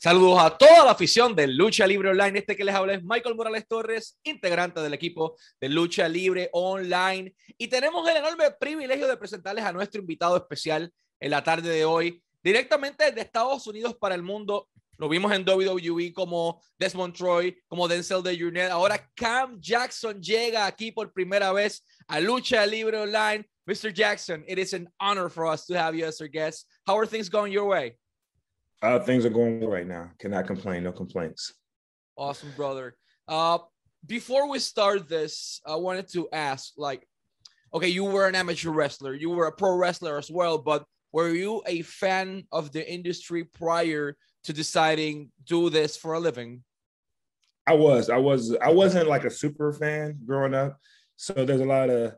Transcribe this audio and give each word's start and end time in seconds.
Saludos 0.00 0.38
a 0.38 0.56
toda 0.56 0.84
la 0.84 0.92
afición 0.92 1.34
de 1.34 1.48
Lucha 1.48 1.84
Libre 1.84 2.10
Online. 2.10 2.38
Este 2.38 2.56
que 2.56 2.62
les 2.62 2.72
habla 2.72 2.94
es 2.94 3.02
Michael 3.02 3.34
Morales 3.34 3.66
Torres, 3.66 4.16
integrante 4.22 4.80
del 4.80 4.94
equipo 4.94 5.36
de 5.60 5.68
Lucha 5.68 6.08
Libre 6.08 6.48
Online. 6.52 7.34
Y 7.56 7.66
tenemos 7.66 8.08
el 8.08 8.18
enorme 8.18 8.44
privilegio 8.60 9.08
de 9.08 9.16
presentarles 9.16 9.64
a 9.64 9.72
nuestro 9.72 10.00
invitado 10.00 10.36
especial 10.36 10.92
en 11.18 11.30
la 11.32 11.42
tarde 11.42 11.68
de 11.68 11.84
hoy, 11.84 12.22
directamente 12.44 13.06
desde 13.06 13.22
Estados 13.22 13.66
Unidos 13.66 13.96
para 14.00 14.14
el 14.14 14.22
mundo. 14.22 14.68
Lo 14.98 15.08
vimos 15.08 15.32
en 15.32 15.44
WWE 15.44 16.12
como 16.12 16.62
Desmond 16.78 17.16
Troy, 17.16 17.60
como 17.66 17.88
Denzel 17.88 18.22
de 18.22 18.38
Jurnet. 18.38 18.70
Ahora 18.70 19.04
Cam 19.16 19.60
Jackson 19.60 20.22
llega 20.22 20.66
aquí 20.66 20.92
por 20.92 21.12
primera 21.12 21.52
vez 21.52 21.84
a 22.06 22.20
Lucha 22.20 22.64
Libre 22.64 22.98
Online. 22.98 23.44
Mr. 23.66 23.92
Jackson, 23.92 24.44
it 24.46 24.60
is 24.60 24.74
an 24.74 24.88
honor 25.00 25.28
for 25.28 25.52
us 25.52 25.66
to 25.66 25.74
have 25.74 25.96
you 25.96 26.06
as 26.06 26.20
our 26.20 26.28
guest. 26.28 26.68
How 26.86 26.96
are 26.96 27.06
things 27.06 27.28
going 27.28 27.52
your 27.52 27.66
way? 27.66 27.96
Uh, 28.80 28.98
things 29.00 29.24
are 29.24 29.30
going 29.30 29.60
well 29.60 29.70
right 29.70 29.86
now. 29.86 30.10
Cannot 30.18 30.46
complain. 30.46 30.84
No 30.84 30.92
complaints. 30.92 31.54
Awesome, 32.16 32.52
brother. 32.56 32.96
Uh, 33.26 33.58
before 34.06 34.48
we 34.48 34.58
start 34.58 35.08
this, 35.08 35.60
I 35.66 35.76
wanted 35.76 36.08
to 36.12 36.28
ask, 36.32 36.72
like, 36.76 37.06
okay, 37.74 37.88
you 37.88 38.04
were 38.04 38.26
an 38.26 38.34
amateur 38.34 38.70
wrestler, 38.70 39.14
you 39.14 39.30
were 39.30 39.46
a 39.46 39.52
pro 39.52 39.74
wrestler 39.74 40.18
as 40.18 40.30
well, 40.30 40.58
but 40.58 40.84
were 41.12 41.30
you 41.30 41.62
a 41.66 41.82
fan 41.82 42.44
of 42.52 42.72
the 42.72 42.90
industry 42.90 43.44
prior 43.44 44.16
to 44.44 44.52
deciding 44.52 45.30
do 45.44 45.70
this 45.70 45.96
for 45.96 46.14
a 46.14 46.20
living? 46.20 46.62
I 47.66 47.74
was. 47.74 48.08
I 48.08 48.16
was. 48.16 48.56
I 48.62 48.70
wasn't 48.70 49.08
like 49.08 49.24
a 49.24 49.30
super 49.30 49.72
fan 49.72 50.18
growing 50.24 50.54
up, 50.54 50.78
so 51.16 51.32
there's 51.32 51.60
a 51.60 51.66
lot 51.66 51.90
of 51.90 52.14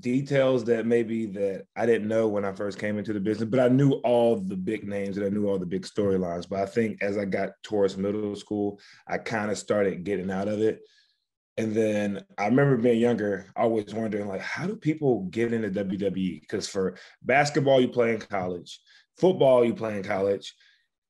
details 0.00 0.64
that 0.64 0.86
maybe 0.86 1.26
that 1.26 1.66
I 1.76 1.86
didn't 1.86 2.08
know 2.08 2.28
when 2.28 2.44
I 2.44 2.52
first 2.52 2.78
came 2.78 2.98
into 2.98 3.12
the 3.12 3.20
business, 3.20 3.48
but 3.48 3.60
I 3.60 3.68
knew 3.68 3.92
all 4.04 4.36
the 4.36 4.56
big 4.56 4.86
names 4.88 5.16
and 5.16 5.26
I 5.26 5.28
knew 5.28 5.48
all 5.48 5.58
the 5.58 5.66
big 5.66 5.82
storylines. 5.82 6.48
But 6.48 6.60
I 6.60 6.66
think 6.66 7.02
as 7.02 7.16
I 7.18 7.24
got 7.24 7.50
towards 7.62 7.96
middle 7.96 8.34
school, 8.36 8.80
I 9.06 9.18
kind 9.18 9.50
of 9.50 9.58
started 9.58 10.04
getting 10.04 10.30
out 10.30 10.48
of 10.48 10.60
it. 10.60 10.80
And 11.58 11.74
then 11.74 12.24
I 12.38 12.46
remember 12.46 12.76
being 12.78 12.98
younger, 12.98 13.46
always 13.56 13.92
wondering 13.92 14.26
like, 14.26 14.40
how 14.40 14.66
do 14.66 14.74
people 14.74 15.24
get 15.24 15.52
into 15.52 15.70
WWE? 15.70 16.40
Because 16.40 16.66
for 16.68 16.96
basketball, 17.22 17.80
you 17.80 17.88
play 17.88 18.14
in 18.14 18.20
college, 18.20 18.80
football, 19.18 19.64
you 19.64 19.74
play 19.74 19.96
in 19.96 20.02
college. 20.02 20.54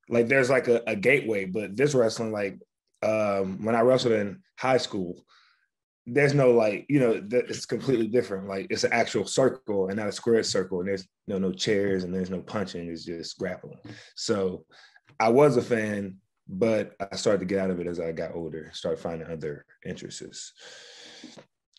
Like 0.09 0.29
there's 0.29 0.51
like 0.51 0.67
a, 0.69 0.83
a 0.87 0.97
gateway, 0.97 1.45
but 1.45 1.77
this 1.77 1.95
wrestling, 1.95 2.33
like 2.33 2.59
um, 3.03 3.65
when 3.65 3.77
I 3.77 3.81
wrestled 3.83 4.15
in 4.15 4.43
high 4.59 4.79
school, 4.79 5.25
there's 6.07 6.35
no 6.35 6.51
like 6.51 6.85
you 6.89 6.99
know 6.99 7.21
that 7.21 7.49
it's 7.49 7.67
completely 7.67 8.09
different. 8.09 8.49
Like 8.49 8.67
it's 8.71 8.85
an 8.85 8.93
actual 8.93 9.25
circle 9.25 9.89
and 9.89 9.97
not 9.97 10.09
a 10.09 10.13
square 10.13 10.43
circle 10.43 10.81
and 10.81 10.89
there's 10.89 11.07
you 11.27 11.35
know, 11.35 11.39
no 11.39 11.53
chairs 11.53 12.05
and 12.05 12.15
there's 12.15 12.31
no 12.31 12.41
punching 12.41 12.89
it's 12.89 13.05
just 13.05 13.39
grappling. 13.39 13.79
So 14.17 14.65
i 15.21 15.29
was 15.29 15.57
a 15.57 15.63
fan 15.63 16.17
but 16.49 16.95
i 17.01 17.17
started 17.17 17.39
to 17.39 17.45
get 17.45 17.61
out 17.61 17.71
of 17.71 17.81
it 17.81 17.87
as 17.87 18.01
i 18.01 18.11
got 18.13 18.35
older 18.35 18.71
started 18.73 19.01
finding 19.01 19.29
other 19.29 19.65
interests. 19.85 20.53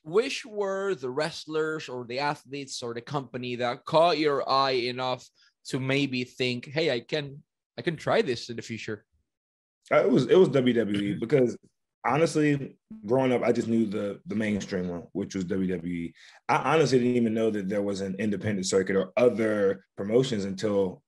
Which 0.04 0.46
were 0.46 0.96
the 0.96 1.10
wrestlers 1.10 1.88
or 1.88 2.06
the 2.06 2.20
athletes 2.20 2.84
or 2.84 2.94
the 2.94 3.02
company 3.02 3.56
that 3.58 3.86
caught 3.86 4.18
your 4.18 4.48
eye 4.50 4.72
enough 4.72 5.28
to 5.68 5.80
maybe 5.80 6.24
think 6.24 6.68
hey 6.68 6.92
i 6.92 7.00
can 7.00 7.42
i 7.78 7.82
can 7.82 7.96
try 7.96 8.22
this 8.22 8.50
in 8.50 8.56
the 8.56 8.62
future? 8.62 9.06
Uh, 9.92 9.98
it 9.98 10.12
was 10.12 10.28
it 10.28 10.38
was 10.38 10.50
wwe 10.50 11.20
because 11.20 11.58
honestly, 12.06 12.78
growing 13.06 13.32
up, 13.32 13.44
I 13.44 13.52
just 13.52 13.68
knew 13.68 13.86
the 13.86 14.20
the 14.28 14.36
mainstream 14.36 14.88
one, 14.90 15.04
which 15.14 15.36
was 15.36 15.46
WWE. 15.46 16.14
I 16.50 16.56
honestly 16.74 17.00
didn't 17.00 17.16
even 17.16 17.34
know 17.34 17.50
that 17.52 17.70
there 17.70 17.82
was 17.82 18.02
an 18.02 18.16
independent 18.20 18.66
circuit 18.66 18.96
or 18.96 19.14
other 19.18 19.86
promotions 19.98 20.46
until 20.46 21.02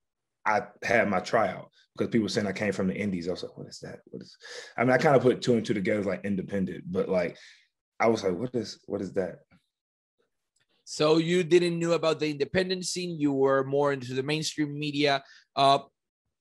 I 0.45 0.61
had 0.83 1.09
my 1.09 1.19
tryout 1.19 1.69
because 1.97 2.11
people 2.11 2.29
saying 2.29 2.47
I 2.47 2.53
came 2.53 2.73
from 2.73 2.87
the 2.87 2.95
indies. 2.95 3.27
I 3.27 3.31
was 3.31 3.43
like, 3.43 3.57
what 3.57 3.67
is 3.67 3.79
that? 3.79 3.99
What 4.05 4.21
is 4.21 4.37
I 4.77 4.83
mean, 4.83 4.91
I 4.91 4.97
kind 4.97 5.15
of 5.15 5.21
put 5.21 5.41
two 5.41 5.55
and 5.55 5.65
two 5.65 5.73
together 5.73 6.03
like 6.03 6.23
independent, 6.23 6.83
but 6.87 7.09
like 7.09 7.37
I 7.99 8.07
was 8.07 8.23
like, 8.23 8.33
what 8.33 8.53
is 8.55 8.79
what 8.85 9.01
is 9.01 9.13
that? 9.13 9.39
So 10.85 11.17
you 11.17 11.43
didn't 11.43 11.79
know 11.79 11.93
about 11.93 12.19
the 12.19 12.29
independent 12.29 12.85
scene. 12.85 13.19
You 13.19 13.33
were 13.33 13.63
more 13.63 13.91
into 13.91 14.13
the 14.13 14.21
mainstream 14.21 14.77
media. 14.77 15.23
Uh, 15.55 15.79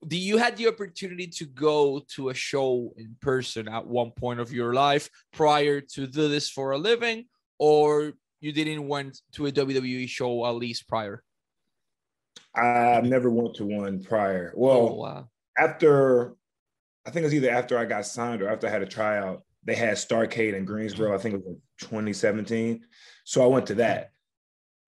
do 0.06 0.16
you 0.16 0.38
had 0.38 0.56
the 0.56 0.68
opportunity 0.68 1.26
to 1.26 1.46
go 1.46 2.02
to 2.14 2.28
a 2.28 2.34
show 2.34 2.92
in 2.96 3.16
person 3.20 3.68
at 3.68 3.86
one 3.86 4.10
point 4.10 4.40
of 4.40 4.52
your 4.52 4.74
life 4.74 5.08
prior 5.32 5.80
to 5.80 6.06
do 6.06 6.28
this 6.28 6.48
for 6.48 6.72
a 6.72 6.78
living 6.78 7.24
or 7.58 8.12
you 8.40 8.52
didn't 8.52 8.86
went 8.86 9.20
to 9.32 9.46
a 9.46 9.52
wwe 9.52 10.08
show 10.08 10.46
at 10.46 10.54
least 10.54 10.88
prior? 10.88 11.22
I 12.54 13.00
never 13.02 13.30
went 13.30 13.54
to 13.56 13.64
one 13.64 14.02
prior. 14.02 14.52
Well 14.54 14.76
oh, 14.76 14.94
wow. 14.94 15.28
after 15.58 16.34
i 17.06 17.10
think 17.10 17.22
it 17.22 17.26
was 17.26 17.34
either 17.34 17.50
after 17.50 17.78
i 17.78 17.84
got 17.84 18.06
signed 18.06 18.42
or 18.42 18.48
after 18.48 18.66
i 18.66 18.70
had 18.70 18.82
a 18.82 18.86
tryout 18.86 19.42
they 19.66 19.74
had 19.74 19.96
starrcade 19.96 20.52
in 20.52 20.66
greensboro. 20.66 21.14
I 21.14 21.18
think 21.18 21.36
it 21.36 21.44
was 21.44 21.56
2017 21.80 22.84
so 23.24 23.42
i 23.42 23.46
went 23.46 23.66
to 23.66 23.76
that. 23.76 24.10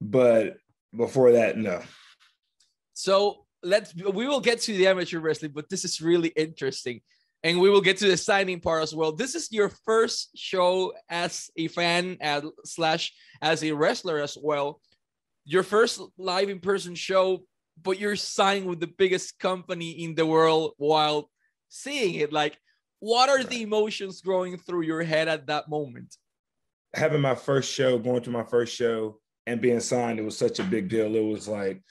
But 0.00 0.58
before 0.94 1.32
that 1.32 1.56
no. 1.56 1.80
So 2.92 3.45
let's 3.66 3.94
we 3.94 4.26
will 4.26 4.40
get 4.40 4.60
to 4.62 4.72
the 4.72 4.86
amateur 4.86 5.18
wrestling, 5.18 5.52
but 5.54 5.68
this 5.68 5.84
is 5.84 6.00
really 6.00 6.28
interesting. 6.28 7.00
And 7.42 7.60
we 7.60 7.68
will 7.68 7.80
get 7.80 7.98
to 7.98 8.08
the 8.08 8.16
signing 8.16 8.60
part 8.60 8.82
as 8.82 8.94
well. 8.94 9.12
This 9.12 9.34
is 9.34 9.52
your 9.52 9.68
first 9.84 10.30
show 10.34 10.94
as 11.08 11.50
a 11.56 11.68
fan 11.68 12.16
as, 12.20 12.42
slash 12.64 13.12
as 13.42 13.62
a 13.62 13.72
wrestler 13.72 14.18
as 14.18 14.36
well. 14.40 14.80
Your 15.44 15.62
first 15.62 16.00
live 16.18 16.48
in 16.48 16.60
person 16.60 16.94
show, 16.94 17.44
but 17.80 18.00
you're 18.00 18.16
signing 18.16 18.64
with 18.64 18.80
the 18.80 18.86
biggest 18.86 19.38
company 19.38 19.90
in 20.02 20.14
the 20.14 20.26
world 20.26 20.72
while 20.78 21.30
seeing 21.68 22.14
it. 22.16 22.32
Like, 22.32 22.58
what 23.00 23.28
are 23.28 23.44
the 23.44 23.62
emotions 23.62 24.22
growing 24.22 24.56
through 24.56 24.82
your 24.82 25.02
head 25.02 25.28
at 25.28 25.46
that 25.46 25.68
moment? 25.68 26.16
Having 26.94 27.20
my 27.20 27.34
first 27.34 27.70
show, 27.72 27.98
going 27.98 28.22
to 28.22 28.30
my 28.30 28.44
first 28.44 28.74
show, 28.74 29.20
and 29.46 29.60
being 29.60 29.80
signed, 29.80 30.18
it 30.18 30.24
was 30.24 30.38
such 30.38 30.58
a 30.58 30.64
big 30.64 30.88
deal. 30.88 31.14
It 31.14 31.20
was 31.20 31.46
like 31.46 31.82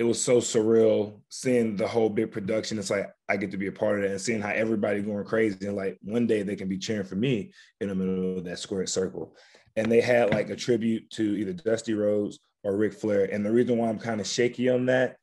it 0.00 0.04
was 0.04 0.20
so 0.20 0.38
surreal 0.38 1.20
seeing 1.28 1.76
the 1.76 1.86
whole 1.86 2.08
big 2.08 2.32
production. 2.32 2.78
It's 2.78 2.88
like 2.88 3.12
I 3.28 3.36
get 3.36 3.50
to 3.50 3.58
be 3.58 3.66
a 3.66 3.72
part 3.72 3.96
of 3.96 4.02
that 4.02 4.12
and 4.12 4.20
seeing 4.20 4.40
how 4.40 4.48
everybody 4.48 5.02
going 5.02 5.26
crazy. 5.26 5.66
And 5.66 5.76
like 5.76 5.98
one 6.00 6.26
day 6.26 6.42
they 6.42 6.56
can 6.56 6.70
be 6.70 6.78
cheering 6.78 7.04
for 7.04 7.16
me 7.16 7.52
in 7.82 7.88
the 7.88 7.94
middle 7.94 8.38
of 8.38 8.44
that 8.44 8.58
squared 8.58 8.88
circle. 8.88 9.36
And 9.76 9.92
they 9.92 10.00
had 10.00 10.32
like 10.32 10.48
a 10.48 10.56
tribute 10.56 11.10
to 11.10 11.38
either 11.38 11.52
Dusty 11.52 11.92
Rhodes 11.92 12.38
or 12.64 12.78
Ric 12.78 12.94
Flair. 12.94 13.28
And 13.30 13.44
the 13.44 13.52
reason 13.52 13.76
why 13.76 13.90
I'm 13.90 13.98
kind 13.98 14.22
of 14.22 14.26
shaky 14.26 14.70
on 14.70 14.86
that 14.86 15.18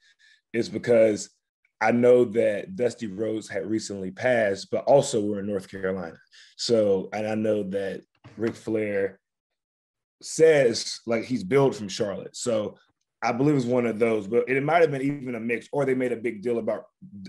is 0.54 0.70
because 0.70 1.32
I 1.82 1.92
know 1.92 2.26
that 2.26 2.76
Dusty 2.76 3.08
Rhodes 3.08 3.50
had 3.50 3.66
recently 3.66 4.12
passed, 4.12 4.70
but 4.70 4.84
also 4.86 5.22
we're 5.22 5.40
in 5.40 5.48
North 5.48 5.72
Carolina. 5.72 6.18
So, 6.56 7.10
and 7.14 7.28
I 7.28 7.34
know 7.34 7.64
that 7.72 8.02
Ric 8.38 8.54
Flair 8.54 9.20
says 10.22 11.00
like 11.08 11.24
he's 11.24 11.44
billed 11.44 11.76
from 11.76 11.90
Charlotte. 11.90 12.38
So 12.38 12.78
I 13.22 13.32
believe 13.32 13.54
it 13.54 13.56
was 13.56 13.66
one 13.66 13.88
of 13.88 13.98
those, 13.98 14.28
but 14.28 14.48
it 14.48 14.62
might 14.64 14.82
have 14.82 14.92
been 14.92 15.02
even 15.02 15.36
a 15.36 15.40
mix, 15.40 15.68
or 15.72 15.86
they 15.86 15.96
made 15.96 16.12
a 16.12 16.18
big 16.18 16.44
deal 16.44 16.60
about 16.60 16.86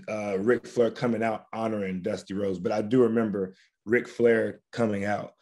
uh, 0.07 0.37
Ric 0.39 0.67
Flair 0.67 0.91
coming 0.91 1.23
out 1.23 1.45
honoring 1.51 2.01
Dusty 2.01 2.35
Rhodes. 2.35 2.59
But 2.59 2.71
I 2.71 2.81
do 2.81 3.01
remember 3.01 3.55
Ric 3.85 4.07
Flair 4.07 4.61
coming 4.71 5.05
out, 5.05 5.33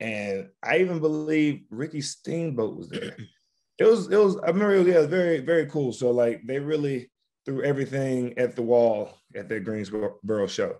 and 0.00 0.48
I 0.62 0.78
even 0.78 0.98
believe 0.98 1.62
Ricky 1.70 2.00
Steamboat 2.00 2.76
was 2.76 2.88
there. 2.88 3.16
It 3.78 3.86
was, 3.86 4.06
it 4.12 4.16
was. 4.16 4.36
I 4.36 4.48
remember, 4.48 4.74
it 4.74 4.78
was, 4.80 4.86
yeah, 4.86 4.94
it 4.96 4.98
was 4.98 5.06
very, 5.06 5.40
very 5.40 5.66
cool. 5.66 5.92
So 5.92 6.12
like, 6.12 6.42
they 6.46 6.60
really 6.60 7.10
threw 7.44 7.64
everything 7.64 8.38
at 8.38 8.54
the 8.54 8.62
wall 8.62 9.18
at 9.34 9.48
their 9.48 9.60
Greensboro 9.60 10.46
show. 10.46 10.76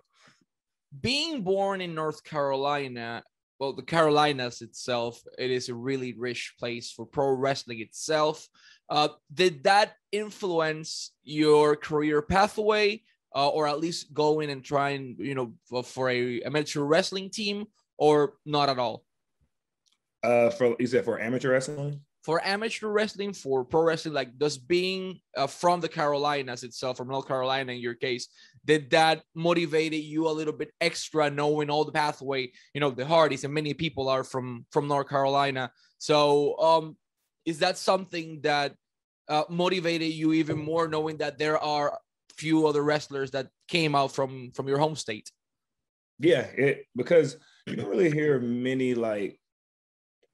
Being 1.01 1.41
born 1.41 1.81
in 1.81 1.95
North 1.95 2.23
Carolina, 2.23 3.23
well, 3.59 3.73
the 3.73 3.81
Carolinas 3.81 4.61
itself, 4.61 5.21
it 5.37 5.51
is 5.51 5.69
a 5.69 5.75
really 5.75 6.13
rich 6.13 6.55
place 6.59 6.91
for 6.91 7.05
pro 7.05 7.31
wrestling 7.31 7.79
itself. 7.79 8.47
Uh, 8.89 9.09
did 9.33 9.63
that 9.63 9.93
influence 10.11 11.11
your 11.23 11.75
career 11.75 12.21
pathway, 12.21 13.01
uh, 13.35 13.49
or 13.49 13.67
at 13.67 13.79
least 13.79 14.13
going 14.13 14.49
and 14.49 14.63
trying, 14.63 15.15
you 15.19 15.35
know, 15.35 15.53
for, 15.69 15.83
for 15.83 16.09
a 16.09 16.41
amateur 16.41 16.81
wrestling 16.81 17.29
team, 17.29 17.65
or 17.97 18.33
not 18.45 18.69
at 18.69 18.79
all? 18.79 19.03
Uh, 20.23 20.49
for 20.49 20.75
you 20.79 20.87
said 20.87 21.05
for 21.05 21.19
amateur 21.19 21.51
wrestling. 21.51 21.99
For 22.23 22.41
amateur 22.45 22.87
wrestling, 22.87 23.33
for 23.33 23.65
pro 23.65 23.83
wrestling, 23.83 24.13
like 24.13 24.37
does 24.37 24.57
being 24.57 25.19
uh, 25.35 25.47
from 25.47 25.81
the 25.81 25.89
Carolinas 25.89 26.63
itself, 26.63 26.95
from 26.95 27.09
North 27.09 27.27
Carolina 27.27 27.73
in 27.73 27.79
your 27.79 27.95
case, 27.95 28.29
did 28.65 28.89
that 28.91 29.23
motivated 29.35 30.01
you 30.01 30.27
a 30.27 30.31
little 30.31 30.53
bit 30.53 30.71
extra, 30.79 31.29
knowing 31.29 31.69
all 31.69 31.83
the 31.83 31.91
pathway? 31.91 32.51
You 32.73 32.81
know, 32.81 32.91
the 32.91 33.05
Hardys 33.05 33.43
and 33.43 33.53
many 33.53 33.73
people 33.73 34.09
are 34.09 34.23
from 34.23 34.65
from 34.71 34.87
North 34.87 35.09
Carolina. 35.09 35.71
So, 35.97 36.57
um, 36.59 36.97
is 37.45 37.59
that 37.59 37.77
something 37.77 38.41
that 38.41 38.75
uh, 39.29 39.43
motivated 39.49 40.11
you 40.11 40.33
even 40.33 40.57
more 40.57 40.87
knowing 40.87 41.17
that 41.17 41.37
there 41.37 41.57
are 41.57 41.97
few 42.37 42.67
other 42.67 42.83
wrestlers 42.83 43.31
that 43.31 43.47
came 43.67 43.95
out 43.95 44.13
from 44.13 44.51
from 44.53 44.67
your 44.67 44.77
home 44.77 44.95
state 44.95 45.31
yeah 46.19 46.41
it 46.57 46.85
because 46.95 47.37
you 47.67 47.75
don't 47.75 47.89
really 47.89 48.11
hear 48.11 48.39
many 48.39 48.95
like 48.95 49.39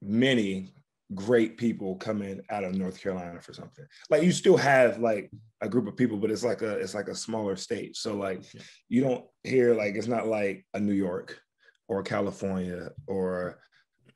many 0.02 0.72
great 1.16 1.58
people 1.58 1.96
coming 1.96 2.42
out 2.50 2.64
of 2.64 2.76
North 2.76 3.02
Carolina 3.02 3.42
for 3.42 3.54
something. 3.54 3.86
Like 4.10 4.24
you 4.24 4.32
still 4.32 4.58
have 4.58 5.00
like 5.00 5.32
a 5.62 5.70
group 5.70 5.88
of 5.88 5.98
people, 5.98 6.18
but 6.18 6.32
it's 6.32 6.44
like 6.44 6.62
a 6.62 6.78
it's 6.78 6.94
like 6.94 7.08
a 7.08 7.16
smaller 7.16 7.56
state. 7.56 7.96
So 7.96 8.16
like 8.16 8.44
you 8.88 9.02
don't 9.02 9.26
hear 9.44 9.74
like 9.74 9.96
it's 9.96 10.08
not 10.08 10.28
like 10.28 10.66
a 10.74 10.80
New 10.80 10.94
York 10.94 11.40
or 11.88 12.04
California 12.04 12.92
or 13.08 13.60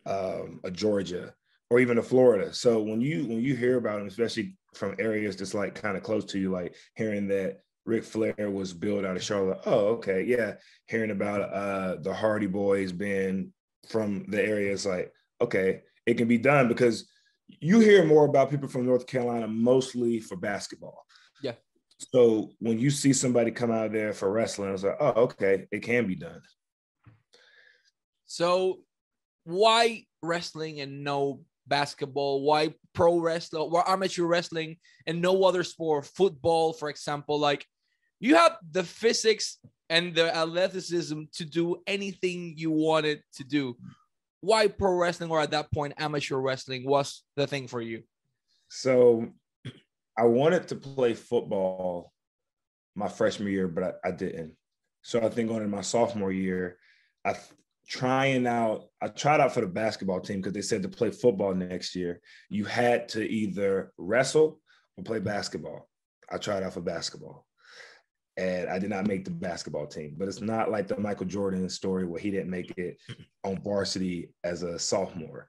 um, 0.05 0.59
a 0.63 0.71
Georgia 0.71 1.33
or 1.69 1.79
even 1.79 1.97
a 1.97 2.03
Florida. 2.03 2.53
So 2.53 2.81
when 2.81 3.01
you 3.01 3.25
when 3.25 3.41
you 3.41 3.55
hear 3.55 3.77
about 3.77 3.97
them, 3.97 4.07
especially 4.07 4.55
from 4.75 4.95
areas 4.99 5.35
that's 5.35 5.53
like 5.53 5.75
kind 5.75 5.97
of 5.97 6.03
close 6.03 6.25
to 6.25 6.39
you, 6.39 6.51
like 6.51 6.75
hearing 6.95 7.27
that 7.29 7.61
Ric 7.85 8.03
Flair 8.03 8.49
was 8.51 8.73
built 8.73 9.05
out 9.05 9.17
of 9.17 9.23
Charlotte. 9.23 9.61
Oh, 9.65 9.87
okay, 9.95 10.23
yeah. 10.23 10.53
Hearing 10.87 11.11
about 11.11 11.41
uh 11.41 11.95
the 12.01 12.13
Hardy 12.13 12.47
Boys 12.47 12.91
being 12.91 13.51
from 13.89 14.25
the 14.29 14.41
area, 14.41 14.71
it's 14.71 14.85
like 14.85 15.11
okay, 15.41 15.81
it 16.05 16.15
can 16.15 16.27
be 16.27 16.37
done 16.37 16.67
because 16.67 17.09
you 17.59 17.79
hear 17.79 18.05
more 18.05 18.25
about 18.25 18.49
people 18.49 18.67
from 18.67 18.85
North 18.85 19.07
Carolina 19.07 19.47
mostly 19.47 20.19
for 20.19 20.35
basketball. 20.35 21.05
Yeah. 21.41 21.53
So 21.97 22.51
when 22.59 22.79
you 22.79 22.89
see 22.89 23.13
somebody 23.13 23.51
come 23.51 23.71
out 23.71 23.91
there 23.91 24.13
for 24.13 24.31
wrestling, 24.31 24.73
it's 24.73 24.83
like, 24.83 24.97
oh, 24.99 25.23
okay, 25.23 25.67
it 25.71 25.81
can 25.81 26.07
be 26.07 26.15
done. 26.15 26.41
So 28.25 28.79
why 29.43 30.05
wrestling 30.21 30.79
and 30.79 31.03
no 31.03 31.41
basketball? 31.67 32.41
Why 32.41 32.73
pro 32.93 33.19
wrestling? 33.19 33.69
Why 33.69 33.83
amateur 33.85 34.23
wrestling 34.23 34.77
and 35.05 35.21
no 35.21 35.43
other 35.43 35.63
sport? 35.63 36.05
Football, 36.05 36.73
for 36.73 36.89
example, 36.89 37.39
like 37.39 37.65
you 38.19 38.35
have 38.35 38.57
the 38.71 38.83
physics 38.83 39.59
and 39.89 40.15
the 40.15 40.35
athleticism 40.35 41.23
to 41.33 41.45
do 41.45 41.77
anything 41.85 42.53
you 42.57 42.71
wanted 42.71 43.21
to 43.35 43.43
do 43.43 43.77
why 44.43 44.67
pro 44.67 44.91
wrestling 44.91 45.31
or 45.31 45.39
at 45.39 45.51
that 45.51 45.71
point 45.71 45.93
amateur 45.97 46.35
wrestling 46.35 46.85
was 46.85 47.23
the 47.37 47.47
thing 47.47 47.65
for 47.65 47.81
you? 47.81 48.03
So 48.67 49.29
I 50.17 50.25
wanted 50.25 50.67
to 50.67 50.75
play 50.75 51.13
football 51.13 52.11
my 52.93 53.07
freshman 53.07 53.53
year, 53.53 53.69
but 53.69 53.83
I, 53.83 54.09
I 54.09 54.11
didn't. 54.11 54.53
So 55.01 55.21
I 55.21 55.29
think 55.29 55.47
going 55.47 55.63
into 55.63 55.73
my 55.73 55.81
sophomore 55.81 56.33
year, 56.33 56.77
I 57.23 57.35
trying 57.87 58.45
out, 58.45 58.89
I 59.01 59.07
tried 59.07 59.39
out 59.39 59.53
for 59.53 59.61
the 59.61 59.67
basketball 59.67 60.19
team 60.19 60.41
because 60.41 60.53
they 60.53 60.61
said 60.61 60.81
to 60.83 60.89
play 60.89 61.11
football 61.11 61.53
next 61.53 61.95
year, 61.95 62.19
you 62.49 62.65
had 62.65 63.07
to 63.09 63.25
either 63.25 63.93
wrestle 63.97 64.59
or 64.97 65.05
play 65.05 65.19
basketball. 65.19 65.87
I 66.29 66.37
tried 66.37 66.63
out 66.63 66.73
for 66.73 66.81
basketball 66.81 67.45
and 68.37 68.69
I 68.69 68.79
did 68.79 68.89
not 68.89 69.07
make 69.07 69.25
the 69.25 69.31
basketball 69.31 69.87
team. 69.87 70.15
But 70.17 70.27
it's 70.27 70.41
not 70.41 70.71
like 70.71 70.87
the 70.87 70.97
Michael 70.97 71.25
Jordan 71.25 71.69
story 71.69 72.05
where 72.05 72.19
he 72.19 72.31
didn't 72.31 72.49
make 72.49 72.71
it 72.77 72.97
on 73.43 73.61
varsity 73.61 74.29
as 74.43 74.63
a 74.63 74.79
sophomore. 74.79 75.47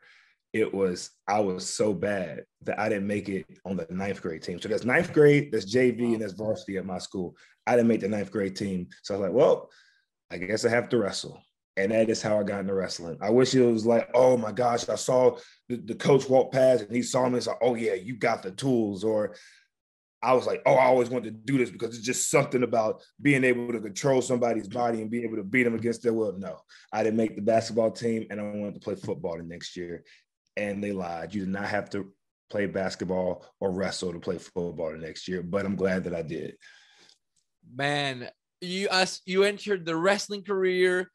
It 0.53 0.73
was 0.73 1.11
I 1.27 1.41
was 1.41 1.69
so 1.69 1.93
bad 1.93 2.45
that 2.63 2.79
I 2.79 2.89
didn't 2.89 3.07
make 3.07 3.29
it 3.29 3.47
on 3.65 3.77
the 3.77 3.87
ninth 3.91 4.23
grade 4.23 4.43
team. 4.43 4.61
So 4.61 4.69
that's 4.69 4.85
ninth 4.85 5.13
grade, 5.13 5.51
that's 5.51 5.73
JV, 5.73 6.13
and 6.13 6.23
that's 6.23 6.33
varsity 6.33 6.77
at 6.77 6.87
my 6.87 6.99
school. 6.99 7.35
I 7.67 7.75
didn't 7.75 7.89
make 7.89 8.01
the 8.01 8.09
ninth 8.09 8.31
grade 8.31 8.55
team. 8.55 8.89
So 9.03 9.15
I 9.15 9.19
was 9.19 9.27
like, 9.27 9.35
well, 9.35 9.71
I 10.31 10.37
guess 10.37 10.65
I 10.65 10.69
have 10.69 10.89
to 10.91 10.99
wrestle. 10.99 11.43
And 11.77 11.91
that 11.91 12.09
is 12.09 12.23
how 12.23 12.39
I 12.39 12.45
got 12.45 12.61
into 12.61 12.75
wrestling. 12.75 13.19
I 13.21 13.31
wish 13.31 13.53
it 13.55 13.63
was 13.63 13.85
like, 13.85 14.09
oh 14.15 14.37
my 14.37 14.53
gosh, 14.53 14.89
I 14.89 14.95
saw 14.95 15.39
the, 15.69 15.77
the 15.77 15.95
coach 15.97 16.29
walk 16.29 16.53
past 16.53 16.85
and 16.85 16.95
he 16.95 17.03
saw 17.03 17.29
me. 17.29 17.39
It's 17.39 17.49
like, 17.49 17.59
oh 17.61 17.75
yeah, 17.75 17.95
you 17.95 18.15
got 18.15 18.45
the 18.45 18.53
tools. 18.53 19.03
Or 19.03 19.35
I 20.25 20.33
was 20.33 20.47
like, 20.47 20.63
oh, 20.65 20.75
I 20.75 20.87
always 20.87 21.11
wanted 21.11 21.25
to 21.25 21.53
do 21.53 21.59
this 21.59 21.71
because 21.71 21.95
it's 21.95 22.07
just 22.07 22.31
something 22.31 22.63
about 22.63 23.03
being 23.21 23.45
able 23.45 23.71
to 23.73 23.81
control 23.81 24.23
somebody's 24.23 24.69
body 24.69 25.03
and 25.03 25.11
being 25.11 25.25
able 25.25 25.37
to 25.37 25.45
beat 25.45 25.65
them 25.65 25.75
against 25.75 26.03
their 26.03 26.15
will. 26.15 26.33
No, 26.39 26.59
I 26.93 27.05
didn't 27.05 27.19
make 27.19 27.37
the 27.37 27.43
basketball 27.43 27.91
team 27.91 28.27
and 28.31 28.41
I 28.41 28.45
wanted 28.45 28.75
to 28.75 28.81
play 28.81 28.95
football 28.95 29.37
the 29.37 29.45
next 29.45 29.77
year. 29.77 30.03
And 30.57 30.83
they 30.83 30.93
lied. 30.93 31.35
You 31.35 31.41
did 31.45 31.53
not 31.53 31.67
have 31.67 31.91
to 31.91 32.13
play 32.51 32.67
basketball 32.67 33.45
or 33.61 33.71
wrestle 33.71 34.13
to 34.13 34.21
play 34.21 34.39
football 34.39 34.93
the 34.93 34.99
next 34.99 35.29
year, 35.29 35.43
but 35.43 35.67
I'm 35.67 35.77
glad 35.77 36.05
that 36.05 36.15
I 36.15 36.23
did. 36.23 36.55
Man, 37.75 38.29
you 38.61 38.89
as 38.91 39.21
you 39.27 39.43
entered 39.43 39.85
the 39.85 39.97
wrestling 39.97 40.43
career, 40.43 41.11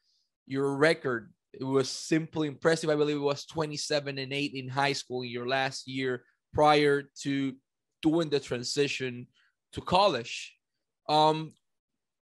your 0.46 0.76
record 0.76 1.32
it 1.52 1.64
was 1.64 1.90
simply 1.90 2.46
impressive. 2.46 2.90
I 2.90 2.94
believe 2.94 3.16
it 3.16 3.20
was 3.20 3.44
27 3.46 4.18
and 4.18 4.32
8 4.32 4.52
in 4.54 4.68
high 4.68 4.92
school 4.92 5.22
in 5.22 5.30
your 5.30 5.48
last 5.48 5.88
year 5.88 6.22
prior 6.54 7.04
to 7.22 7.54
doing 8.02 8.28
the 8.28 8.40
transition 8.40 9.26
to 9.72 9.80
college. 9.80 10.54
Um, 11.08 11.52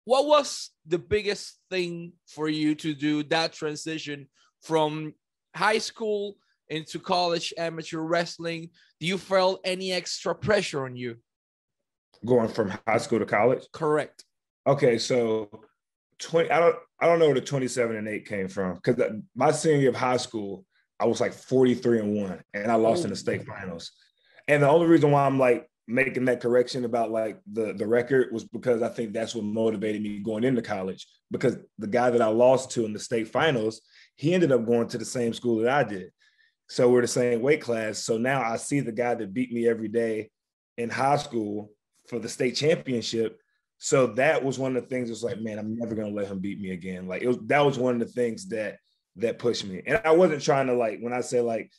what 0.04 0.26
was 0.26 0.70
the 0.86 0.98
biggest 0.98 1.58
thing 1.70 2.12
for 2.26 2.48
you 2.48 2.74
to 2.76 2.94
do 2.94 3.22
that 3.24 3.52
transition 3.52 4.28
from 4.62 5.14
high 5.54 5.78
school 5.78 6.36
into 6.68 6.98
college 6.98 7.52
amateur 7.58 8.00
wrestling? 8.00 8.70
Do 8.98 9.06
you 9.06 9.18
feel 9.18 9.58
any 9.64 9.92
extra 9.92 10.34
pressure 10.34 10.84
on 10.84 10.96
you? 10.96 11.16
Going 12.24 12.48
from 12.48 12.72
high 12.86 12.98
school 12.98 13.18
to 13.18 13.26
college? 13.26 13.64
Correct. 13.72 14.24
Okay, 14.66 14.98
so 14.98 15.48
20 16.20 16.50
I 16.50 16.60
don't 16.60 16.76
I 17.00 17.06
don't 17.06 17.18
know 17.18 17.26
where 17.26 17.34
the 17.34 17.40
27 17.40 17.96
and 17.96 18.08
8 18.08 18.26
came 18.26 18.48
from 18.48 18.74
because 18.74 19.00
my 19.34 19.50
senior 19.52 19.78
year 19.78 19.88
of 19.88 19.96
high 19.96 20.18
school, 20.18 20.64
I 20.98 21.06
was 21.06 21.20
like 21.20 21.32
43 21.32 22.00
and 22.00 22.14
1 22.14 22.42
and 22.54 22.70
I 22.70 22.74
lost 22.74 23.02
oh. 23.02 23.04
in 23.04 23.10
the 23.10 23.16
state 23.16 23.46
finals. 23.46 23.92
And 24.50 24.64
the 24.64 24.68
only 24.68 24.88
reason 24.88 25.12
why 25.12 25.24
I'm 25.24 25.38
like 25.38 25.70
making 25.86 26.24
that 26.24 26.40
correction 26.40 26.84
about 26.84 27.12
like 27.12 27.38
the 27.52 27.72
the 27.72 27.86
record 27.86 28.32
was 28.32 28.42
because 28.42 28.82
I 28.82 28.88
think 28.88 29.12
that's 29.12 29.32
what 29.32 29.44
motivated 29.44 30.02
me 30.02 30.18
going 30.18 30.42
into 30.42 30.60
college. 30.60 31.06
Because 31.30 31.56
the 31.78 31.86
guy 31.86 32.10
that 32.10 32.20
I 32.20 32.26
lost 32.26 32.72
to 32.72 32.84
in 32.84 32.92
the 32.92 32.98
state 32.98 33.28
finals, 33.28 33.80
he 34.16 34.34
ended 34.34 34.50
up 34.50 34.66
going 34.66 34.88
to 34.88 34.98
the 34.98 35.04
same 35.04 35.32
school 35.32 35.58
that 35.58 35.70
I 35.70 35.84
did. 35.84 36.10
So 36.68 36.90
we're 36.90 37.02
the 37.02 37.06
same 37.06 37.42
weight 37.42 37.62
class. 37.62 38.00
So 38.00 38.18
now 38.18 38.42
I 38.42 38.56
see 38.56 38.80
the 38.80 38.90
guy 38.90 39.14
that 39.14 39.32
beat 39.32 39.52
me 39.52 39.68
every 39.68 39.88
day 39.88 40.30
in 40.76 40.90
high 40.90 41.18
school 41.18 41.70
for 42.08 42.18
the 42.18 42.28
state 42.28 42.56
championship. 42.56 43.38
So 43.78 44.08
that 44.14 44.42
was 44.42 44.58
one 44.58 44.76
of 44.76 44.82
the 44.82 44.88
things. 44.88 45.10
It's 45.10 45.22
like, 45.22 45.40
man, 45.40 45.60
I'm 45.60 45.76
never 45.76 45.94
gonna 45.94 46.10
let 46.10 46.26
him 46.26 46.40
beat 46.40 46.60
me 46.60 46.70
again. 46.70 47.06
Like 47.06 47.22
it 47.22 47.28
was 47.28 47.38
that 47.46 47.64
was 47.64 47.78
one 47.78 47.94
of 47.94 48.00
the 48.00 48.12
things 48.12 48.48
that 48.48 48.78
that 49.14 49.38
pushed 49.38 49.64
me. 49.64 49.80
And 49.86 50.00
I 50.04 50.10
wasn't 50.10 50.42
trying 50.42 50.66
to 50.66 50.74
like 50.74 50.98
when 50.98 51.12
I 51.12 51.20
say 51.20 51.40
like 51.40 51.70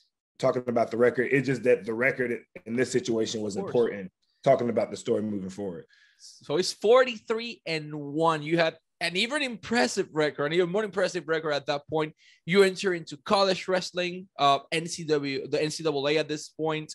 talking 0.41 0.63
about 0.67 0.91
the 0.91 0.97
record. 0.97 1.29
It's 1.31 1.45
just 1.45 1.63
that 1.63 1.85
the 1.85 1.93
record 1.93 2.39
in 2.65 2.75
this 2.75 2.91
situation 2.91 3.41
was 3.41 3.55
important. 3.55 4.11
Talking 4.43 4.69
about 4.69 4.89
the 4.89 4.97
story 4.97 5.21
moving 5.21 5.51
forward. 5.51 5.85
So 6.17 6.57
it's 6.57 6.73
43 6.73 7.61
and 7.65 7.93
one. 7.93 8.41
You 8.41 8.57
had 8.57 8.77
an 8.99 9.15
even 9.15 9.41
impressive 9.43 10.09
record, 10.11 10.47
an 10.47 10.53
even 10.53 10.71
more 10.71 10.83
impressive 10.83 11.27
record 11.27 11.51
at 11.51 11.67
that 11.67 11.87
point. 11.87 12.13
You 12.45 12.63
enter 12.63 12.93
into 12.93 13.17
college 13.17 13.67
wrestling, 13.67 14.27
uh, 14.37 14.59
NCW, 14.71 15.49
the 15.49 15.57
NCAA 15.57 16.19
at 16.19 16.27
this 16.27 16.49
point. 16.49 16.93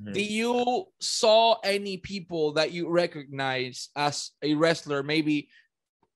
Mm-hmm. 0.00 0.12
Do 0.12 0.22
you 0.22 0.84
saw 1.00 1.56
any 1.64 1.96
people 1.96 2.52
that 2.54 2.72
you 2.72 2.88
recognize 2.88 3.88
as 3.96 4.30
a 4.42 4.54
wrestler, 4.54 5.02
maybe 5.02 5.48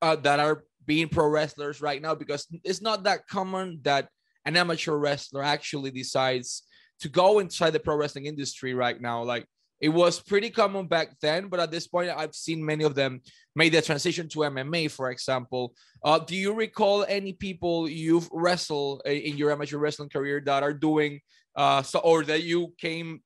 uh, 0.01 0.17
that 0.17 0.41
are 0.41 0.65
being 0.87 1.09
pro 1.09 1.27
wrestlers 1.29 1.81
right 1.81 2.03
now? 2.03 2.15
Because 2.15 2.47
it's 2.65 2.83
not 2.83 3.05
that 3.05 3.27
common 3.29 3.81
that 3.83 4.09
an 4.45 4.57
amateur 4.57 4.97
wrestler 4.97 5.43
actually 5.43 5.91
decides 5.91 6.63
to 7.03 7.09
go 7.09 7.41
inside 7.41 7.71
the 7.71 7.81
pro 7.81 7.97
wrestling 7.97 8.27
industry 8.27 8.75
right 8.75 9.01
now. 9.01 9.23
Like 9.23 9.47
it 9.81 9.89
was 9.89 10.21
pretty 10.21 10.51
common 10.51 10.87
back 10.87 11.19
then, 11.21 11.49
but 11.49 11.59
at 11.59 11.73
this 11.73 11.89
point, 11.89 12.09
I've 12.11 12.35
seen 12.35 12.65
many 12.65 12.85
of 12.85 12.95
them 12.95 13.21
made 13.57 13.73
their 13.73 13.83
transition 13.83 14.29
to 14.29 14.39
MMA, 14.39 14.89
for 14.93 15.11
example. 15.11 15.75
Uh, 16.05 16.21
do 16.21 16.37
you 16.37 16.55
recall 16.55 17.05
any 17.09 17.33
people 17.33 17.89
you've 17.89 18.29
wrestled 18.31 19.03
in 19.05 19.37
your 19.37 19.51
amateur 19.51 19.79
wrestling 19.79 20.09
career 20.09 20.41
that 20.47 20.63
are 20.63 20.73
doing 20.73 21.21
uh, 21.57 21.83
so, 21.83 21.99
or 21.99 22.23
that 22.25 22.45
you 22.45 22.73
came 22.79 23.23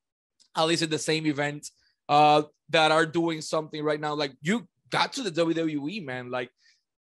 at 0.57 0.65
least 0.65 0.83
at 0.83 0.89
the 0.89 0.99
same 0.99 1.27
event 1.27 1.69
uh, 2.09 2.43
that 2.71 2.91
are 2.91 3.05
doing 3.05 3.43
something 3.43 3.85
right 3.85 4.01
now? 4.01 4.15
Like 4.15 4.33
you 4.41 4.67
got 4.89 5.13
to 5.15 5.23
the 5.23 5.31
WWE, 5.31 6.07
man. 6.07 6.31
Like 6.31 6.51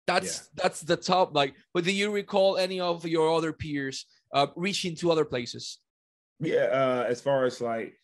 that's 0.06 0.36
yeah. 0.36 0.62
that's 0.62 0.80
the 0.82 0.98
top. 0.98 1.34
Like, 1.34 1.54
but 1.72 1.84
do 1.84 1.92
you 1.92 2.10
recall 2.12 2.58
any 2.58 2.78
of 2.78 3.06
your 3.06 3.34
other 3.34 3.54
peers 3.54 4.04
uh, 4.34 4.48
reaching 4.54 4.94
to 4.96 5.10
other 5.10 5.24
places? 5.24 5.78
Yeah, 6.40 6.64
uh, 6.64 7.06
as 7.08 7.20
far 7.20 7.44
as 7.44 7.60
like, 7.60 7.94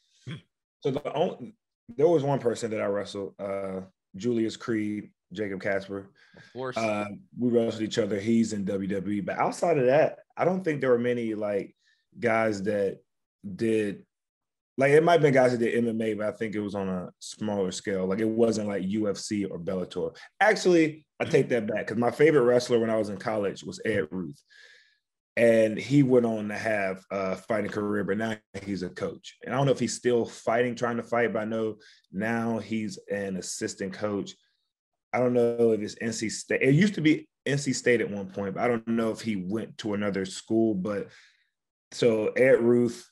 so 0.80 0.90
the 0.90 1.12
only 1.12 1.54
there 1.96 2.08
was 2.08 2.22
one 2.22 2.38
person 2.38 2.70
that 2.70 2.80
I 2.80 2.86
wrestled, 2.86 3.34
uh, 3.38 3.80
Julius 4.16 4.56
Creed, 4.56 5.10
Jacob 5.32 5.60
Kasper. 5.60 6.10
Of 6.36 6.52
course, 6.52 6.76
uh, 6.76 7.06
we 7.38 7.50
wrestled 7.50 7.82
each 7.82 7.98
other. 7.98 8.18
He's 8.18 8.52
in 8.52 8.64
WWE, 8.64 9.24
but 9.24 9.38
outside 9.38 9.78
of 9.78 9.86
that, 9.86 10.20
I 10.36 10.44
don't 10.44 10.64
think 10.64 10.80
there 10.80 10.90
were 10.90 10.98
many 10.98 11.34
like 11.34 11.74
guys 12.18 12.62
that 12.64 13.00
did. 13.56 14.04
Like 14.78 14.92
it 14.92 15.04
might 15.04 15.12
have 15.12 15.22
been 15.22 15.34
guys 15.34 15.52
that 15.52 15.58
did 15.58 15.84
MMA, 15.84 16.16
but 16.16 16.28
I 16.28 16.32
think 16.32 16.54
it 16.54 16.60
was 16.60 16.74
on 16.74 16.88
a 16.88 17.10
smaller 17.18 17.70
scale. 17.70 18.06
Like 18.06 18.20
it 18.20 18.28
wasn't 18.28 18.68
like 18.68 18.82
UFC 18.82 19.46
or 19.50 19.58
Bellator. 19.58 20.16
Actually, 20.40 21.04
I 21.20 21.26
take 21.26 21.50
that 21.50 21.66
back 21.66 21.86
because 21.86 21.98
my 21.98 22.10
favorite 22.10 22.44
wrestler 22.44 22.78
when 22.78 22.88
I 22.88 22.96
was 22.96 23.10
in 23.10 23.18
college 23.18 23.62
was 23.62 23.80
Ed 23.84 24.08
Ruth 24.10 24.42
and 25.36 25.78
he 25.78 26.02
went 26.02 26.26
on 26.26 26.48
to 26.48 26.56
have 26.56 27.04
a 27.10 27.36
fighting 27.36 27.70
career, 27.70 28.04
but 28.04 28.18
now 28.18 28.36
he's 28.62 28.82
a 28.82 28.90
coach. 28.90 29.36
And 29.44 29.54
I 29.54 29.56
don't 29.56 29.66
know 29.66 29.72
if 29.72 29.78
he's 29.78 29.96
still 29.96 30.24
fighting, 30.24 30.74
trying 30.74 30.98
to 30.98 31.02
fight, 31.02 31.32
but 31.32 31.42
I 31.42 31.44
know 31.46 31.76
now 32.12 32.58
he's 32.58 32.98
an 33.10 33.36
assistant 33.36 33.94
coach. 33.94 34.32
I 35.12 35.18
don't 35.18 35.32
know 35.32 35.72
if 35.72 35.80
it's 35.80 35.94
NC 35.96 36.30
State. 36.30 36.62
It 36.62 36.74
used 36.74 36.94
to 36.94 37.00
be 37.00 37.28
NC 37.46 37.74
State 37.74 38.00
at 38.00 38.10
one 38.10 38.30
point, 38.30 38.54
but 38.54 38.62
I 38.62 38.68
don't 38.68 38.86
know 38.88 39.10
if 39.10 39.20
he 39.20 39.36
went 39.36 39.78
to 39.78 39.94
another 39.94 40.24
school. 40.24 40.74
But 40.74 41.08
so 41.92 42.28
Ed 42.28 42.60
Ruth, 42.60 43.08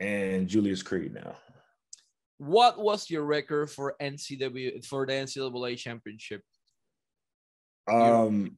and 0.00 0.48
Julius 0.48 0.82
Creed 0.82 1.14
now. 1.14 1.36
What 2.38 2.78
was 2.78 3.08
your 3.08 3.24
record 3.24 3.70
for 3.70 3.94
NCW 4.00 4.84
for 4.84 5.06
the 5.06 5.12
NCAA 5.12 5.78
championship? 5.78 6.42
Um, 7.90 8.56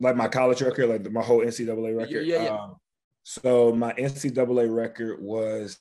like 0.00 0.16
my 0.16 0.28
college 0.28 0.62
record, 0.62 0.88
like 0.88 1.12
my 1.12 1.22
whole 1.22 1.40
NCAA 1.40 1.96
record. 1.96 2.26
Yeah, 2.26 2.42
yeah. 2.42 2.48
Um, 2.48 2.76
so 3.22 3.72
my 3.72 3.92
NCAA 3.92 4.74
record 4.74 5.20
was 5.20 5.78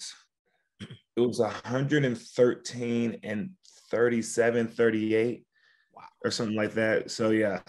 it 1.15 1.21
was 1.21 1.39
113 1.39 3.19
and 3.23 3.49
37, 3.91 4.67
38, 4.67 5.43
wow. 5.93 6.03
or 6.23 6.31
something 6.31 6.55
like 6.55 6.73
that. 6.73 7.11
So 7.11 7.31
yeah, 7.31 7.61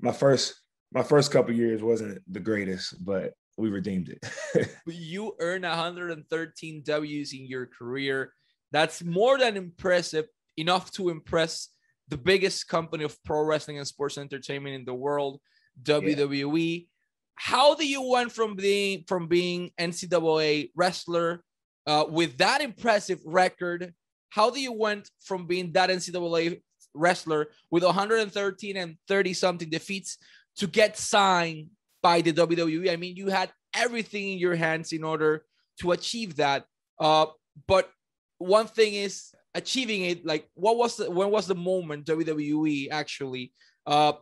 my 0.00 0.12
first 0.12 0.54
my 0.92 1.02
first 1.02 1.30
couple 1.30 1.54
years 1.54 1.82
wasn't 1.82 2.22
the 2.32 2.40
greatest, 2.40 3.04
but 3.04 3.34
we 3.56 3.68
redeemed 3.68 4.08
it. 4.08 4.68
you 4.86 5.34
earned 5.40 5.64
113 5.64 6.82
W's 6.84 7.32
in 7.32 7.46
your 7.46 7.66
career. 7.66 8.32
That's 8.72 9.02
more 9.02 9.38
than 9.38 9.56
impressive, 9.56 10.26
enough 10.56 10.90
to 10.92 11.08
impress 11.08 11.68
the 12.08 12.16
biggest 12.16 12.68
company 12.68 13.04
of 13.04 13.22
pro 13.24 13.42
wrestling 13.42 13.78
and 13.78 13.86
sports 13.86 14.18
entertainment 14.18 14.74
in 14.74 14.84
the 14.84 14.94
world, 14.94 15.40
WWE. 15.82 16.80
Yeah. 16.80 16.86
How 17.34 17.74
do 17.74 17.86
you 17.86 18.02
went 18.02 18.32
from 18.32 18.56
being 18.56 19.04
from 19.06 19.28
being 19.28 19.70
NCAA 19.78 20.70
wrestler 20.74 21.42
uh, 21.86 22.04
with 22.08 22.38
that 22.38 22.62
impressive 22.62 23.20
record? 23.24 23.92
How 24.30 24.50
do 24.50 24.60
you 24.60 24.72
went 24.72 25.10
from 25.20 25.46
being 25.46 25.72
that 25.72 25.90
NCAA 25.90 26.62
wrestler 26.94 27.48
with 27.70 27.84
113 27.84 28.76
and 28.76 28.96
30 29.06 29.34
something 29.34 29.70
defeats 29.70 30.18
to 30.56 30.66
get 30.66 30.96
signed 30.96 31.68
by 32.02 32.22
the 32.22 32.32
WWE? 32.32 32.90
I 32.90 32.96
mean, 32.96 33.16
you 33.16 33.28
had 33.28 33.52
everything 33.74 34.32
in 34.32 34.38
your 34.38 34.56
hands 34.56 34.92
in 34.92 35.04
order 35.04 35.44
to 35.80 35.92
achieve 35.92 36.36
that. 36.36 36.64
Uh, 36.98 37.26
but 37.66 37.90
one 38.38 38.66
thing 38.66 38.94
is 38.94 39.32
achieving 39.54 40.02
it. 40.02 40.24
Like, 40.24 40.48
what 40.54 40.76
was 40.76 40.96
the 40.96 41.10
when 41.10 41.30
was 41.30 41.46
the 41.46 41.54
moment 41.54 42.06
WWE 42.06 42.88
actually 42.90 43.52
uh 43.86 44.12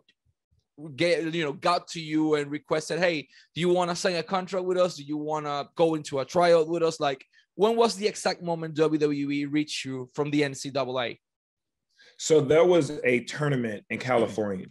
get 0.97 1.33
you 1.35 1.45
know 1.45 1.53
got 1.53 1.89
to 1.89 2.01
you 2.01 2.35
and 2.35 2.51
requested, 2.51 2.99
hey, 2.99 3.29
do 3.55 3.61
you 3.61 3.69
want 3.69 3.91
to 3.91 3.97
sign 3.97 4.17
a 4.17 4.23
contract 4.23 4.67
with 4.67 4.79
us? 4.79 4.97
Do 4.97 5.03
you 5.03 5.17
want 5.17 5.47
to 5.47 5.69
go 5.77 5.95
into 5.95 6.21
a 6.21 6.25
tryout 6.25 6.69
with 6.69 6.83
us? 6.83 7.01
Like, 7.01 7.25
when 7.55 7.77
was 7.77 7.97
the 7.97 8.09
exact 8.09 8.43
moment 8.43 8.77
WWE 8.77 9.47
reached 9.51 9.85
you 9.85 10.09
from 10.15 10.31
the 10.31 10.43
NCAA? 10.43 11.19
So 12.19 12.41
there 12.41 12.65
was 12.65 13.01
a 13.05 13.21
tournament 13.21 13.85
in 13.91 13.99
mm-hmm. 13.99 14.07
California 14.07 14.67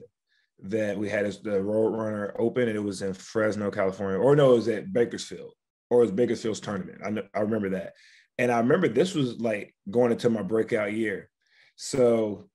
that 0.65 0.98
we 0.98 1.10
had 1.10 1.25
as 1.25 1.41
the 1.41 1.51
Roadrunner 1.51 2.33
Open, 2.39 2.67
and 2.69 2.77
it 2.77 2.83
was 2.83 3.01
in 3.01 3.13
Fresno, 3.13 3.69
California, 3.69 4.17
or 4.17 4.36
no, 4.36 4.53
it 4.53 4.55
was 4.55 4.67
at 4.69 4.93
Bakersfield, 4.93 5.53
or 5.89 6.00
it 6.00 6.05
was 6.05 6.12
Bakersfield's 6.12 6.62
tournament. 6.62 7.01
I 7.05 7.10
know, 7.10 7.24
I 7.33 7.39
remember 7.39 7.69
that, 7.72 7.93
and 8.38 8.51
I 8.51 8.60
remember 8.60 8.88
this 8.88 9.13
was 9.13 9.39
like 9.39 9.75
going 9.89 10.12
into 10.12 10.29
my 10.29 10.41
breakout 10.41 10.93
year. 10.93 11.29
So 11.75 12.50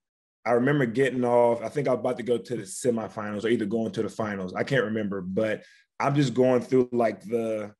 I 0.48 0.52
remember 0.52 0.86
getting 0.86 1.24
off. 1.24 1.62
I 1.62 1.68
think 1.68 1.88
I 1.88 1.92
was 1.92 2.00
about 2.00 2.16
to 2.16 2.22
go 2.22 2.38
to 2.38 2.56
the 2.56 2.62
semifinals 2.62 3.44
or 3.44 3.48
either 3.48 3.66
going 3.66 3.92
to 3.92 4.02
the 4.02 4.08
finals. 4.08 4.54
I 4.54 4.64
can't 4.64 4.84
remember, 4.84 5.20
but 5.20 5.62
I'm 6.00 6.14
just 6.14 6.32
going 6.32 6.62
through 6.62 6.88
like 6.90 7.22
the 7.22 7.74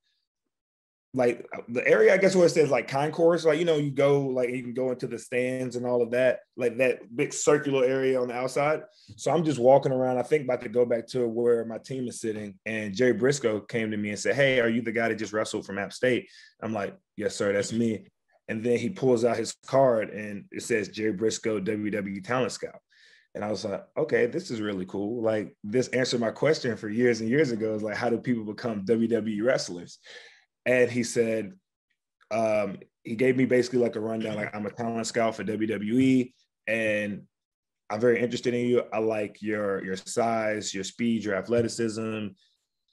like 1.14 1.48
the 1.68 1.86
area, 1.88 2.12
I 2.12 2.18
guess 2.18 2.36
where 2.36 2.44
it 2.44 2.50
says 2.50 2.70
like 2.70 2.86
concourse, 2.86 3.46
like 3.46 3.58
you 3.58 3.64
know, 3.64 3.76
you 3.76 3.90
go 3.90 4.20
like 4.20 4.50
you 4.50 4.62
can 4.62 4.74
go 4.74 4.90
into 4.90 5.06
the 5.06 5.18
stands 5.18 5.76
and 5.76 5.86
all 5.86 6.02
of 6.02 6.10
that, 6.10 6.40
like 6.58 6.76
that 6.76 7.00
big 7.16 7.32
circular 7.32 7.86
area 7.86 8.20
on 8.20 8.28
the 8.28 8.34
outside. 8.34 8.82
So 9.16 9.32
I'm 9.32 9.44
just 9.44 9.58
walking 9.58 9.92
around. 9.92 10.18
I 10.18 10.22
think 10.22 10.44
about 10.44 10.60
to 10.60 10.68
go 10.68 10.84
back 10.84 11.06
to 11.08 11.26
where 11.26 11.64
my 11.64 11.78
team 11.78 12.06
is 12.06 12.20
sitting, 12.20 12.58
and 12.66 12.94
Jerry 12.94 13.14
Briscoe 13.14 13.60
came 13.60 13.90
to 13.90 13.96
me 13.96 14.10
and 14.10 14.18
said, 14.18 14.34
"Hey, 14.34 14.60
are 14.60 14.68
you 14.68 14.82
the 14.82 14.92
guy 14.92 15.08
that 15.08 15.16
just 15.16 15.32
wrestled 15.32 15.64
from 15.64 15.78
App 15.78 15.94
State?" 15.94 16.28
I'm 16.60 16.74
like, 16.74 16.94
"Yes, 17.16 17.34
sir, 17.34 17.54
that's 17.54 17.72
me." 17.72 18.06
And 18.48 18.64
then 18.64 18.78
he 18.78 18.88
pulls 18.88 19.24
out 19.24 19.36
his 19.36 19.54
card 19.66 20.10
and 20.10 20.44
it 20.50 20.62
says 20.62 20.88
Jerry 20.88 21.12
Briscoe, 21.12 21.60
WWE 21.60 22.24
Talent 22.24 22.52
Scout. 22.52 22.80
And 23.34 23.44
I 23.44 23.50
was 23.50 23.64
like, 23.64 23.84
okay, 23.96 24.26
this 24.26 24.50
is 24.50 24.60
really 24.60 24.86
cool. 24.86 25.22
Like 25.22 25.54
this 25.62 25.88
answered 25.88 26.20
my 26.20 26.30
question 26.30 26.76
for 26.76 26.88
years 26.88 27.20
and 27.20 27.28
years 27.28 27.52
ago. 27.52 27.74
Is 27.74 27.82
like, 27.82 27.96
how 27.96 28.08
do 28.08 28.18
people 28.18 28.44
become 28.44 28.86
WWE 28.86 29.44
wrestlers? 29.44 29.98
and 30.68 30.90
he 30.90 31.02
said 31.02 31.54
um, 32.30 32.78
he 33.02 33.16
gave 33.16 33.36
me 33.36 33.46
basically 33.46 33.78
like 33.78 33.96
a 33.96 34.00
rundown 34.00 34.36
like 34.36 34.54
i'm 34.54 34.66
a 34.66 34.70
talent 34.70 35.06
scout 35.06 35.34
for 35.34 35.42
wwe 35.42 36.32
and 36.66 37.22
i'm 37.90 38.00
very 38.00 38.20
interested 38.20 38.52
in 38.52 38.66
you 38.66 38.82
i 38.92 38.98
like 38.98 39.40
your 39.40 39.82
your 39.84 39.96
size 39.96 40.74
your 40.74 40.84
speed 40.84 41.24
your 41.24 41.34
athleticism 41.34 42.28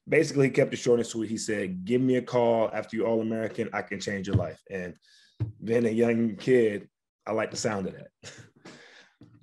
basically 0.08 0.48
he 0.48 0.52
kept 0.52 0.74
it 0.74 0.78
short 0.78 1.00
and 1.00 1.08
sweet 1.08 1.30
he 1.30 1.38
said 1.38 1.84
give 1.84 2.02
me 2.02 2.16
a 2.16 2.22
call 2.22 2.70
after 2.74 2.96
you 2.96 3.06
all 3.06 3.22
american 3.22 3.70
i 3.74 3.82
can 3.82 4.00
change 4.00 4.26
your 4.28 4.38
life 4.38 4.62
and 4.72 4.94
being 5.64 5.86
a 5.86 5.90
young 5.90 6.36
kid 6.36 6.88
i 7.26 7.32
like 7.32 7.52
the 7.52 7.58
sound 7.58 7.88
of 7.88 7.94
that 7.94 8.32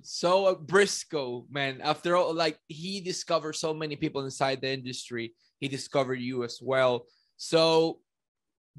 so 0.01 0.45
uh, 0.45 0.55
briscoe 0.55 1.45
man 1.49 1.79
after 1.81 2.15
all 2.15 2.33
like 2.33 2.57
he 2.67 3.01
discovered 3.01 3.53
so 3.53 3.73
many 3.73 3.95
people 3.95 4.23
inside 4.23 4.61
the 4.61 4.71
industry 4.71 5.33
he 5.59 5.67
discovered 5.67 6.15
you 6.19 6.43
as 6.43 6.59
well 6.61 7.05
so 7.37 7.99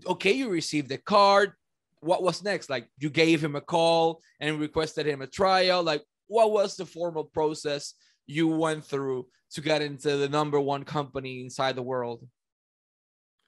okay, 0.06 0.32
you 0.32 0.48
received 0.48 0.88
the 0.88 0.98
card. 0.98 1.52
What 2.00 2.22
was 2.22 2.42
next? 2.42 2.68
Like 2.68 2.88
you 2.98 3.10
gave 3.10 3.42
him 3.42 3.56
a 3.56 3.60
call 3.60 4.20
and 4.40 4.60
requested 4.60 5.06
him 5.06 5.22
a 5.22 5.26
trial. 5.26 5.82
Like 5.82 6.02
what 6.26 6.52
was 6.52 6.76
the 6.76 6.86
formal 6.86 7.24
process 7.24 7.94
you 8.26 8.48
went 8.48 8.84
through 8.84 9.26
to 9.52 9.60
get 9.60 9.82
into 9.82 10.16
the 10.16 10.28
number 10.28 10.60
one 10.60 10.84
company 10.84 11.40
inside 11.40 11.76
the 11.76 11.82
world? 11.82 12.26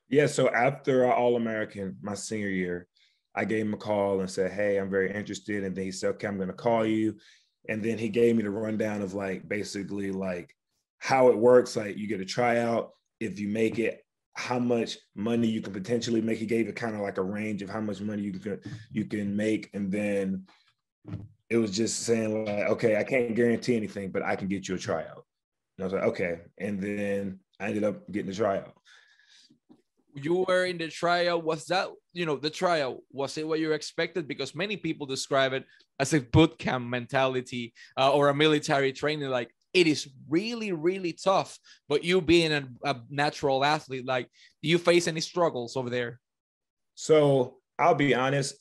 Yeah, 0.09 0.27
so 0.27 0.49
after 0.51 1.13
All 1.13 1.37
American, 1.37 1.97
my 2.01 2.15
senior 2.15 2.49
year, 2.49 2.87
I 3.37 3.45
gave 3.45 3.67
him 3.67 3.75
a 3.75 3.79
call 3.79 4.21
and 4.21 4.31
said, 4.31 4.53
Hey, 4.53 4.79
I'm 4.79 4.91
very 4.91 5.13
interested. 5.13 5.65
And 5.65 5.77
then 5.77 5.85
he 5.85 5.93
said, 5.93 6.15
Okay, 6.15 6.27
I'm 6.27 6.37
going 6.37 6.49
to 6.49 6.55
call 6.55 6.87
you. 6.87 7.17
And 7.69 7.83
then 7.83 7.99
he 7.99 8.09
gave 8.09 8.37
me 8.37 8.43
the 8.43 8.51
rundown 8.51 9.03
of 9.03 9.15
like 9.15 9.49
basically 9.49 10.11
like 10.13 10.55
how 10.99 11.29
it 11.29 11.39
works. 11.39 11.77
Like 11.77 11.97
you 11.97 12.09
get 12.09 12.21
a 12.21 12.25
tryout. 12.25 12.91
If 13.21 13.39
you 13.39 13.49
make 13.49 13.79
it, 13.79 14.03
how 14.37 14.59
much 14.59 14.99
money 15.15 15.47
you 15.47 15.63
can 15.63 15.73
potentially 15.73 16.21
make. 16.21 16.39
He 16.39 16.47
gave 16.47 16.69
it 16.69 16.77
kind 16.77 16.95
of 16.95 17.01
like 17.01 17.17
a 17.17 17.23
range 17.23 17.63
of 17.63 17.71
how 17.71 17.81
much 17.81 18.01
money 18.03 18.23
you 18.23 18.33
can 18.33 18.61
you 18.93 19.07
can 19.07 19.35
make, 19.35 19.71
and 19.73 19.91
then 19.91 20.45
it 21.49 21.57
was 21.57 21.71
just 21.71 22.01
saying 22.01 22.45
like, 22.45 22.69
okay, 22.69 22.97
I 22.97 23.05
can't 23.05 23.35
guarantee 23.35 23.77
anything, 23.77 24.11
but 24.11 24.23
I 24.23 24.37
can 24.37 24.49
get 24.49 24.69
you 24.69 24.75
a 24.75 24.79
tryout. 24.79 25.25
And 25.77 25.83
I 25.83 25.85
was 25.85 25.93
like, 25.95 26.03
okay, 26.05 26.41
and 26.59 26.81
then 26.81 27.41
I 27.59 27.69
ended 27.69 27.85
up 27.85 28.11
getting 28.13 28.31
the 28.31 28.37
tryout. 28.37 28.75
You 30.17 30.45
were 30.49 30.65
in 30.65 30.79
the 30.79 30.89
trial. 30.89 31.41
Was 31.43 31.67
that 31.67 31.89
you 32.13 32.27
know 32.27 32.37
the 32.37 32.51
trial? 32.51 33.05
Was 33.13 33.37
it 33.37 33.47
what 33.47 33.61
you 33.61 33.73
expected? 33.73 34.27
Because 34.27 34.55
many 34.55 34.77
people 34.77 35.07
describe 35.07 35.53
it 35.53 35.65
as 36.01 36.15
a 36.15 36.21
boot 36.21 36.59
camp 36.59 36.87
mentality 36.89 37.75
uh, 37.97 38.13
or 38.13 38.29
a 38.29 38.35
military 38.35 38.93
training. 38.93 39.29
Like 39.29 39.51
it 39.77 39.87
is 39.87 40.09
really 40.29 40.73
really 40.73 41.13
tough 41.13 41.59
but 41.87 42.03
you 42.03 42.21
being 42.21 42.53
a, 42.53 42.67
a, 42.85 42.97
natural 43.11 43.63
athlete 43.63 44.07
like 44.07 44.27
do 44.63 44.71
you 44.71 44.79
face 44.79 45.07
any 45.07 45.21
struggles 45.21 45.77
over 45.77 45.91
there 45.91 46.19
so 46.95 47.59
i'll 47.79 47.95
be 47.95 48.15
honest 48.15 48.57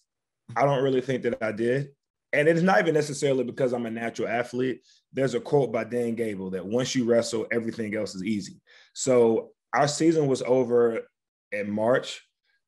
i 0.58 0.66
don't 0.66 0.84
really 0.84 1.00
think 1.00 1.24
that 1.24 1.42
i 1.42 1.54
did 1.54 1.88
and 2.34 2.50
it's 2.50 2.62
not 2.62 2.80
even 2.80 2.94
necessarily 2.94 3.46
because 3.46 3.72
i'm 3.72 3.86
a 3.86 3.90
natural 3.90 4.28
athlete 4.28 4.82
there's 5.14 5.36
a 5.36 5.40
quote 5.40 5.72
by 5.72 5.86
dan 5.86 6.16
gable 6.16 6.50
that 6.50 6.66
once 6.66 6.94
you 6.94 7.06
wrestle 7.06 7.48
everything 7.50 7.96
else 7.96 8.14
is 8.14 8.24
easy 8.24 8.60
so 8.94 9.52
our 9.74 9.88
season 9.88 10.28
was 10.28 10.42
over 10.42 11.00
in 11.56 11.72
march 11.72 12.22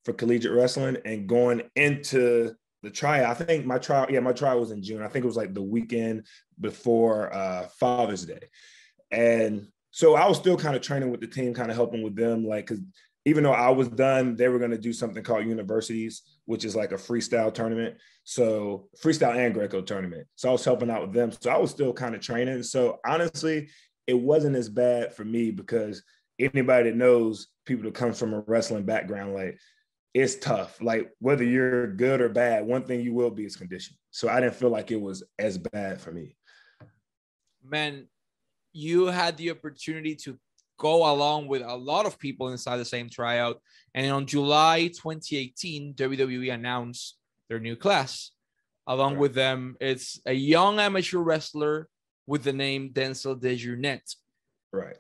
for 0.06 0.14
collegiate 0.14 0.54
wrestling 0.54 0.98
and 1.06 1.28
going 1.28 1.64
into 1.76 2.54
the 2.84 2.90
trial. 2.90 3.30
I 3.30 3.34
think 3.34 3.66
my 3.66 3.78
trial, 3.78 4.08
yeah, 4.10 4.20
my 4.20 4.34
trial 4.34 4.60
was 4.60 4.72
in 4.72 4.82
June. 4.82 5.04
I 5.04 5.08
think 5.08 5.26
it 5.26 5.28
was 5.28 5.38
like 5.38 5.54
the 5.54 5.62
weekend 5.62 6.26
before 6.60 7.34
uh, 7.34 7.68
Father's 7.80 8.26
Day, 8.26 8.50
and 9.12 9.68
so 9.92 10.16
I 10.16 10.28
was 10.28 10.38
still 10.38 10.58
kind 10.58 10.76
of 10.76 10.82
training 10.82 11.12
with 11.12 11.22
the 11.22 11.28
team, 11.28 11.54
kind 11.54 11.72
of 11.72 11.76
helping 11.76 12.04
with 12.04 12.16
them, 12.16 12.46
like 12.46 12.68
because 12.68 12.84
even 13.26 13.44
though 13.44 13.52
I 13.52 13.72
was 13.72 13.90
done, 13.90 14.38
they 14.38 14.48
were 14.48 14.60
going 14.60 14.72
to 14.72 14.78
do 14.78 14.94
something 14.94 15.22
called 15.22 15.46
universities, 15.46 16.22
which 16.46 16.64
is 16.64 16.78
like 16.78 16.94
a 16.94 16.96
freestyle 16.96 17.54
tournament. 17.54 17.98
So 18.24 18.88
freestyle 19.04 19.36
and 19.36 19.54
Greco 19.54 19.82
tournament. 19.82 20.28
So 20.36 20.48
I 20.48 20.54
was 20.54 20.64
helping 20.64 20.90
out 20.90 21.02
with 21.02 21.14
them. 21.14 21.34
So 21.34 21.50
I 21.50 21.58
was 21.58 21.72
still 21.72 21.92
kind 21.92 22.16
of 22.16 22.22
training. 22.22 22.64
So 22.64 23.00
honestly, 23.06 23.68
it 24.08 24.14
wasn't 24.14 24.56
as 24.56 24.70
bad 24.70 25.14
for 25.14 25.26
me 25.26 25.52
because 25.52 26.04
anybody 26.40 26.90
that 26.90 26.98
knows 26.98 27.48
people 27.66 27.86
that 27.86 27.94
come 27.94 28.14
from 28.14 28.34
a 28.34 28.42
wrestling 28.42 28.84
background, 28.84 29.34
like 29.34 29.58
it's 30.14 30.36
tough. 30.36 30.82
Like 30.82 31.12
whether 31.20 31.44
you're 31.44 31.88
good 31.88 32.22
or 32.22 32.30
bad, 32.30 32.66
one 32.66 32.84
thing 32.84 33.02
you 33.02 33.14
will 33.14 33.32
be 33.32 33.46
is 33.46 33.56
conditioned. 33.56 33.98
So 34.12 34.30
I 34.30 34.40
didn't 34.40 34.56
feel 34.56 34.70
like 34.70 34.92
it 34.92 35.02
was 35.02 35.24
as 35.38 35.58
bad 35.58 36.02
for 36.02 36.12
me. 36.12 36.36
Man, 37.64 38.08
you 38.74 39.08
had 39.08 39.38
the 39.38 39.52
opportunity 39.52 40.16
to 40.16 40.38
go 40.78 41.12
along 41.12 41.48
with 41.48 41.62
a 41.62 41.76
lot 41.76 42.06
of 42.06 42.20
people 42.20 42.50
inside 42.50 42.78
the 42.78 42.86
same 42.86 43.10
tryout. 43.10 43.62
And 43.94 44.12
on 44.12 44.26
July 44.26 44.88
2018, 44.88 45.94
WWE 45.96 46.54
announced 46.54 47.18
their 47.50 47.60
new 47.60 47.76
class. 47.76 48.32
Along 48.86 49.14
right. 49.14 49.20
with 49.20 49.34
them, 49.34 49.76
it's 49.82 50.22
a 50.26 50.34
young 50.34 50.80
amateur 50.80 51.18
wrestler 51.18 51.90
with 52.26 52.44
the 52.44 52.54
name 52.54 52.92
Denzel 52.94 53.40
Dejournette. 53.40 54.16
Right. 54.72 54.98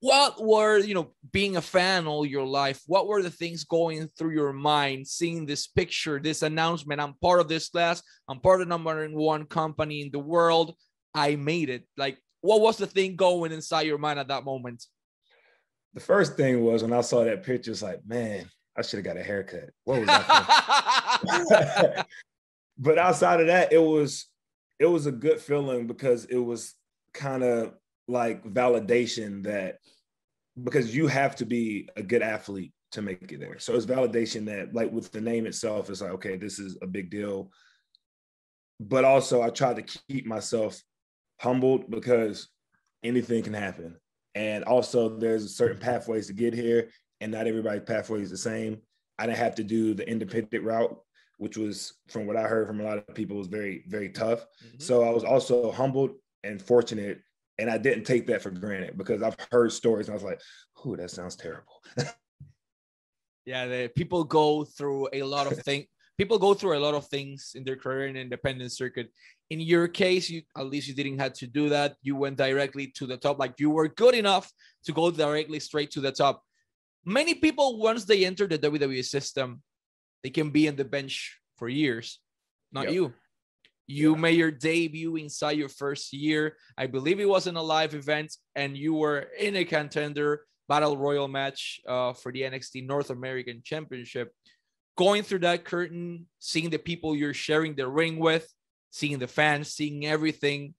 What 0.00 0.40
were 0.40 0.78
you 0.78 0.94
know 0.94 1.12
being 1.32 1.56
a 1.56 1.60
fan 1.60 2.06
all 2.06 2.24
your 2.24 2.46
life 2.46 2.80
what 2.86 3.08
were 3.08 3.22
the 3.22 3.30
things 3.30 3.64
going 3.64 4.08
through 4.16 4.32
your 4.32 4.52
mind 4.52 5.06
seeing 5.06 5.44
this 5.44 5.66
picture 5.66 6.20
this 6.20 6.42
announcement 6.42 7.00
i'm 7.00 7.14
part 7.20 7.40
of 7.40 7.48
this 7.48 7.68
class 7.68 8.00
i'm 8.28 8.38
part 8.38 8.60
of 8.60 8.68
the 8.68 8.70
number 8.70 9.08
one 9.08 9.44
company 9.44 10.02
in 10.02 10.10
the 10.12 10.18
world 10.18 10.74
i 11.14 11.36
made 11.36 11.70
it. 11.70 11.86
Like 11.96 12.18
what 12.40 12.60
was 12.60 12.76
the 12.76 12.86
thing 12.86 13.16
going 13.16 13.52
inside 13.52 13.82
your 13.82 13.98
mind 13.98 14.18
at 14.18 14.28
that 14.28 14.44
moment? 14.44 14.84
The 15.94 16.00
first 16.00 16.36
thing 16.36 16.62
was 16.62 16.82
when 16.82 16.92
i 16.92 17.00
saw 17.00 17.24
that 17.24 17.42
picture 17.42 17.72
it's 17.72 17.82
like 17.82 18.00
man 18.06 18.48
i 18.76 18.82
should 18.82 18.98
have 18.98 19.04
got 19.04 19.16
a 19.16 19.22
haircut. 19.22 19.70
What 19.84 20.00
was 20.00 20.06
that 21.48 22.06
but 22.78 22.98
outside 22.98 23.40
of 23.40 23.48
that 23.48 23.72
it 23.72 23.82
was 23.82 24.26
it 24.78 24.86
was 24.86 25.06
a 25.06 25.12
good 25.12 25.40
feeling 25.40 25.86
because 25.86 26.24
it 26.26 26.38
was 26.38 26.74
kind 27.12 27.42
of 27.42 27.74
like 28.08 28.42
validation 28.44 29.44
that 29.44 29.76
because 30.62 30.96
you 30.96 31.06
have 31.06 31.36
to 31.36 31.46
be 31.46 31.88
a 31.96 32.02
good 32.02 32.22
athlete 32.22 32.72
to 32.92 33.02
make 33.02 33.30
it 33.30 33.38
there. 33.38 33.58
So 33.58 33.74
it's 33.74 33.86
validation 33.86 34.46
that 34.46 34.74
like 34.74 34.90
with 34.90 35.12
the 35.12 35.20
name 35.20 35.46
itself, 35.46 35.90
it's 35.90 36.00
like, 36.00 36.12
okay, 36.12 36.36
this 36.36 36.58
is 36.58 36.78
a 36.82 36.86
big 36.86 37.10
deal. 37.10 37.50
But 38.80 39.04
also 39.04 39.42
I 39.42 39.50
try 39.50 39.74
to 39.74 39.82
keep 40.08 40.26
myself 40.26 40.80
humbled 41.40 41.90
because 41.90 42.48
anything 43.04 43.42
can 43.42 43.54
happen. 43.54 43.96
And 44.34 44.64
also 44.64 45.08
there's 45.08 45.56
certain 45.56 45.78
pathways 45.78 46.28
to 46.28 46.32
get 46.32 46.54
here 46.54 46.88
and 47.20 47.32
not 47.32 47.46
everybody's 47.46 47.82
pathway 47.82 48.22
is 48.22 48.30
the 48.30 48.36
same. 48.36 48.78
I 49.18 49.26
didn't 49.26 49.38
have 49.38 49.56
to 49.56 49.64
do 49.64 49.94
the 49.94 50.08
independent 50.08 50.64
route, 50.64 50.96
which 51.36 51.56
was 51.56 51.94
from 52.08 52.26
what 52.26 52.36
I 52.36 52.42
heard 52.42 52.66
from 52.66 52.80
a 52.80 52.84
lot 52.84 52.98
of 52.98 53.14
people 53.14 53.36
was 53.36 53.48
very, 53.48 53.84
very 53.88 54.08
tough. 54.08 54.40
Mm-hmm. 54.64 54.78
So 54.80 55.02
I 55.02 55.10
was 55.10 55.24
also 55.24 55.72
humbled 55.72 56.12
and 56.44 56.62
fortunate 56.62 57.20
and 57.58 57.70
I 57.70 57.78
didn't 57.78 58.04
take 58.04 58.26
that 58.28 58.42
for 58.42 58.50
granted 58.50 58.96
because 58.96 59.22
I've 59.22 59.36
heard 59.50 59.72
stories 59.72 60.08
and 60.08 60.14
I 60.14 60.16
was 60.16 60.24
like, 60.24 60.40
"Ooh, 60.86 60.96
that 60.96 61.10
sounds 61.10 61.36
terrible." 61.36 61.82
yeah, 63.44 63.66
the, 63.66 63.90
people 63.94 64.24
go 64.24 64.64
through 64.64 65.08
a 65.12 65.22
lot 65.22 65.50
of 65.50 65.58
things. 65.62 65.86
people 66.16 66.38
go 66.38 66.54
through 66.54 66.76
a 66.76 66.82
lot 66.82 66.94
of 66.94 67.06
things 67.06 67.52
in 67.54 67.64
their 67.64 67.76
career 67.76 68.06
in 68.06 68.14
the 68.14 68.20
independent 68.20 68.72
circuit. 68.72 69.08
In 69.50 69.60
your 69.60 69.88
case, 69.88 70.30
you 70.30 70.42
at 70.56 70.66
least 70.66 70.88
you 70.88 70.94
didn't 70.94 71.18
have 71.18 71.32
to 71.34 71.46
do 71.46 71.68
that. 71.70 71.96
You 72.02 72.16
went 72.16 72.36
directly 72.36 72.88
to 72.98 73.06
the 73.06 73.16
top. 73.16 73.38
Like 73.38 73.54
you 73.58 73.70
were 73.70 73.88
good 73.88 74.14
enough 74.14 74.50
to 74.84 74.92
go 74.92 75.10
directly 75.10 75.60
straight 75.60 75.90
to 75.92 76.00
the 76.00 76.12
top. 76.12 76.42
Many 77.04 77.34
people, 77.34 77.78
once 77.78 78.04
they 78.04 78.26
enter 78.26 78.46
the 78.46 78.58
WWE 78.58 79.04
system, 79.04 79.62
they 80.22 80.30
can 80.30 80.50
be 80.50 80.66
in 80.66 80.76
the 80.76 80.84
bench 80.84 81.38
for 81.56 81.68
years. 81.68 82.20
Not 82.70 82.84
yep. 82.84 82.92
you. 82.92 83.14
You 83.88 84.14
yeah. 84.14 84.20
made 84.20 84.38
your 84.38 84.50
debut 84.50 85.16
inside 85.16 85.58
your 85.58 85.70
first 85.70 86.12
year. 86.12 86.56
I 86.76 86.86
believe 86.86 87.18
it 87.18 87.28
was 87.28 87.46
in 87.46 87.56
a 87.56 87.62
live 87.62 87.94
event, 87.94 88.36
and 88.54 88.76
you 88.76 88.94
were 88.94 89.26
in 89.38 89.56
a 89.56 89.64
contender 89.64 90.42
battle 90.68 90.96
royal 90.96 91.26
match 91.26 91.80
uh, 91.88 92.12
for 92.12 92.30
the 92.30 92.42
NXT 92.42 92.86
North 92.86 93.08
American 93.10 93.62
Championship. 93.64 94.30
Going 94.96 95.22
through 95.22 95.40
that 95.40 95.64
curtain, 95.64 96.26
seeing 96.38 96.68
the 96.70 96.78
people 96.78 97.16
you're 97.16 97.32
sharing 97.32 97.74
the 97.74 97.88
ring 97.88 98.18
with, 98.18 98.46
seeing 98.90 99.18
the 99.18 99.26
fans, 99.26 99.72
seeing 99.72 100.04
everything. 100.04 100.74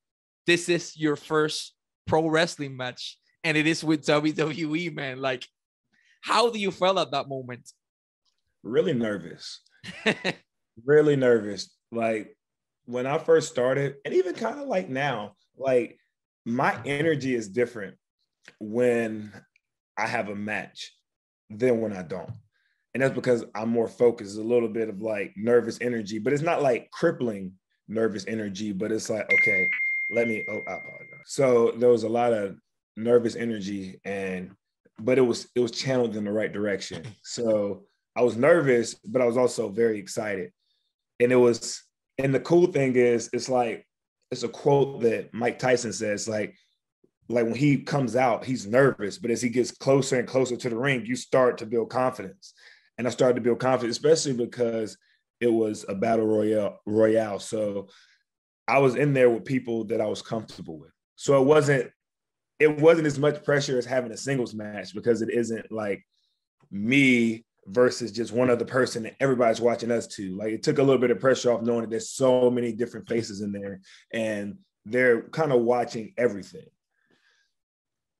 This 0.45 0.69
is 0.69 0.95
your 0.95 1.15
first 1.15 1.73
pro 2.05 2.27
wrestling 2.27 2.77
match, 2.77 3.17
and 3.43 3.57
it 3.57 3.65
is 3.65 3.83
with 3.83 4.05
WWE, 4.05 4.93
man. 4.93 5.19
Like, 5.19 5.47
how 6.21 6.51
do 6.51 6.59
you 6.59 6.69
feel 6.69 6.99
at 6.99 7.11
that 7.11 7.27
moment? 7.27 7.71
Really 8.61 8.93
nervous. 8.93 9.61
really 10.85 11.15
nervous. 11.15 11.73
Like 11.91 12.37
when 12.89 13.05
I 13.05 13.19
first 13.19 13.49
started, 13.49 13.97
and 14.03 14.15
even 14.15 14.33
kind 14.33 14.59
of 14.59 14.67
like 14.67 14.89
now, 14.89 15.33
like 15.59 15.99
my 16.43 16.75
energy 16.85 17.35
is 17.35 17.47
different 17.47 17.95
when 18.59 19.31
I 19.95 20.07
have 20.07 20.29
a 20.29 20.35
match 20.35 20.91
than 21.51 21.81
when 21.81 21.95
I 21.95 22.01
don't. 22.01 22.31
And 22.95 23.03
that's 23.03 23.13
because 23.13 23.45
I'm 23.53 23.69
more 23.69 23.87
focused, 23.87 24.39
a 24.39 24.41
little 24.41 24.67
bit 24.67 24.89
of 24.89 25.03
like 25.03 25.33
nervous 25.37 25.77
energy, 25.81 26.17
but 26.17 26.33
it's 26.33 26.41
not 26.41 26.63
like 26.63 26.89
crippling 26.89 27.53
nervous 27.87 28.25
energy, 28.27 28.71
but 28.71 28.91
it's 28.91 29.07
like, 29.07 29.31
okay, 29.31 29.69
let 30.09 30.27
me, 30.27 30.43
oh, 30.49 30.61
I 30.67 30.73
apologize. 30.73 31.25
So 31.25 31.73
there 31.77 31.89
was 31.89 32.03
a 32.03 32.09
lot 32.09 32.33
of 32.33 32.57
nervous 32.97 33.35
energy 33.35 34.01
and, 34.03 34.49
but 34.97 35.19
it 35.19 35.21
was, 35.21 35.47
it 35.53 35.59
was 35.59 35.71
channeled 35.71 36.15
in 36.15 36.23
the 36.23 36.31
right 36.31 36.51
direction. 36.51 37.05
So 37.21 37.83
I 38.15 38.23
was 38.23 38.35
nervous, 38.35 38.95
but 38.95 39.21
I 39.21 39.25
was 39.25 39.37
also 39.37 39.69
very 39.69 39.99
excited. 39.99 40.51
And 41.19 41.31
it 41.31 41.35
was, 41.35 41.83
and 42.19 42.33
the 42.35 42.39
cool 42.39 42.67
thing 42.67 42.95
is, 42.95 43.29
it's 43.33 43.49
like 43.49 43.85
it's 44.31 44.43
a 44.43 44.49
quote 44.49 45.01
that 45.01 45.33
Mike 45.33 45.57
Tyson 45.57 45.93
says, 45.93 46.27
like, 46.27 46.55
like 47.29 47.45
when 47.45 47.55
he 47.55 47.77
comes 47.77 48.15
out, 48.15 48.45
he's 48.45 48.67
nervous, 48.67 49.17
but 49.17 49.31
as 49.31 49.41
he 49.41 49.49
gets 49.49 49.71
closer 49.71 50.19
and 50.19 50.27
closer 50.27 50.55
to 50.55 50.69
the 50.69 50.77
ring, 50.77 51.05
you 51.05 51.15
start 51.15 51.57
to 51.59 51.65
build 51.65 51.89
confidence. 51.89 52.53
And 52.97 53.07
I 53.07 53.11
started 53.11 53.35
to 53.35 53.41
build 53.41 53.59
confidence, 53.59 53.97
especially 53.97 54.33
because 54.33 54.97
it 55.39 55.47
was 55.47 55.85
a 55.87 55.95
battle 55.95 56.27
royale 56.27 56.79
royale. 56.85 57.39
So 57.39 57.87
I 58.67 58.79
was 58.79 58.95
in 58.95 59.13
there 59.13 59.29
with 59.29 59.45
people 59.45 59.85
that 59.85 60.01
I 60.01 60.05
was 60.05 60.21
comfortable 60.21 60.77
with. 60.77 60.91
So 61.15 61.41
it 61.41 61.45
wasn't 61.45 61.89
it 62.59 62.79
wasn't 62.79 63.07
as 63.07 63.17
much 63.17 63.43
pressure 63.43 63.77
as 63.77 63.85
having 63.85 64.11
a 64.11 64.17
singles 64.17 64.53
match 64.53 64.93
because 64.93 65.21
it 65.21 65.29
isn't 65.29 65.71
like 65.71 66.05
me 66.69 67.45
versus 67.69 68.11
just 68.11 68.31
one 68.31 68.49
other 68.49 68.65
person 68.65 69.03
that 69.03 69.15
everybody's 69.19 69.61
watching 69.61 69.91
us 69.91 70.07
to. 70.07 70.35
Like 70.35 70.53
it 70.53 70.63
took 70.63 70.79
a 70.79 70.83
little 70.83 71.01
bit 71.01 71.11
of 71.11 71.19
pressure 71.19 71.51
off 71.51 71.61
knowing 71.61 71.81
that 71.81 71.89
there's 71.89 72.09
so 72.09 72.49
many 72.49 72.71
different 72.71 73.07
faces 73.07 73.41
in 73.41 73.51
there 73.51 73.81
and 74.11 74.57
they're 74.85 75.23
kind 75.29 75.51
of 75.51 75.61
watching 75.61 76.13
everything. 76.17 76.65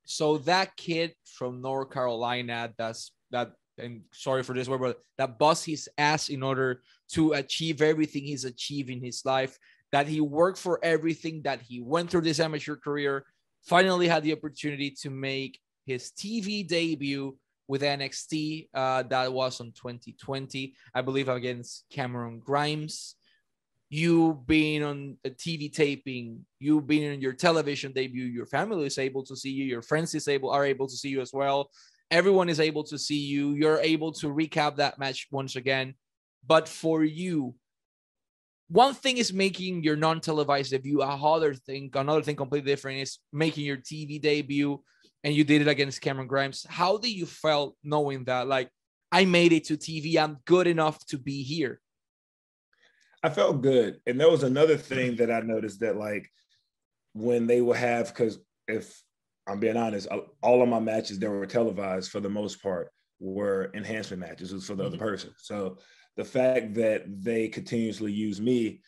So 0.06 0.40
that 0.40 0.76
kid 0.76 1.14
from 1.26 1.62
North 1.62 1.92
Carolina 1.92 2.74
that's 2.78 3.12
that 3.32 3.54
and 3.78 4.02
sorry 4.12 4.44
for 4.44 4.54
this 4.54 4.68
word, 4.68 4.82
but 4.82 5.00
that 5.18 5.40
bust 5.40 5.66
his 5.66 5.90
ass 5.98 6.30
in 6.30 6.44
order 6.44 6.82
to 7.14 7.34
achieve 7.34 7.82
everything 7.82 8.24
he's 8.24 8.46
achieved 8.46 8.90
in 8.90 9.02
his 9.02 9.24
life, 9.26 9.58
that 9.92 10.08
he 10.08 10.20
worked 10.20 10.58
for 10.58 10.80
everything, 10.84 11.42
that 11.44 11.62
he 11.62 11.80
went 11.80 12.10
through 12.10 12.22
this 12.22 12.40
amateur 12.40 12.76
career, 12.76 13.26
finally 13.64 14.08
had 14.08 14.24
the 14.24 14.34
opportunity 14.34 14.92
to 15.02 15.10
make 15.10 15.60
his 15.86 16.12
TV 16.12 16.68
debut 16.68 17.38
with 17.70 17.84
NXT. 17.84 18.68
Uh, 18.74 19.04
that 19.04 19.32
was 19.32 19.62
on 19.62 19.68
2020, 19.68 20.74
I 20.94 21.02
believe, 21.02 21.30
against 21.30 21.86
Cameron 21.92 22.42
Grimes. 22.44 23.16
You 23.92 24.44
being 24.46 24.84
on 24.84 25.18
a 25.24 25.30
TV 25.30 25.72
taping, 25.72 26.46
you 26.60 26.82
being 26.82 27.14
on 27.14 27.22
your 27.22 27.34
television 27.34 27.92
debut, 27.94 28.26
your 28.26 28.48
family 28.48 28.86
is 28.86 28.98
able 28.98 29.24
to 29.24 29.36
see 29.36 29.52
you, 29.52 29.66
your 29.66 29.84
friends 29.84 30.14
is 30.16 30.28
able 30.28 30.50
are 30.50 30.66
able 30.66 30.88
to 30.88 30.96
see 30.96 31.10
you 31.10 31.22
as 31.22 31.32
well. 31.32 31.70
Everyone 32.12 32.50
is 32.50 32.60
able 32.60 32.84
to 32.86 32.98
see 32.98 33.20
you. 33.20 33.52
You're 33.52 33.80
able 33.80 34.12
to 34.14 34.28
recap 34.28 34.78
that 34.78 34.98
match 34.98 35.28
once 35.32 35.56
again. 35.56 35.94
But 36.46 36.68
for 36.68 37.04
you, 37.04 37.54
one 38.68 38.96
thing 38.96 39.18
is 39.18 39.32
making 39.32 39.84
your 39.84 39.96
non-televised 39.96 40.72
debut. 40.72 41.02
Another 41.02 41.54
thing, 41.54 41.92
another 41.94 42.24
thing 42.24 42.36
completely 42.36 42.72
different 42.72 43.00
is 43.00 43.20
making 43.32 43.66
your 43.66 43.78
TV 43.78 44.20
debut 44.20 44.82
and 45.24 45.34
you 45.34 45.44
did 45.44 45.62
it 45.62 45.68
against 45.68 46.02
Cameron 46.02 46.28
Grimes. 46.28 46.66
How 46.68 46.98
do 46.98 47.12
you 47.12 47.26
felt 47.26 47.76
knowing 47.84 48.24
that 48.26 48.48
like 48.48 48.70
I 49.12 49.26
made 49.26 49.54
it 49.54 49.66
to 49.66 49.78
TV, 49.78 50.18
I'm 50.18 50.38
good 50.46 50.68
enough 50.68 51.06
to 51.08 51.18
be 51.18 51.44
here? 51.44 51.80
I 53.24 53.30
felt 53.30 53.62
good. 53.62 54.00
And 54.08 54.20
there 54.20 54.30
was 54.30 54.44
another 54.44 54.78
thing 54.78 55.18
that 55.18 55.32
I 55.32 55.42
noticed 55.42 55.82
that 55.82 55.98
like 55.98 56.30
when 57.14 57.48
they 57.48 57.62
will 57.62 57.74
have 57.74 58.08
because 58.08 58.40
if 58.68 59.02
I'm 59.48 59.60
being 59.60 59.78
honest, 59.78 60.08
all 60.42 60.62
of 60.62 60.70
my 60.70 60.80
matches 60.80 61.20
that 61.20 61.30
were 61.30 61.46
televised 61.46 62.12
for 62.12 62.20
the 62.20 62.30
most 62.30 62.62
part 62.62 62.92
were 63.20 63.72
enhancement 63.74 64.22
matches. 64.22 64.52
It 64.52 64.56
was 64.56 64.68
for 64.68 64.76
the 64.76 64.84
mm-hmm. 64.84 64.94
other 64.94 64.98
person. 64.98 65.32
So 65.38 65.78
the 66.16 66.24
fact 66.24 66.76
that 66.76 67.04
they 67.08 67.48
continuously 67.48 68.12
use 68.12 68.40
me 68.40 68.82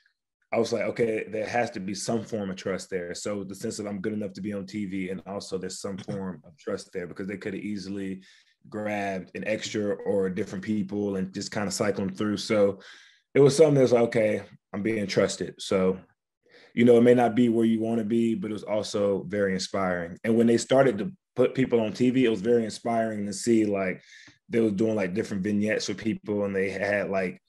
I 0.53 0.59
was 0.59 0.73
like, 0.73 0.83
okay, 0.83 1.25
there 1.29 1.47
has 1.47 1.71
to 1.71 1.79
be 1.79 1.93
some 1.93 2.23
form 2.23 2.49
of 2.49 2.57
trust 2.57 2.89
there. 2.89 3.13
So 3.15 3.43
the 3.43 3.55
sense 3.55 3.77
that 3.77 3.87
I'm 3.87 4.01
good 4.01 4.13
enough 4.13 4.33
to 4.33 4.41
be 4.41 4.51
on 4.51 4.65
TV, 4.65 5.09
and 5.09 5.21
also 5.25 5.57
there's 5.57 5.79
some 5.79 5.95
mm-hmm. 5.95 6.11
form 6.11 6.43
of 6.45 6.57
trust 6.57 6.91
there 6.91 7.07
because 7.07 7.27
they 7.27 7.37
could 7.37 7.53
have 7.53 7.63
easily 7.63 8.21
grabbed 8.69 9.31
an 9.35 9.47
extra 9.47 9.95
or 9.95 10.29
different 10.29 10.63
people 10.63 11.15
and 11.15 11.33
just 11.33 11.51
kind 11.51 11.67
of 11.67 11.73
cycle 11.73 12.05
them 12.05 12.13
through. 12.13 12.37
So 12.37 12.79
it 13.33 13.39
was 13.39 13.55
something 13.55 13.75
that's 13.75 13.93
like, 13.93 14.03
okay, 14.03 14.43
I'm 14.73 14.83
being 14.83 15.07
trusted. 15.07 15.55
So, 15.59 15.99
you 16.73 16.85
know, 16.85 16.97
it 16.97 17.01
may 17.01 17.13
not 17.13 17.33
be 17.33 17.49
where 17.49 17.65
you 17.65 17.79
want 17.79 17.99
to 17.99 18.05
be, 18.05 18.35
but 18.35 18.51
it 18.51 18.53
was 18.53 18.63
also 18.63 19.23
very 19.23 19.53
inspiring. 19.53 20.17
And 20.23 20.35
when 20.35 20.47
they 20.47 20.57
started 20.57 20.97
to 20.97 21.11
put 21.35 21.55
people 21.55 21.79
on 21.79 21.93
TV, 21.93 22.23
it 22.23 22.29
was 22.29 22.41
very 22.41 22.65
inspiring 22.65 23.25
to 23.25 23.33
see 23.33 23.65
like 23.65 24.01
they 24.49 24.59
were 24.59 24.69
doing 24.69 24.95
like 24.95 25.13
different 25.13 25.43
vignettes 25.43 25.87
with 25.87 25.97
people 25.97 26.43
and 26.43 26.53
they 26.53 26.69
had 26.69 27.09
like 27.09 27.41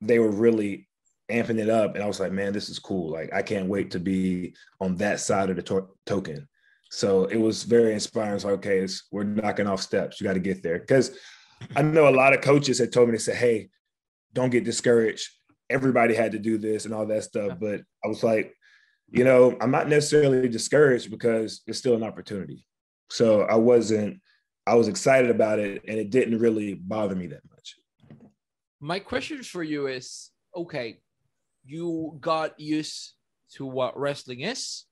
they 0.00 0.18
were 0.18 0.30
really 0.30 0.87
amping 1.30 1.58
it 1.58 1.68
up 1.68 1.94
and 1.94 2.02
i 2.02 2.06
was 2.06 2.20
like 2.20 2.32
man 2.32 2.52
this 2.52 2.68
is 2.68 2.78
cool. 2.78 3.10
Like 3.10 3.32
i 3.32 3.42
can't 3.42 3.68
wait 3.68 3.90
to 3.92 4.00
be 4.00 4.54
on 4.80 4.96
that 4.96 5.20
side 5.20 5.50
of 5.50 5.56
the 5.56 5.62
to- 5.62 5.88
token. 6.06 6.48
So 6.90 7.26
it 7.26 7.36
was 7.36 7.64
very 7.64 7.92
inspiring. 7.92 8.38
So 8.38 8.50
okay 8.50 8.86
we're 9.12 9.24
knocking 9.24 9.66
off 9.66 9.82
steps. 9.82 10.20
You 10.20 10.26
got 10.26 10.34
to 10.34 10.40
get 10.40 10.62
there. 10.62 10.78
Because 10.78 11.16
i 11.76 11.82
know 11.82 12.08
a 12.08 12.10
lot 12.10 12.32
of 12.32 12.40
coaches 12.40 12.78
had 12.78 12.92
told 12.92 13.08
me 13.08 13.16
to 13.16 13.22
say 13.22 13.34
hey 13.34 13.68
don't 14.32 14.50
get 14.50 14.64
discouraged. 14.64 15.28
Everybody 15.70 16.14
had 16.14 16.32
to 16.32 16.38
do 16.38 16.56
this 16.56 16.84
and 16.84 16.94
all 16.94 17.06
that 17.06 17.24
stuff. 17.24 17.58
But 17.60 17.82
i 18.04 18.08
was 18.08 18.22
like 18.22 18.54
you 19.10 19.24
know 19.24 19.56
i'm 19.60 19.70
not 19.70 19.88
necessarily 19.88 20.48
discouraged 20.48 21.10
because 21.10 21.62
it's 21.66 21.78
still 21.78 21.94
an 21.94 22.02
opportunity. 22.02 22.66
So 23.10 23.42
I 23.42 23.56
wasn't, 23.56 24.20
I 24.66 24.74
was 24.74 24.88
excited 24.88 25.30
about 25.30 25.58
it 25.58 25.82
and 25.88 25.98
it 25.98 26.10
didn't 26.10 26.38
really 26.38 26.74
bother 26.74 27.14
me 27.14 27.26
that 27.28 27.40
much. 27.50 27.76
My 28.80 28.98
question 28.98 29.42
for 29.42 29.62
you 29.62 29.86
is 29.86 30.30
okay, 30.54 31.00
you 31.68 32.16
got 32.20 32.58
used 32.58 33.12
to 33.54 33.66
what 33.66 33.98
wrestling 33.98 34.40
is, 34.40 34.84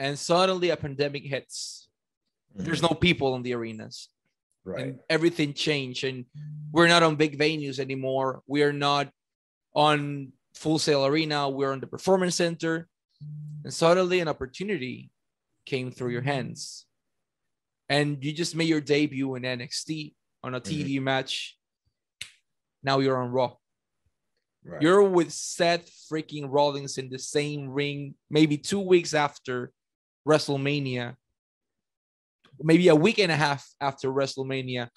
and 0.00 0.18
suddenly 0.18 0.70
a 0.70 0.76
pandemic 0.76 1.24
hits. 1.24 1.88
Mm-hmm. 2.54 2.64
There's 2.64 2.82
no 2.82 2.88
people 2.88 3.36
in 3.36 3.42
the 3.42 3.54
arenas. 3.54 4.08
Right. 4.64 4.86
And 4.86 4.98
everything 5.10 5.52
changed, 5.52 6.04
and 6.04 6.24
we're 6.72 6.88
not 6.88 7.02
on 7.02 7.16
big 7.16 7.38
venues 7.38 7.78
anymore. 7.78 8.42
We 8.46 8.62
are 8.62 8.72
not 8.72 9.10
on 9.74 10.32
Full 10.54 10.78
Sail 10.78 11.04
Arena. 11.04 11.50
We're 11.50 11.72
on 11.72 11.80
the 11.80 11.86
Performance 11.86 12.36
Center, 12.36 12.88
and 13.62 13.72
suddenly 13.72 14.20
an 14.20 14.28
opportunity 14.28 15.10
came 15.66 15.90
through 15.90 16.12
your 16.12 16.22
hands, 16.22 16.86
and 17.90 18.24
you 18.24 18.32
just 18.32 18.56
made 18.56 18.68
your 18.68 18.80
debut 18.80 19.34
in 19.34 19.42
NXT 19.42 20.14
on 20.42 20.54
a 20.54 20.60
TV 20.60 20.96
mm-hmm. 20.96 21.04
match. 21.04 21.58
Now 22.82 23.00
you're 23.00 23.20
on 23.20 23.30
Raw. 23.30 23.56
Right. 24.64 24.80
You're 24.80 25.02
with 25.02 25.30
Seth 25.30 25.90
freaking 26.10 26.46
Rollins 26.48 26.96
in 26.96 27.10
the 27.10 27.18
same 27.18 27.68
ring, 27.68 28.14
maybe 28.30 28.56
two 28.56 28.80
weeks 28.80 29.12
after 29.12 29.70
WrestleMania, 30.26 31.16
maybe 32.60 32.88
a 32.88 32.94
week 32.94 33.18
and 33.18 33.30
a 33.30 33.36
half 33.36 33.68
after 33.80 34.08
WrestleMania. 34.08 34.88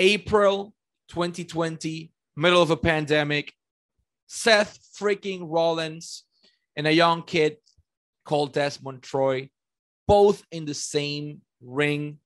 April 0.00 0.74
2020, 1.08 2.10
middle 2.36 2.62
of 2.62 2.70
a 2.70 2.76
pandemic. 2.76 3.52
Seth 4.26 4.78
freaking 4.98 5.40
Rollins 5.42 6.24
and 6.76 6.86
a 6.86 6.92
young 6.92 7.22
kid 7.22 7.58
called 8.24 8.52
Desmond 8.52 9.02
Troy, 9.02 9.50
both 10.08 10.44
in 10.50 10.64
the 10.64 10.74
same 10.74 11.42
ring. 11.60 12.18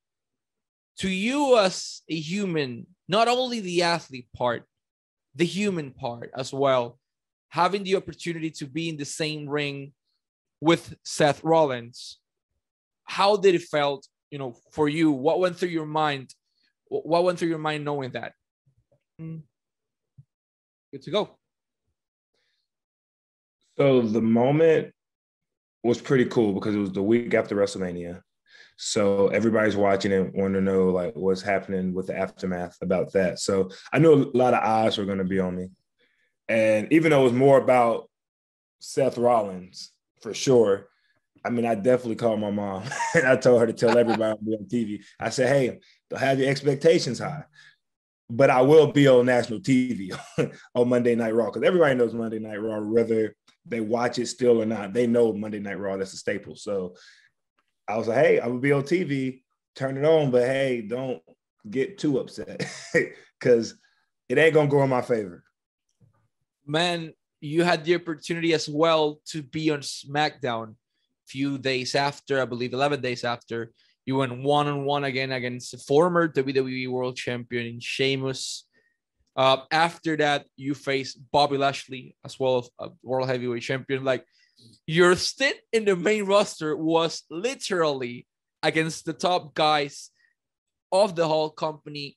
To 0.99 1.09
you, 1.09 1.59
as 1.59 2.03
a 2.09 2.15
human, 2.15 2.87
not 3.09 3.29
only 3.29 3.61
the 3.61 3.83
athlete 3.83 4.29
part, 4.35 4.65
the 5.35 5.45
human 5.45 5.91
part 5.91 6.31
as 6.37 6.53
well. 6.53 6.99
Having 7.49 7.85
the 7.85 7.97
opportunity 7.97 8.51
to 8.51 8.67
be 8.67 8.89
in 8.89 8.97
the 8.97 9.05
same 9.05 9.49
ring 9.49 9.93
with 10.61 10.97
Seth 11.05 11.43
Rollins, 11.45 12.19
how 13.05 13.37
did 13.37 13.55
it 13.55 13.63
felt, 13.63 14.07
you 14.31 14.39
know, 14.39 14.57
for 14.73 14.89
you? 14.89 15.13
What 15.13 15.39
went 15.39 15.57
through 15.57 15.69
your 15.69 15.87
mind? 15.87 16.35
What 16.89 17.25
went 17.25 17.39
through 17.39 17.49
your 17.49 17.59
mind 17.59 17.85
knowing 17.85 18.11
that? 18.13 18.33
Hmm. 19.19 19.39
Good 20.93 21.03
to 21.03 21.11
go. 21.11 21.39
So 23.77 24.03
the 24.03 24.21
moment 24.21 24.93
was 25.83 26.01
pretty 26.01 26.27
cool 26.27 26.53
because 26.53 26.75
it 26.75 26.79
was 26.79 26.93
the 26.93 27.03
week 27.03 27.35
after 27.35 27.57
WrestleMania. 27.57 28.23
So 28.77 29.29
everybody's 29.29 29.77
watching 29.77 30.13
and 30.13 30.33
want 30.35 30.55
to 30.55 30.61
know 30.61 30.91
like 30.91 31.15
what's 31.15 31.43
happening 31.43 31.95
with 31.95 32.09
the 32.09 32.19
aftermath 32.19 32.77
about 32.83 33.13
that. 33.13 33.39
So 33.39 33.71
I 33.93 33.99
knew 33.99 34.13
a 34.13 34.37
lot 34.37 34.55
of 34.55 34.65
eyes 34.65 34.99
were 34.99 35.05
going 35.05 35.19
to 35.19 35.25
be 35.25 35.39
on 35.39 35.57
me. 35.57 35.69
And 36.49 36.93
even 36.93 37.11
though 37.11 37.21
it 37.21 37.25
was 37.25 37.33
more 37.33 37.59
about 37.59 38.11
Seth 38.81 39.17
Rollins 39.17 39.93
for 40.21 40.35
sure, 40.35 40.89
I 41.45 41.51
mean, 41.51 41.67
I 41.67 41.75
definitely 41.75 42.17
called 42.17 42.41
my 42.41 42.51
mom 42.51 42.85
and 43.15 43.27
I 43.27 43.37
told 43.37 43.61
her 43.61 43.67
to 43.67 43.73
tell 43.73 43.97
everybody 43.97 44.33
on 44.33 44.67
TV. 44.67 45.05
I 45.21 45.31
said, 45.31 45.49
hey, 45.49 45.79
don't 46.11 46.21
have 46.21 46.39
your 46.39 46.51
expectations 46.51 47.19
high, 47.19 47.45
but 48.31 48.51
I 48.51 48.63
will 48.63 48.91
be 48.93 49.07
on 49.07 49.27
national 49.27 49.61
TV 49.61 50.19
on 50.75 50.89
Monday 50.89 51.15
Night 51.15 51.35
Raw 51.35 51.47
because 51.47 51.63
everybody 51.63 51.95
knows 51.95 52.15
Monday 52.15 52.39
Night 52.39 52.61
Raw, 52.61 52.81
whether 52.81 53.37
they 53.67 53.81
watch 53.81 54.19
it 54.19 54.27
still 54.27 54.61
or 54.61 54.67
not. 54.67 54.93
They 54.93 55.07
know 55.07 55.33
Monday 55.33 55.61
Night 55.61 55.79
Raw, 55.79 55.97
that's 55.97 56.13
a 56.13 56.17
staple. 56.17 56.57
So 56.57 56.97
I 57.87 57.97
was 57.97 58.09
like, 58.09 58.19
hey, 58.19 58.41
I'm 58.41 58.49
gonna 58.49 58.61
be 58.61 58.73
on 58.73 58.83
TV, 58.83 59.43
turn 59.75 59.97
it 59.97 60.05
on, 60.05 60.31
but 60.31 60.43
hey, 60.43 60.83
don't 60.83 61.23
get 61.69 61.99
too 61.99 62.19
upset 62.19 62.67
because 63.39 63.75
it 64.29 64.39
ain't 64.39 64.55
gonna 64.55 64.69
go 64.69 64.83
in 64.83 64.91
my 64.91 65.03
favor. 65.03 65.45
Man, 66.67 67.13
you 67.41 67.63
had 67.63 67.85
the 67.85 67.95
opportunity 67.95 68.55
as 68.55 68.69
well 68.69 69.21
to 69.27 69.43
be 69.43 69.71
on 69.71 69.81
SmackDown 69.81 70.77
few 71.27 71.59
days 71.59 71.95
after, 71.95 72.41
I 72.41 72.45
believe 72.45 72.73
11 72.73 73.01
days 73.01 73.25
after, 73.25 73.73
you 74.07 74.17
went 74.17 74.43
one 74.43 74.67
on 74.67 74.85
one 74.85 75.05
again 75.05 75.33
against 75.33 75.73
the 75.73 75.79
former 75.79 76.29
WWE 76.29 76.89
World 76.89 77.17
Champion 77.17 77.81
Sheamus. 77.81 78.67
Uh, 79.37 79.59
after 79.71 80.17
that, 80.19 80.47
you 80.57 80.75
faced 80.75 81.19
Bobby 81.33 81.57
Lashley 81.57 82.17
as 82.25 82.39
well, 82.39 82.69
a 82.79 82.91
World 83.03 83.29
Heavyweight 83.29 83.63
Champion. 83.63 84.05
Like 84.05 84.25
your 84.87 85.17
stint 85.17 85.57
in 85.73 85.85
the 85.85 85.97
main 85.97 86.25
roster 86.25 86.77
was 86.77 87.23
literally 87.31 88.27
against 88.63 89.05
the 89.05 89.13
top 89.13 89.55
guys 89.55 90.11
of 90.93 91.17
the 91.17 91.27
whole 91.27 91.51
company 91.51 92.17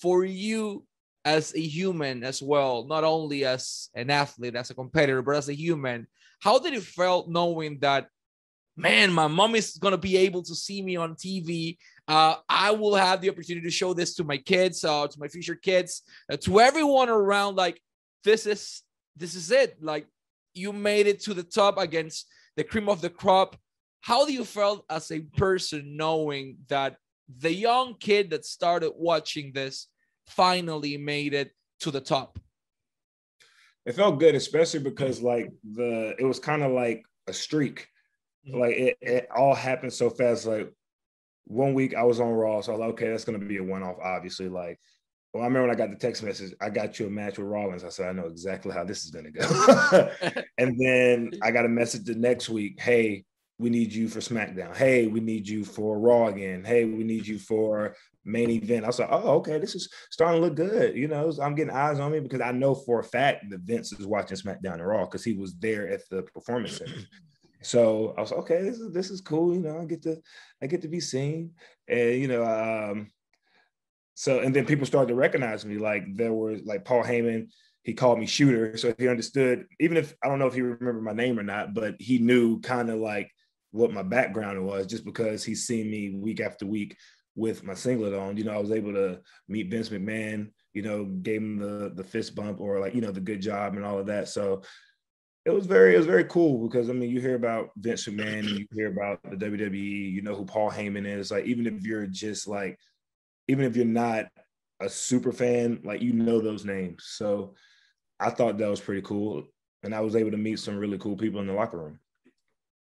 for 0.00 0.24
you 0.24 0.84
as 1.24 1.54
a 1.54 1.60
human 1.60 2.22
as 2.22 2.40
well, 2.40 2.86
not 2.86 3.02
only 3.02 3.44
as 3.44 3.88
an 3.94 4.10
athlete, 4.10 4.54
as 4.54 4.70
a 4.70 4.74
competitor, 4.74 5.22
but 5.22 5.36
as 5.36 5.48
a 5.48 5.54
human. 5.54 6.06
How 6.40 6.58
did 6.58 6.74
it 6.74 6.82
felt 6.82 7.28
knowing 7.28 7.78
that, 7.80 8.08
man, 8.76 9.12
my 9.12 9.26
mom 9.26 9.54
is 9.54 9.76
gonna 9.76 9.98
be 9.98 10.16
able 10.18 10.42
to 10.44 10.54
see 10.54 10.82
me 10.82 10.96
on 10.96 11.16
TV? 11.16 11.78
Uh, 12.06 12.36
I 12.48 12.70
will 12.70 12.94
have 12.94 13.20
the 13.20 13.30
opportunity 13.30 13.66
to 13.66 13.70
show 13.70 13.92
this 13.92 14.14
to 14.14 14.24
my 14.24 14.36
kids, 14.36 14.84
uh, 14.84 15.08
to 15.08 15.18
my 15.18 15.28
future 15.28 15.56
kids, 15.56 16.02
uh, 16.30 16.36
to 16.38 16.60
everyone 16.60 17.08
around. 17.08 17.56
Like, 17.56 17.82
this 18.22 18.46
is 18.46 18.82
this 19.16 19.34
is 19.34 19.50
it. 19.50 19.82
Like, 19.82 20.06
you 20.56 20.72
made 20.72 21.06
it 21.06 21.20
to 21.20 21.34
the 21.34 21.42
top 21.42 21.78
against 21.78 22.26
the 22.56 22.64
cream 22.64 22.88
of 22.88 23.00
the 23.00 23.10
crop. 23.10 23.56
How 24.00 24.24
do 24.24 24.32
you 24.32 24.44
felt 24.44 24.84
as 24.88 25.10
a 25.10 25.20
person 25.20 25.96
knowing 25.96 26.58
that 26.68 26.96
the 27.38 27.52
young 27.52 27.94
kid 27.98 28.30
that 28.30 28.44
started 28.44 28.92
watching 28.96 29.52
this 29.52 29.88
finally 30.26 30.96
made 30.96 31.34
it 31.34 31.50
to 31.80 31.90
the 31.90 32.00
top? 32.00 32.38
It 33.84 33.94
felt 33.94 34.18
good, 34.18 34.34
especially 34.34 34.80
because 34.80 35.20
like 35.22 35.50
the 35.62 36.14
it 36.18 36.24
was 36.24 36.38
kind 36.38 36.62
of 36.62 36.72
like 36.72 37.04
a 37.26 37.32
streak. 37.32 37.88
Mm-hmm. 38.48 38.60
Like 38.60 38.76
it, 38.76 38.96
it 39.00 39.28
all 39.34 39.54
happened 39.54 39.92
so 39.92 40.10
fast. 40.10 40.46
Like 40.46 40.72
one 41.44 41.74
week 41.74 41.94
I 41.94 42.02
was 42.02 42.20
on 42.20 42.32
Raw, 42.32 42.60
so 42.60 42.72
I 42.72 42.76
was 42.76 42.80
like, 42.80 42.90
okay, 42.90 43.10
that's 43.10 43.24
gonna 43.24 43.38
be 43.38 43.58
a 43.58 43.62
one-off, 43.62 43.96
obviously. 44.02 44.48
Like 44.48 44.80
well, 45.36 45.44
I 45.44 45.48
remember 45.48 45.68
when 45.68 45.76
I 45.76 45.78
got 45.78 45.90
the 45.90 45.96
text 45.96 46.22
message, 46.22 46.54
I 46.62 46.70
got 46.70 46.98
you 46.98 47.08
a 47.08 47.10
match 47.10 47.36
with 47.36 47.46
Rollins. 47.46 47.84
I 47.84 47.90
said, 47.90 48.08
I 48.08 48.12
know 48.12 48.26
exactly 48.26 48.72
how 48.72 48.84
this 48.84 49.04
is 49.04 49.10
going 49.10 49.26
to 49.26 49.30
go. 49.30 50.10
and 50.58 50.80
then 50.80 51.30
I 51.42 51.50
got 51.50 51.66
a 51.66 51.68
message 51.68 52.04
the 52.04 52.14
next 52.14 52.48
week 52.48 52.80
Hey, 52.80 53.26
we 53.58 53.68
need 53.68 53.92
you 53.92 54.08
for 54.08 54.20
SmackDown. 54.20 54.74
Hey, 54.74 55.08
we 55.08 55.20
need 55.20 55.46
you 55.46 55.62
for 55.62 55.98
Raw 55.98 56.28
again. 56.28 56.64
Hey, 56.64 56.86
we 56.86 57.04
need 57.04 57.26
you 57.26 57.38
for 57.38 57.94
main 58.24 58.48
event. 58.48 58.84
I 58.84 58.86
was 58.86 58.98
like, 58.98 59.10
oh, 59.12 59.36
okay, 59.36 59.58
this 59.58 59.74
is 59.74 59.90
starting 60.10 60.40
to 60.40 60.46
look 60.46 60.56
good. 60.56 60.96
You 60.96 61.08
know, 61.08 61.30
I'm 61.42 61.54
getting 61.54 61.74
eyes 61.74 62.00
on 62.00 62.12
me 62.12 62.20
because 62.20 62.40
I 62.40 62.52
know 62.52 62.74
for 62.74 63.00
a 63.00 63.04
fact 63.04 63.50
that 63.50 63.60
Vince 63.60 63.92
is 63.92 64.06
watching 64.06 64.38
SmackDown 64.38 64.74
and 64.74 64.86
Raw 64.86 65.04
because 65.04 65.22
he 65.22 65.34
was 65.34 65.54
there 65.58 65.86
at 65.88 66.00
the 66.08 66.22
performance 66.22 66.78
center. 66.78 66.94
So 67.62 68.14
I 68.16 68.20
was 68.20 68.30
like, 68.30 68.40
okay, 68.40 68.62
this 68.62 68.78
is 68.78 68.92
this 68.92 69.10
is 69.10 69.20
cool. 69.20 69.52
You 69.52 69.62
know, 69.62 69.80
I 69.80 69.86
get 69.86 70.02
to 70.02 70.18
I 70.62 70.68
get 70.68 70.82
to 70.82 70.88
be 70.88 71.00
seen, 71.00 71.52
and 71.88 72.14
you 72.14 72.28
know, 72.28 72.44
um, 72.44 73.10
so 74.16 74.38
and 74.38 74.56
then 74.56 74.64
people 74.64 74.86
started 74.86 75.08
to 75.08 75.14
recognize 75.14 75.64
me. 75.66 75.76
Like 75.76 76.16
there 76.16 76.32
was 76.32 76.62
like 76.64 76.86
Paul 76.86 77.04
Heyman, 77.04 77.48
he 77.82 77.92
called 77.92 78.18
me 78.18 78.24
shooter. 78.24 78.74
So 78.78 78.94
he 78.98 79.08
understood, 79.08 79.66
even 79.78 79.98
if 79.98 80.14
I 80.24 80.28
don't 80.28 80.38
know 80.38 80.46
if 80.46 80.54
he 80.54 80.62
remembered 80.62 81.04
my 81.04 81.12
name 81.12 81.38
or 81.38 81.42
not, 81.42 81.74
but 81.74 81.96
he 81.98 82.18
knew 82.18 82.58
kind 82.60 82.88
of 82.88 82.98
like 82.98 83.30
what 83.72 83.92
my 83.92 84.02
background 84.02 84.64
was 84.64 84.86
just 84.86 85.04
because 85.04 85.44
he's 85.44 85.66
seen 85.66 85.90
me 85.90 86.16
week 86.16 86.40
after 86.40 86.64
week 86.64 86.96
with 87.34 87.62
my 87.62 87.74
singlet 87.74 88.14
on. 88.14 88.38
You 88.38 88.44
know, 88.44 88.54
I 88.54 88.58
was 88.58 88.72
able 88.72 88.94
to 88.94 89.20
meet 89.48 89.70
Vince 89.70 89.90
McMahon, 89.90 90.48
you 90.72 90.80
know, 90.80 91.04
gave 91.04 91.42
him 91.42 91.58
the 91.58 91.92
the 91.94 92.04
fist 92.04 92.34
bump 92.34 92.58
or 92.58 92.80
like, 92.80 92.94
you 92.94 93.02
know, 93.02 93.12
the 93.12 93.20
good 93.20 93.42
job 93.42 93.76
and 93.76 93.84
all 93.84 93.98
of 93.98 94.06
that. 94.06 94.30
So 94.30 94.62
it 95.44 95.50
was 95.50 95.66
very 95.66 95.94
it 95.94 95.98
was 95.98 96.06
very 96.06 96.24
cool 96.24 96.66
because 96.66 96.88
I 96.88 96.94
mean 96.94 97.10
you 97.10 97.20
hear 97.20 97.34
about 97.34 97.68
Vince 97.76 98.06
McMahon 98.06 98.48
you 98.48 98.66
hear 98.72 98.90
about 98.90 99.20
the 99.24 99.36
WWE, 99.36 100.10
you 100.10 100.22
know 100.22 100.34
who 100.34 100.46
Paul 100.46 100.70
Heyman 100.70 101.06
is. 101.06 101.30
Like 101.30 101.44
even 101.44 101.66
if 101.66 101.84
you're 101.84 102.06
just 102.06 102.48
like 102.48 102.78
even 103.48 103.64
if 103.64 103.76
you're 103.76 103.84
not 103.84 104.26
a 104.80 104.88
super 104.88 105.32
fan, 105.32 105.80
like 105.84 106.02
you 106.02 106.12
know 106.12 106.40
those 106.40 106.64
names. 106.64 107.04
So 107.06 107.54
I 108.20 108.30
thought 108.30 108.58
that 108.58 108.70
was 108.70 108.80
pretty 108.80 109.02
cool. 109.02 109.44
And 109.82 109.94
I 109.94 110.00
was 110.00 110.16
able 110.16 110.30
to 110.32 110.36
meet 110.36 110.58
some 110.58 110.76
really 110.76 110.98
cool 110.98 111.16
people 111.16 111.40
in 111.40 111.46
the 111.46 111.52
locker 111.52 111.78
room. 111.78 112.00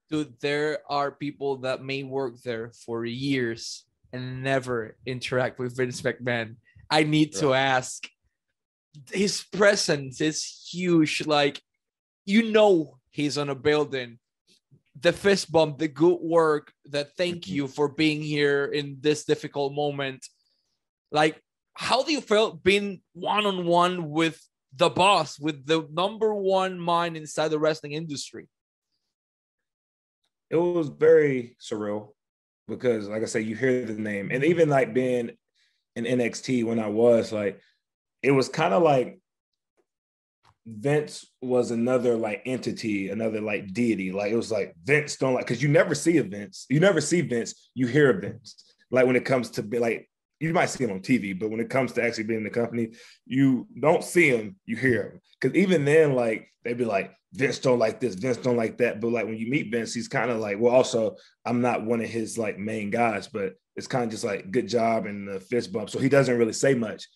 Dude, 0.09 0.39
there 0.39 0.79
are 0.89 1.11
people 1.11 1.57
that 1.57 1.83
may 1.83 2.03
work 2.03 2.41
there 2.41 2.71
for 2.85 3.05
years 3.05 3.85
and 4.13 4.43
never 4.43 4.97
interact 5.05 5.59
with 5.59 5.75
Vince 5.75 6.01
McMahon. 6.01 6.55
I 6.89 7.03
need 7.03 7.33
right. 7.35 7.41
to 7.41 7.53
ask. 7.53 8.07
His 9.11 9.43
presence 9.51 10.21
is 10.21 10.69
huge. 10.71 11.25
Like, 11.25 11.61
you 12.25 12.51
know, 12.51 12.97
he's 13.09 13.37
on 13.37 13.49
a 13.49 13.55
building. 13.55 14.19
The 15.01 15.11
fist 15.11 15.51
bump, 15.51 15.79
the 15.79 15.89
good 15.89 16.19
work, 16.21 16.71
the 16.85 17.03
thank 17.03 17.43
mm-hmm. 17.43 17.53
you 17.53 17.67
for 17.67 17.89
being 17.89 18.21
here 18.21 18.65
in 18.65 18.97
this 19.01 19.25
difficult 19.25 19.73
moment 19.73 20.25
like, 21.15 21.41
how 21.73 22.03
do 22.03 22.11
you 22.11 22.21
feel 22.21 22.51
being 22.53 23.01
one 23.13 23.45
on 23.45 23.65
one 23.65 24.09
with 24.09 24.39
the 24.75 24.89
boss, 24.89 25.39
with 25.39 25.65
the 25.65 25.87
number 25.91 26.33
one 26.33 26.77
mind 26.79 27.15
inside 27.15 27.47
the 27.47 27.59
wrestling 27.59 27.93
industry? 27.93 28.47
It 30.49 30.57
was 30.57 30.89
very 30.89 31.55
surreal. 31.59 32.09
because, 32.67 33.07
like 33.07 33.21
I 33.21 33.25
said, 33.25 33.45
you 33.45 33.55
hear 33.55 33.85
the 33.85 33.93
name, 33.93 34.29
and 34.31 34.43
even 34.43 34.69
like 34.69 34.93
being 34.93 35.31
in 35.95 36.03
NXT 36.05 36.65
when 36.65 36.79
I 36.79 36.89
was 36.89 37.31
like, 37.31 37.61
it 38.21 38.31
was 38.31 38.49
kind 38.49 38.73
of 38.73 38.83
like 38.83 39.19
Vince 40.65 41.25
was 41.41 41.71
another 41.71 42.15
like 42.15 42.41
entity, 42.45 43.09
another 43.09 43.39
like 43.39 43.71
deity. 43.71 44.11
Like 44.11 44.31
it 44.31 44.35
was 44.35 44.51
like 44.51 44.75
Vince 44.83 45.15
don't 45.15 45.35
like 45.35 45.45
because 45.45 45.61
you 45.61 45.69
never 45.69 45.93
see 45.95 46.19
Vince, 46.19 46.65
you 46.69 46.79
never 46.79 47.01
see 47.01 47.21
Vince, 47.21 47.69
you 47.75 47.87
hear 47.87 48.19
Vince. 48.19 48.73
Like 48.91 49.05
when 49.05 49.15
it 49.15 49.25
comes 49.25 49.51
to 49.51 49.61
like 49.79 50.09
you 50.39 50.53
might 50.53 50.69
see 50.69 50.83
him 50.83 50.91
on 50.91 50.99
TV, 50.99 51.37
but 51.37 51.49
when 51.49 51.59
it 51.59 51.69
comes 51.69 51.93
to 51.93 52.03
actually 52.03 52.25
being 52.25 52.39
in 52.39 52.43
the 52.43 52.49
company, 52.49 52.91
you 53.25 53.67
don't 53.79 54.03
see 54.03 54.29
him, 54.29 54.57
you 54.65 54.75
hear 54.75 55.03
him. 55.03 55.21
Because 55.39 55.55
even 55.55 55.85
then, 55.85 56.13
like 56.13 56.47
they'd 56.63 56.77
be 56.77 56.85
like, 56.85 57.11
Vince 57.33 57.59
don't 57.59 57.79
like 57.79 57.99
this, 57.99 58.15
Vince 58.15 58.37
don't 58.37 58.57
like 58.57 58.77
that. 58.77 58.99
But 59.01 59.11
like 59.11 59.25
when 59.25 59.37
you 59.37 59.49
meet 59.49 59.71
Vince, 59.71 59.93
he's 59.93 60.07
kind 60.07 60.31
of 60.31 60.39
like, 60.39 60.59
well, 60.59 60.73
also 60.73 61.15
I'm 61.45 61.61
not 61.61 61.85
one 61.85 62.01
of 62.01 62.09
his 62.09 62.37
like 62.37 62.57
main 62.57 62.89
guys, 62.89 63.27
but 63.27 63.55
it's 63.75 63.87
kind 63.87 64.05
of 64.05 64.09
just 64.09 64.23
like 64.23 64.51
good 64.51 64.67
job 64.67 65.05
and 65.05 65.27
the 65.27 65.39
fist 65.39 65.71
bump. 65.71 65.89
So 65.89 65.99
he 65.99 66.09
doesn't 66.09 66.37
really 66.37 66.53
say 66.53 66.73
much 66.73 67.07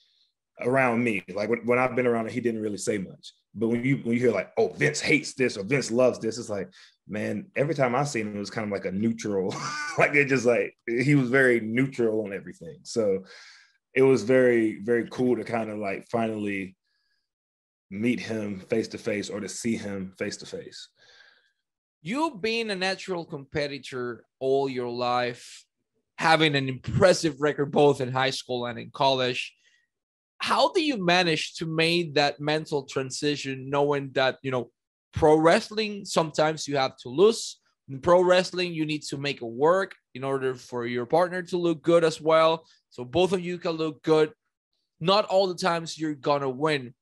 around 0.62 1.03
me. 1.03 1.23
Like 1.34 1.49
when, 1.49 1.65
when 1.65 1.79
I've 1.79 1.95
been 1.95 2.08
around 2.08 2.27
him, 2.27 2.34
he 2.34 2.41
didn't 2.41 2.62
really 2.62 2.77
say 2.77 2.97
much. 2.97 3.34
But 3.55 3.69
when 3.69 3.84
you 3.84 3.97
when 3.97 4.13
you 4.13 4.19
hear 4.19 4.32
like, 4.32 4.51
oh, 4.58 4.69
Vince 4.69 4.99
hates 4.99 5.34
this 5.34 5.58
or 5.58 5.63
Vince 5.63 5.89
loves 5.91 6.19
this, 6.19 6.38
it's 6.38 6.49
like, 6.49 6.69
man, 7.10 7.48
every 7.56 7.74
time 7.76 7.95
I 7.95 8.04
seen 8.04 8.28
him, 8.28 8.36
it 8.36 8.39
was 8.39 8.52
kind 8.52 8.65
of 8.65 8.72
like 8.72 8.86
a 8.86 8.91
neutral, 8.91 9.54
like 9.98 10.13
it 10.13 10.26
just 10.26 10.45
like 10.45 10.78
he 10.86 11.15
was 11.15 11.30
very 11.30 11.60
neutral 11.60 12.24
on 12.24 12.34
everything. 12.34 12.80
So 12.84 13.24
it 13.93 14.04
was 14.04 14.24
very, 14.24 14.80
very 14.84 15.08
cool 15.10 15.36
to 15.36 15.43
kind 15.43 15.69
of 15.69 15.80
like 15.80 16.08
finally 16.12 16.76
meet 17.89 18.19
him 18.19 18.60
face 18.69 18.88
to 18.89 18.98
face 18.98 19.30
or 19.30 19.39
to 19.39 19.50
see 19.50 19.76
him 19.76 20.13
face 20.17 20.38
to 20.38 20.45
face. 20.45 20.89
You 22.02 22.38
being 22.39 22.69
a 22.69 22.76
natural 22.76 23.26
competitor 23.26 24.24
all 24.39 24.69
your 24.69 24.89
life, 24.89 25.65
having 26.17 26.56
an 26.56 26.69
impressive 26.69 27.36
record 27.39 27.72
both 27.72 28.00
in 28.00 28.12
high 28.12 28.30
school 28.30 28.67
and 28.67 28.78
in 28.78 28.91
college, 28.93 29.54
how 30.38 30.72
do 30.72 30.82
you 30.82 31.04
manage 31.04 31.56
to 31.56 31.65
make 31.65 32.13
that 32.13 32.39
mental 32.39 32.84
transition 32.84 33.69
knowing 33.69 34.12
that, 34.13 34.38
you 34.41 34.52
know, 34.52 34.69
pro 35.13 35.36
wrestling 35.38 36.06
sometimes 36.06 36.67
you 36.67 36.78
have 36.78 36.95
to 36.98 37.10
lose. 37.10 37.60
In 37.89 38.00
pro 38.00 38.22
wrestling 38.22 38.74
you 38.74 38.86
need 38.86 39.04
to 39.04 39.17
make 39.17 39.38
it 39.41 39.45
work 39.45 39.95
in 40.13 40.24
order 40.24 40.56
for 40.56 40.86
your 40.86 41.06
partner 41.06 41.41
to 41.43 41.58
look 41.58 41.82
good 41.82 42.04
as 42.04 42.22
well. 42.22 42.65
So 42.89 43.04
both 43.04 43.34
of 43.34 43.41
you 43.41 43.58
can 43.58 43.72
look 43.72 44.02
good. 44.04 44.32
Not 45.00 45.26
all 45.26 45.48
the 45.48 45.56
times 45.56 45.98
you're 45.98 46.15
gonna 46.15 46.50
win 46.50 46.93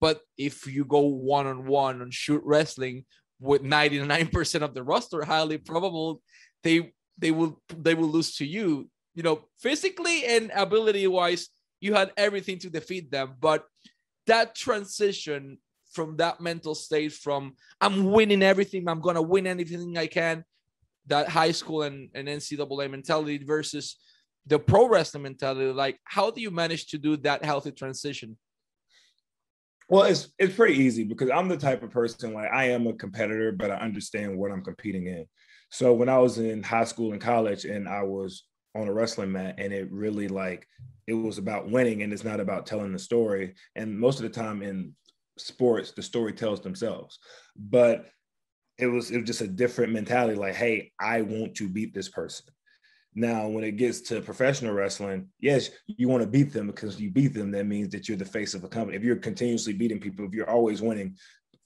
but 0.00 0.20
if 0.36 0.66
you 0.66 0.84
go 0.84 1.00
one-on-one 1.00 2.00
on 2.00 2.10
shoot 2.12 2.40
wrestling 2.44 3.04
with 3.40 3.62
99% 3.64 4.62
of 4.62 4.72
the 4.72 4.82
roster 4.82 5.24
highly 5.24 5.58
probable 5.58 6.22
they 6.62 6.92
they 7.18 7.32
will 7.32 7.60
they 7.76 7.94
will 7.94 8.08
lose 8.08 8.36
to 8.36 8.46
you 8.46 8.88
you 9.14 9.24
know 9.24 9.40
physically 9.58 10.24
and 10.24 10.52
ability 10.54 11.06
wise 11.08 11.48
you 11.80 11.94
had 11.94 12.12
everything 12.16 12.58
to 12.60 12.70
defeat 12.70 13.10
them. 13.10 13.34
But 13.40 13.64
that 14.26 14.54
transition 14.54 15.58
from 15.92 16.16
that 16.16 16.40
mental 16.40 16.74
state 16.74 17.12
from 17.12 17.54
I'm 17.80 18.04
winning 18.10 18.42
everything, 18.42 18.88
I'm 18.88 19.00
gonna 19.00 19.22
win 19.22 19.46
anything 19.46 19.96
I 19.96 20.06
can, 20.06 20.44
that 21.06 21.28
high 21.28 21.52
school 21.52 21.82
and, 21.82 22.10
and 22.14 22.28
NCAA 22.28 22.90
mentality 22.90 23.44
versus 23.44 23.96
the 24.46 24.58
pro 24.58 24.88
wrestling 24.88 25.22
mentality. 25.22 25.72
Like, 25.72 25.98
how 26.04 26.30
do 26.30 26.40
you 26.40 26.50
manage 26.50 26.86
to 26.88 26.98
do 26.98 27.16
that 27.18 27.44
healthy 27.44 27.72
transition? 27.72 28.36
Well, 29.88 30.04
it's 30.04 30.28
it's 30.38 30.54
pretty 30.54 30.74
easy 30.74 31.04
because 31.04 31.30
I'm 31.30 31.48
the 31.48 31.56
type 31.56 31.82
of 31.82 31.90
person 31.90 32.34
like 32.34 32.50
I 32.52 32.70
am 32.70 32.86
a 32.86 32.92
competitor, 32.92 33.52
but 33.52 33.70
I 33.70 33.76
understand 33.76 34.36
what 34.36 34.52
I'm 34.52 34.62
competing 34.62 35.06
in. 35.06 35.26
So 35.70 35.92
when 35.94 36.08
I 36.08 36.18
was 36.18 36.38
in 36.38 36.62
high 36.62 36.84
school 36.84 37.12
and 37.12 37.20
college 37.20 37.64
and 37.64 37.88
I 37.88 38.02
was 38.02 38.44
on 38.74 38.88
a 38.88 38.92
wrestling 38.92 39.32
mat 39.32 39.56
and 39.58 39.72
it 39.72 39.90
really 39.90 40.28
like 40.28 40.66
it 41.06 41.14
was 41.14 41.38
about 41.38 41.70
winning 41.70 42.02
and 42.02 42.12
it's 42.12 42.24
not 42.24 42.40
about 42.40 42.66
telling 42.66 42.92
the 42.92 42.98
story. 42.98 43.54
And 43.76 43.98
most 43.98 44.20
of 44.20 44.24
the 44.24 44.40
time 44.40 44.62
in 44.62 44.94
sports, 45.38 45.92
the 45.92 46.02
story 46.02 46.32
tells 46.32 46.60
themselves. 46.60 47.18
But 47.56 48.06
it 48.78 48.86
was 48.86 49.10
it 49.10 49.18
was 49.18 49.26
just 49.26 49.40
a 49.40 49.48
different 49.48 49.92
mentality. 49.92 50.36
Like, 50.36 50.54
hey, 50.54 50.92
I 51.00 51.22
want 51.22 51.56
to 51.56 51.68
beat 51.68 51.94
this 51.94 52.08
person. 52.08 52.46
Now, 53.14 53.48
when 53.48 53.64
it 53.64 53.72
gets 53.72 54.00
to 54.02 54.20
professional 54.20 54.74
wrestling, 54.74 55.28
yes, 55.40 55.70
you 55.86 56.08
want 56.08 56.22
to 56.22 56.28
beat 56.28 56.52
them 56.52 56.68
because 56.68 57.00
you 57.00 57.10
beat 57.10 57.34
them. 57.34 57.50
That 57.50 57.66
means 57.66 57.88
that 57.90 58.08
you're 58.08 58.18
the 58.18 58.24
face 58.24 58.54
of 58.54 58.62
a 58.62 58.68
company. 58.68 58.96
If 58.96 59.02
you're 59.02 59.16
continuously 59.16 59.72
beating 59.72 59.98
people, 59.98 60.24
if 60.24 60.32
you're 60.32 60.48
always 60.48 60.80
winning, 60.80 61.16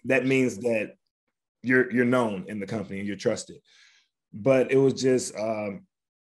that 0.05 0.25
means 0.25 0.59
that 0.59 0.95
you're 1.63 1.93
you're 1.93 2.05
known 2.05 2.47
in 2.49 2.59
the 2.59 2.67
company 2.67 2.99
and 2.99 3.07
you're 3.07 3.17
trusted. 3.17 3.59
But 4.33 4.73
it 4.73 4.79
was 4.79 4.95
just 4.95 5.37
um, 5.37 5.87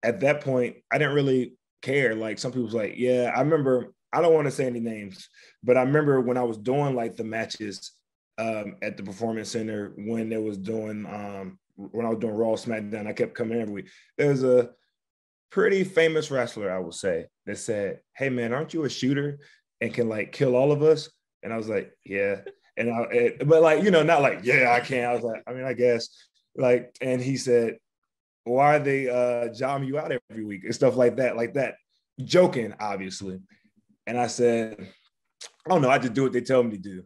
at 0.02 0.20
that 0.20 0.40
point, 0.40 0.76
I 0.92 0.98
didn't 0.98 1.14
really 1.14 1.54
care. 1.80 2.14
Like 2.14 2.38
some 2.38 2.50
people's 2.50 2.74
like, 2.74 2.94
yeah, 2.96 3.32
I 3.34 3.40
remember 3.40 3.93
I 4.14 4.22
don't 4.22 4.34
want 4.34 4.46
to 4.46 4.52
say 4.52 4.66
any 4.66 4.80
names, 4.80 5.28
but 5.62 5.76
I 5.76 5.82
remember 5.82 6.20
when 6.20 6.36
I 6.36 6.44
was 6.44 6.58
doing 6.58 6.94
like 6.94 7.16
the 7.16 7.24
matches 7.24 7.92
um, 8.38 8.76
at 8.82 8.96
the 8.96 9.02
Performance 9.02 9.50
Center 9.50 9.92
when 9.96 10.28
they 10.28 10.38
was 10.38 10.58
doing 10.58 11.06
um, 11.06 11.58
when 11.76 12.06
I 12.06 12.10
was 12.10 12.18
doing 12.18 12.34
Raw 12.34 12.52
SmackDown, 12.52 13.06
I 13.06 13.12
kept 13.12 13.34
coming 13.34 13.60
every 13.60 13.74
week. 13.74 13.88
There 14.16 14.30
was 14.30 14.44
a 14.44 14.70
pretty 15.50 15.84
famous 15.84 16.30
wrestler, 16.30 16.70
I 16.70 16.78
would 16.78 16.94
say, 16.94 17.26
that 17.46 17.58
said, 17.58 18.00
"Hey 18.16 18.28
man, 18.28 18.52
aren't 18.52 18.74
you 18.74 18.84
a 18.84 18.88
shooter 18.88 19.38
and 19.80 19.92
can 19.92 20.08
like 20.08 20.32
kill 20.32 20.56
all 20.56 20.72
of 20.72 20.82
us?" 20.82 21.10
And 21.42 21.52
I 21.52 21.56
was 21.56 21.68
like, 21.68 21.92
"Yeah." 22.04 22.40
And 22.76 22.90
I, 22.90 23.02
it, 23.12 23.48
but 23.48 23.62
like 23.62 23.84
you 23.84 23.90
know, 23.90 24.02
not 24.02 24.22
like 24.22 24.40
yeah, 24.44 24.72
I 24.72 24.80
can. 24.80 25.08
I 25.08 25.14
was 25.14 25.22
like, 25.22 25.42
I 25.46 25.52
mean, 25.52 25.64
I 25.64 25.74
guess 25.74 26.08
like, 26.56 26.96
and 27.00 27.20
he 27.20 27.36
said, 27.36 27.78
"Why 28.44 28.76
are 28.76 28.80
they 28.80 29.08
uh, 29.08 29.52
jobbing 29.52 29.88
you 29.88 29.98
out 29.98 30.12
every 30.30 30.44
week 30.44 30.64
and 30.64 30.74
stuff 30.74 30.96
like 30.96 31.16
that, 31.16 31.36
like 31.36 31.54
that?" 31.54 31.76
Joking, 32.24 32.74
obviously. 32.78 33.40
And 34.06 34.18
I 34.18 34.26
said, 34.26 34.88
I 35.66 35.70
don't 35.70 35.82
know. 35.82 35.90
I 35.90 35.98
just 35.98 36.14
do 36.14 36.24
what 36.24 36.32
they 36.32 36.40
tell 36.40 36.62
me 36.62 36.72
to 36.72 36.78
do. 36.78 37.04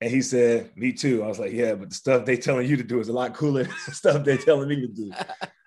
And 0.00 0.10
he 0.10 0.22
said, 0.22 0.70
Me 0.76 0.92
too. 0.92 1.22
I 1.22 1.28
was 1.28 1.38
like, 1.38 1.52
Yeah, 1.52 1.74
but 1.74 1.90
the 1.90 1.94
stuff 1.94 2.24
they 2.24 2.36
telling 2.36 2.68
you 2.68 2.76
to 2.76 2.82
do 2.82 3.00
is 3.00 3.08
a 3.08 3.12
lot 3.12 3.34
cooler 3.34 3.64
than 3.64 3.74
the 3.86 3.94
stuff 3.94 4.24
they're 4.24 4.36
telling 4.36 4.68
me 4.68 4.80
to 4.80 4.88
do. 4.88 5.12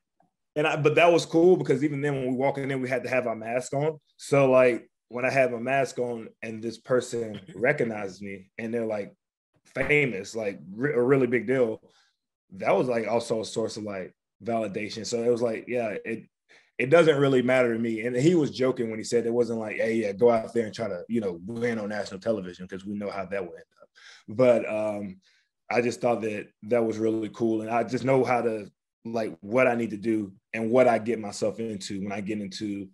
and 0.55 0.67
I, 0.67 0.75
but 0.75 0.95
that 0.95 1.11
was 1.11 1.25
cool 1.25 1.57
because 1.57 1.83
even 1.83 2.01
then, 2.01 2.15
when 2.15 2.27
we 2.27 2.35
walking 2.35 2.69
in, 2.69 2.81
we 2.81 2.89
had 2.89 3.03
to 3.03 3.09
have 3.09 3.27
our 3.27 3.35
mask 3.35 3.73
on. 3.73 3.97
So 4.17 4.49
like 4.51 4.89
when 5.09 5.25
I 5.25 5.29
have 5.29 5.53
a 5.53 5.59
mask 5.59 5.99
on 5.99 6.27
and 6.41 6.61
this 6.61 6.77
person 6.77 7.39
recognizes 7.55 8.21
me 8.21 8.49
and 8.57 8.73
they're 8.73 8.85
like 8.85 9.13
famous, 9.65 10.35
like 10.35 10.59
a 10.59 11.01
really 11.01 11.27
big 11.27 11.47
deal, 11.47 11.81
that 12.51 12.75
was 12.75 12.87
like 12.87 13.07
also 13.07 13.41
a 13.41 13.45
source 13.45 13.77
of 13.77 13.83
like 13.83 14.13
validation. 14.43 15.05
So 15.05 15.23
it 15.23 15.29
was 15.29 15.41
like, 15.41 15.65
yeah, 15.67 15.95
it 16.03 16.27
it 16.77 16.89
doesn't 16.89 17.17
really 17.17 17.41
matter 17.41 17.73
to 17.73 17.79
me. 17.79 18.01
And 18.01 18.15
he 18.15 18.35
was 18.35 18.51
joking 18.51 18.89
when 18.89 18.99
he 18.99 19.03
said 19.03 19.25
it 19.25 19.33
wasn't 19.33 19.59
like, 19.59 19.77
hey, 19.77 19.95
yeah, 19.95 20.11
go 20.11 20.29
out 20.29 20.53
there 20.53 20.65
and 20.65 20.75
try 20.75 20.87
to, 20.87 21.03
you 21.09 21.21
know, 21.21 21.39
win 21.45 21.79
on 21.79 21.89
national 21.89 22.19
television 22.19 22.67
because 22.67 22.85
we 22.85 22.93
know 22.93 23.09
how 23.09 23.25
that 23.25 23.41
would 23.41 23.55
end 23.55 23.63
up. 23.81 23.89
But 24.27 24.69
um, 24.69 25.17
I 25.71 25.81
just 25.81 26.01
thought 26.01 26.21
that 26.21 26.49
that 26.63 26.85
was 26.85 26.99
really 26.99 27.29
cool. 27.29 27.61
And 27.61 27.71
I 27.71 27.83
just 27.83 28.03
know 28.03 28.23
how 28.23 28.41
to 28.41 28.71
like 29.05 29.37
what 29.41 29.67
I 29.67 29.75
need 29.75 29.89
to 29.91 29.97
do 29.97 30.33
and 30.53 30.69
what 30.69 30.87
I 30.87 30.99
get 30.99 31.19
myself 31.19 31.59
into 31.59 32.03
when 32.03 32.11
I 32.11 32.21
get 32.21 32.39
into 32.39 32.89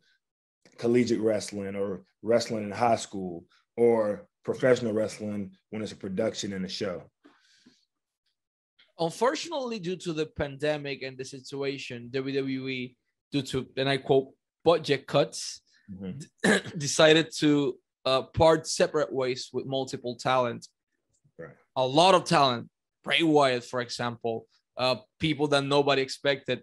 collegiate 0.78 1.20
wrestling 1.20 1.76
or 1.76 2.04
wrestling 2.22 2.64
in 2.64 2.72
high 2.72 2.96
school 2.96 3.46
or 3.76 4.28
professional 4.46 4.94
wrestling 4.94 5.52
when 5.72 5.82
it's 5.82 5.92
a 5.92 5.98
production 5.98 6.54
and 6.54 6.64
a 6.66 6.70
show. 6.70 7.04
Unfortunately, 9.00 9.80
due 9.80 9.96
to 9.98 10.14
the 10.14 10.28
pandemic 10.28 11.02
and 11.02 11.18
the 11.18 11.26
situation, 11.26 12.10
WWE 12.14 12.96
due 13.34 13.42
to, 13.42 13.68
and 13.76 13.90
I 13.90 13.98
quote, 13.98 14.30
budget 14.64 15.08
cuts, 15.08 15.62
mm-hmm. 15.92 16.78
decided 16.78 17.32
to 17.40 17.78
uh, 18.06 18.22
part 18.22 18.68
separate 18.68 19.12
ways 19.12 19.50
with 19.52 19.66
multiple 19.66 20.16
talent. 20.16 20.68
Right. 21.38 21.56
A 21.76 21.86
lot 21.86 22.16
of 22.16 22.24
talent. 22.24 22.70
Bray 23.04 23.24
Wyatt, 23.24 23.66
for 23.66 23.82
example, 23.82 24.46
uh, 24.78 24.98
people 25.20 25.48
that 25.48 25.64
nobody 25.64 26.02
expected. 26.02 26.62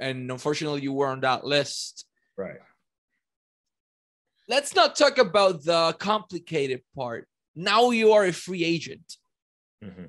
And 0.00 0.30
unfortunately, 0.30 0.80
you 0.80 0.92
were 0.92 1.08
on 1.08 1.20
that 1.20 1.44
list. 1.44 2.06
Right. 2.36 2.56
Let's 4.48 4.74
not 4.74 4.96
talk 4.96 5.18
about 5.18 5.64
the 5.64 5.94
complicated 5.98 6.82
part. 6.94 7.28
Now 7.54 7.90
you 7.90 8.12
are 8.12 8.24
a 8.24 8.32
free 8.32 8.64
agent. 8.64 9.16
Mm-hmm. 9.84 10.06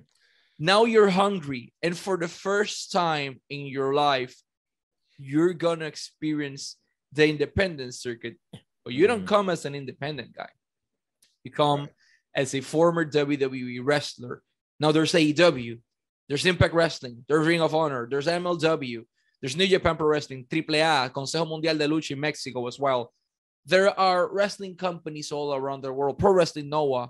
Now 0.59 0.85
you're 0.85 1.09
hungry. 1.09 1.73
And 1.81 1.97
for 1.97 2.17
the 2.17 2.27
first 2.27 2.91
time 2.91 3.41
in 3.49 3.65
your 3.65 3.93
life, 3.93 4.35
you're 5.17 5.53
gonna 5.53 5.85
experience 5.85 6.77
the 7.11 7.27
independent 7.27 7.95
circuit, 7.95 8.37
but 8.83 8.93
you 8.93 9.07
don't 9.07 9.19
mm-hmm. 9.19 9.27
come 9.27 9.49
as 9.49 9.65
an 9.65 9.75
independent 9.75 10.35
guy. 10.35 10.49
You 11.43 11.51
come 11.51 11.81
right. 11.81 11.89
as 12.35 12.55
a 12.55 12.61
former 12.61 13.05
WWE 13.05 13.79
wrestler. 13.83 14.41
Now 14.79 14.91
there's 14.91 15.13
AEW, 15.13 15.79
there's 16.27 16.45
Impact 16.45 16.73
Wrestling, 16.73 17.23
there's 17.27 17.45
Ring 17.45 17.61
of 17.61 17.75
Honor, 17.75 18.07
there's 18.09 18.27
MLW, 18.27 19.03
there's 19.41 19.57
New 19.57 19.67
Japan 19.67 19.97
Pro 19.97 20.07
Wrestling, 20.07 20.45
AAA, 20.49 21.11
Consejo 21.11 21.47
Mundial 21.47 21.77
de 21.77 21.87
Lucha 21.87 22.11
in 22.11 22.19
Mexico 22.19 22.65
as 22.67 22.79
well. 22.79 23.11
There 23.65 23.97
are 23.97 24.33
wrestling 24.33 24.75
companies 24.75 25.31
all 25.31 25.53
around 25.53 25.81
the 25.81 25.93
world, 25.93 26.17
Pro 26.17 26.31
Wrestling 26.31 26.69
Noah. 26.69 27.09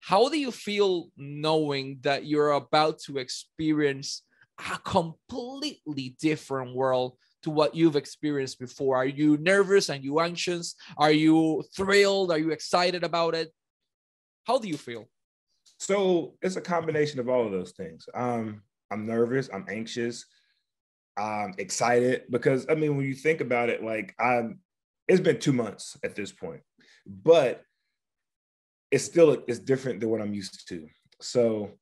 How 0.00 0.28
do 0.28 0.38
you 0.38 0.50
feel 0.50 1.10
knowing 1.16 1.98
that 2.02 2.26
you're 2.26 2.52
about 2.52 2.98
to 3.06 3.18
experience 3.18 4.22
a 4.58 4.78
completely 4.78 6.16
different 6.20 6.74
world 6.74 7.16
to 7.42 7.50
what 7.50 7.74
you've 7.74 7.96
experienced 7.96 8.58
before? 8.58 8.96
Are 8.96 9.06
you 9.06 9.36
nervous? 9.38 9.90
Are 9.90 9.96
you 9.96 10.20
anxious? 10.20 10.74
Are 10.96 11.12
you 11.12 11.64
thrilled? 11.74 12.30
Are 12.30 12.38
you 12.38 12.50
excited 12.50 13.04
about 13.04 13.34
it? 13.34 13.52
How 14.44 14.58
do 14.58 14.68
you 14.68 14.76
feel? 14.76 15.08
So 15.78 16.34
it's 16.42 16.56
a 16.56 16.60
combination 16.60 17.18
of 17.18 17.28
all 17.28 17.44
of 17.44 17.52
those 17.52 17.72
things. 17.72 18.06
Um, 18.14 18.62
I'm 18.90 19.06
nervous. 19.06 19.48
I'm 19.52 19.66
anxious. 19.68 20.24
I'm 21.16 21.54
excited 21.58 22.22
because 22.30 22.66
I 22.68 22.74
mean, 22.74 22.96
when 22.96 23.06
you 23.06 23.14
think 23.14 23.40
about 23.40 23.68
it, 23.68 23.82
like 23.82 24.14
I'm, 24.18 24.60
it's 25.08 25.20
been 25.20 25.38
two 25.38 25.52
months 25.52 25.98
at 26.04 26.14
this 26.14 26.32
point, 26.32 26.62
but 27.06 27.62
it's 28.90 29.04
still 29.04 29.42
it's 29.48 29.58
different 29.58 30.00
than 30.00 30.10
what 30.10 30.20
I'm 30.20 30.34
used 30.34 30.68
to. 30.68 30.86
So 31.20 31.72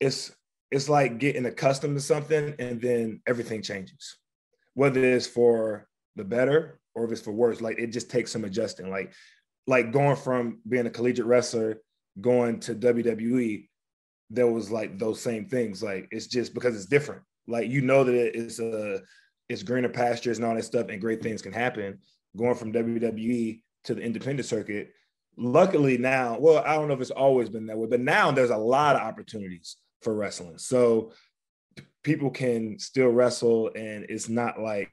it's 0.00 0.32
it's 0.70 0.88
like 0.88 1.18
getting 1.18 1.46
accustomed 1.46 1.96
to 1.96 2.00
something 2.00 2.54
and 2.58 2.80
then 2.80 3.20
everything 3.26 3.62
changes, 3.62 4.16
whether 4.74 5.02
it's 5.02 5.26
for 5.26 5.86
the 6.16 6.24
better 6.24 6.80
or 6.94 7.04
if 7.04 7.12
it's 7.12 7.20
for 7.20 7.32
worse. 7.32 7.60
Like 7.60 7.78
it 7.78 7.88
just 7.88 8.10
takes 8.10 8.32
some 8.32 8.44
adjusting. 8.44 8.90
Like 8.90 9.12
like 9.66 9.92
going 9.92 10.16
from 10.16 10.60
being 10.68 10.86
a 10.86 10.90
collegiate 10.90 11.26
wrestler 11.26 11.78
going 12.20 12.60
to 12.60 12.74
WWE, 12.74 13.68
there 14.30 14.46
was 14.46 14.70
like 14.70 14.98
those 14.98 15.20
same 15.20 15.46
things. 15.46 15.82
Like 15.82 16.08
it's 16.10 16.26
just 16.26 16.54
because 16.54 16.74
it's 16.74 16.86
different. 16.86 17.22
Like 17.46 17.70
you 17.70 17.80
know 17.80 18.02
that 18.04 18.38
it's 18.38 18.58
a 18.58 19.02
it's 19.48 19.62
greener 19.62 19.88
pastures 19.88 20.38
and 20.38 20.46
all 20.46 20.54
that 20.54 20.64
stuff, 20.64 20.88
and 20.88 21.00
great 21.00 21.22
things 21.22 21.42
can 21.42 21.52
happen. 21.52 21.98
Going 22.36 22.56
from 22.56 22.72
WWE 22.72 23.60
to 23.84 23.94
the 23.94 24.02
independent 24.02 24.46
circuit. 24.46 24.92
Luckily 25.38 25.98
now, 25.98 26.38
well, 26.38 26.62
I 26.66 26.74
don't 26.74 26.88
know 26.88 26.94
if 26.94 27.00
it's 27.00 27.10
always 27.10 27.50
been 27.50 27.66
that 27.66 27.76
way, 27.76 27.86
but 27.86 28.00
now 28.00 28.30
there's 28.30 28.50
a 28.50 28.56
lot 28.56 28.96
of 28.96 29.02
opportunities 29.02 29.76
for 30.06 30.14
wrestling. 30.14 30.56
So 30.56 31.10
people 32.04 32.30
can 32.30 32.78
still 32.78 33.08
wrestle, 33.08 33.72
and 33.74 34.06
it's 34.08 34.28
not 34.28 34.60
like 34.60 34.92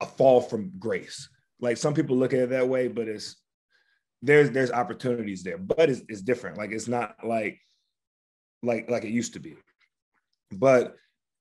a 0.00 0.06
fall 0.06 0.40
from 0.40 0.72
grace. 0.76 1.28
Like 1.60 1.76
some 1.76 1.94
people 1.94 2.16
look 2.16 2.32
at 2.32 2.40
it 2.40 2.50
that 2.50 2.68
way, 2.68 2.88
but 2.88 3.06
it's 3.06 3.36
there's 4.22 4.50
there's 4.50 4.72
opportunities 4.72 5.44
there, 5.44 5.56
but 5.56 5.88
it's, 5.88 6.02
it's 6.08 6.20
different. 6.20 6.58
Like 6.58 6.72
it's 6.72 6.88
not 6.88 7.14
like 7.22 7.60
like 8.64 8.90
like 8.90 9.04
it 9.04 9.10
used 9.10 9.34
to 9.34 9.38
be. 9.38 9.54
But 10.50 10.96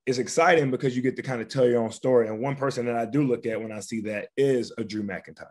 it's 0.05 0.19
exciting 0.19 0.69
because 0.69 0.95
you 0.95 1.01
get 1.01 1.15
to 1.15 1.23
kind 1.23 1.41
of 1.41 1.47
tell 1.47 1.65
your 1.65 1.81
own 1.81 1.91
story. 1.91 2.27
And 2.27 2.39
one 2.39 2.55
person 2.55 2.85
that 2.85 2.95
I 2.95 3.05
do 3.05 3.23
look 3.23 3.47
at 3.47 3.59
when 3.59 3.71
I 3.71 3.79
see 3.79 4.01
that 4.01 4.27
is 4.37 4.71
a 4.77 4.83
Drew 4.83 5.01
McIntyre. 5.01 5.47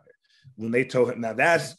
When 0.55 0.71
they 0.71 0.85
told 0.85 1.11
him, 1.11 1.21
now 1.21 1.33
that's 1.33 1.75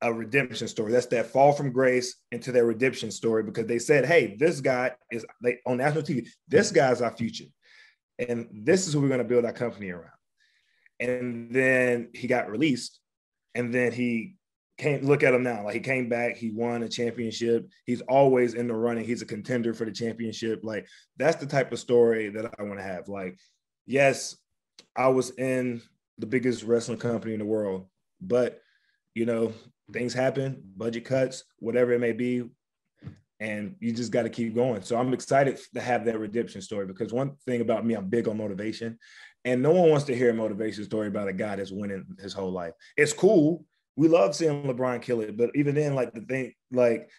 a 0.00 0.12
redemption 0.12 0.68
story. 0.68 0.92
That's 0.92 1.06
that 1.06 1.26
fall 1.26 1.52
from 1.52 1.72
grace 1.72 2.16
into 2.30 2.52
their 2.52 2.64
redemption 2.64 3.10
story 3.10 3.42
because 3.42 3.66
they 3.66 3.78
said, 3.78 4.04
hey, 4.04 4.36
this 4.38 4.60
guy 4.60 4.92
is 5.10 5.24
they 5.42 5.58
on 5.66 5.78
national 5.78 6.04
TV, 6.04 6.28
this 6.48 6.70
guy's 6.70 7.02
our 7.02 7.10
future. 7.10 7.46
And 8.18 8.48
this 8.52 8.86
is 8.86 8.92
who 8.92 9.00
we're 9.00 9.08
going 9.08 9.18
to 9.18 9.24
build 9.24 9.44
our 9.44 9.52
company 9.52 9.90
around. 9.90 10.10
And 11.00 11.52
then 11.52 12.10
he 12.14 12.28
got 12.28 12.50
released. 12.50 13.00
And 13.56 13.74
then 13.74 13.92
he 13.92 14.36
came 14.78 15.04
look 15.04 15.22
at 15.22 15.34
him 15.34 15.42
now. 15.42 15.64
Like 15.64 15.74
he 15.74 15.80
came 15.80 16.08
back, 16.08 16.36
he 16.36 16.50
won 16.50 16.82
a 16.82 16.88
championship. 16.88 17.68
He's 17.86 18.00
always 18.02 18.54
in 18.54 18.68
the 18.68 18.74
running. 18.74 19.04
He's 19.04 19.22
a 19.22 19.26
contender 19.26 19.74
for 19.74 19.84
the 19.84 19.92
championship. 19.92 20.60
Like 20.62 20.86
that's 21.16 21.36
the 21.36 21.46
type 21.46 21.72
of 21.72 21.78
story 21.78 22.28
that 22.30 22.54
I 22.58 22.62
want 22.62 22.78
to 22.78 22.84
have. 22.84 23.08
Like, 23.08 23.38
yes, 23.86 24.36
I 24.96 25.08
was 25.08 25.30
in 25.30 25.82
the 26.18 26.26
biggest 26.26 26.62
wrestling 26.62 26.98
company 26.98 27.32
in 27.32 27.40
the 27.40 27.44
world, 27.44 27.88
but 28.20 28.60
you 29.14 29.26
know, 29.26 29.52
things 29.92 30.14
happen, 30.14 30.62
budget 30.76 31.04
cuts, 31.04 31.44
whatever 31.58 31.92
it 31.92 32.00
may 32.00 32.12
be. 32.12 32.44
And 33.40 33.74
you 33.80 33.92
just 33.92 34.12
got 34.12 34.22
to 34.22 34.30
keep 34.30 34.54
going. 34.54 34.82
So 34.82 34.96
I'm 34.96 35.12
excited 35.12 35.58
to 35.74 35.80
have 35.80 36.04
that 36.04 36.18
redemption 36.18 36.62
story 36.62 36.86
because 36.86 37.12
one 37.12 37.36
thing 37.44 37.60
about 37.60 37.84
me, 37.84 37.94
I'm 37.94 38.08
big 38.08 38.28
on 38.28 38.38
motivation. 38.38 38.98
And 39.44 39.60
no 39.60 39.72
one 39.72 39.90
wants 39.90 40.06
to 40.06 40.16
hear 40.16 40.30
a 40.30 40.34
motivation 40.34 40.84
story 40.84 41.08
about 41.08 41.28
a 41.28 41.32
guy 41.32 41.56
that's 41.56 41.70
winning 41.70 42.06
his 42.18 42.32
whole 42.32 42.52
life. 42.52 42.72
It's 42.96 43.12
cool 43.12 43.66
we 43.96 44.08
love 44.08 44.34
seeing 44.34 44.64
LeBron 44.64 45.02
kill 45.02 45.20
it, 45.20 45.36
but 45.36 45.50
even 45.54 45.74
then, 45.74 45.94
like 45.94 46.12
the 46.12 46.22
thing, 46.22 46.52
like 46.72 47.10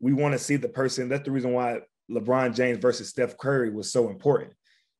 we 0.00 0.12
want 0.12 0.32
to 0.32 0.38
see 0.38 0.56
the 0.56 0.68
person. 0.68 1.08
That's 1.08 1.24
the 1.24 1.30
reason 1.30 1.52
why 1.52 1.80
LeBron 2.10 2.54
James 2.54 2.78
versus 2.78 3.08
Steph 3.08 3.38
Curry 3.38 3.70
was 3.70 3.92
so 3.92 4.08
important 4.08 4.52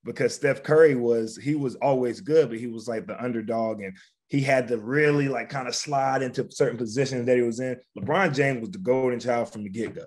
because 0.04 0.35
Steph 0.35 0.62
Curry 0.62 0.94
was 0.94 1.37
he 1.37 1.54
was 1.54 1.74
always 1.76 2.20
good, 2.20 2.48
but 2.48 2.59
he 2.59 2.68
was 2.68 2.87
like 2.87 3.06
the 3.06 3.22
underdog 3.22 3.80
and 3.80 3.96
he 4.28 4.40
had 4.40 4.68
to 4.68 4.78
really 4.78 5.28
like 5.28 5.48
kind 5.48 5.68
of 5.68 5.74
slide 5.74 6.22
into 6.22 6.50
certain 6.50 6.76
positions 6.76 7.26
that 7.26 7.36
he 7.36 7.42
was 7.42 7.60
in. 7.60 7.76
LeBron 7.98 8.34
James 8.34 8.60
was 8.60 8.70
the 8.70 8.78
golden 8.78 9.20
child 9.20 9.52
from 9.52 9.62
the 9.62 9.68
get 9.68 9.94
go. 9.94 10.06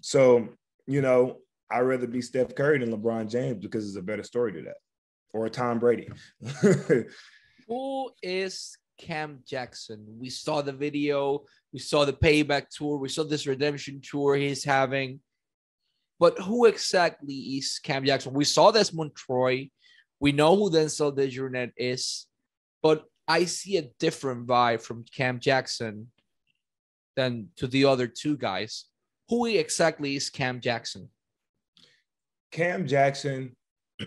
So, 0.00 0.48
you 0.86 1.02
know, 1.02 1.38
I'd 1.70 1.80
rather 1.80 2.06
be 2.06 2.22
Steph 2.22 2.54
Curry 2.54 2.78
than 2.78 2.92
LeBron 2.92 3.30
James 3.30 3.58
because 3.62 3.86
it's 3.86 3.96
a 3.96 4.02
better 4.02 4.22
story 4.22 4.52
to 4.54 4.62
that 4.62 4.76
or 5.32 5.48
Tom 5.48 5.78
Brady. 5.78 6.08
Who 7.68 8.10
is 8.22 8.76
Cam 8.98 9.40
Jackson. 9.46 10.04
We 10.18 10.30
saw 10.30 10.62
the 10.62 10.72
video, 10.72 11.44
we 11.72 11.78
saw 11.78 12.04
the 12.04 12.12
payback 12.12 12.68
tour, 12.70 12.98
we 12.98 13.08
saw 13.08 13.24
this 13.24 13.46
redemption 13.46 14.00
tour 14.00 14.36
he's 14.36 14.64
having. 14.64 15.20
But 16.18 16.38
who 16.38 16.66
exactly 16.66 17.34
is 17.34 17.80
Cam 17.82 18.04
Jackson? 18.04 18.32
We 18.32 18.44
saw 18.44 18.70
Desmond 18.70 19.12
Montroy. 19.14 19.70
We 20.20 20.30
know 20.30 20.54
who 20.54 20.70
Denzel 20.70 21.16
Dejournette 21.16 21.72
is, 21.76 22.26
but 22.80 23.04
I 23.28 23.44
see 23.44 23.76
a 23.76 23.90
different 23.98 24.46
vibe 24.46 24.82
from 24.82 25.04
Cam 25.14 25.40
Jackson 25.40 26.10
than 27.16 27.48
to 27.56 27.66
the 27.66 27.84
other 27.84 28.06
two 28.06 28.36
guys. 28.36 28.86
Who 29.28 29.46
exactly 29.46 30.16
is 30.16 30.30
Cam 30.30 30.60
Jackson? 30.60 31.08
Cam 32.50 32.86
Jackson 32.86 33.56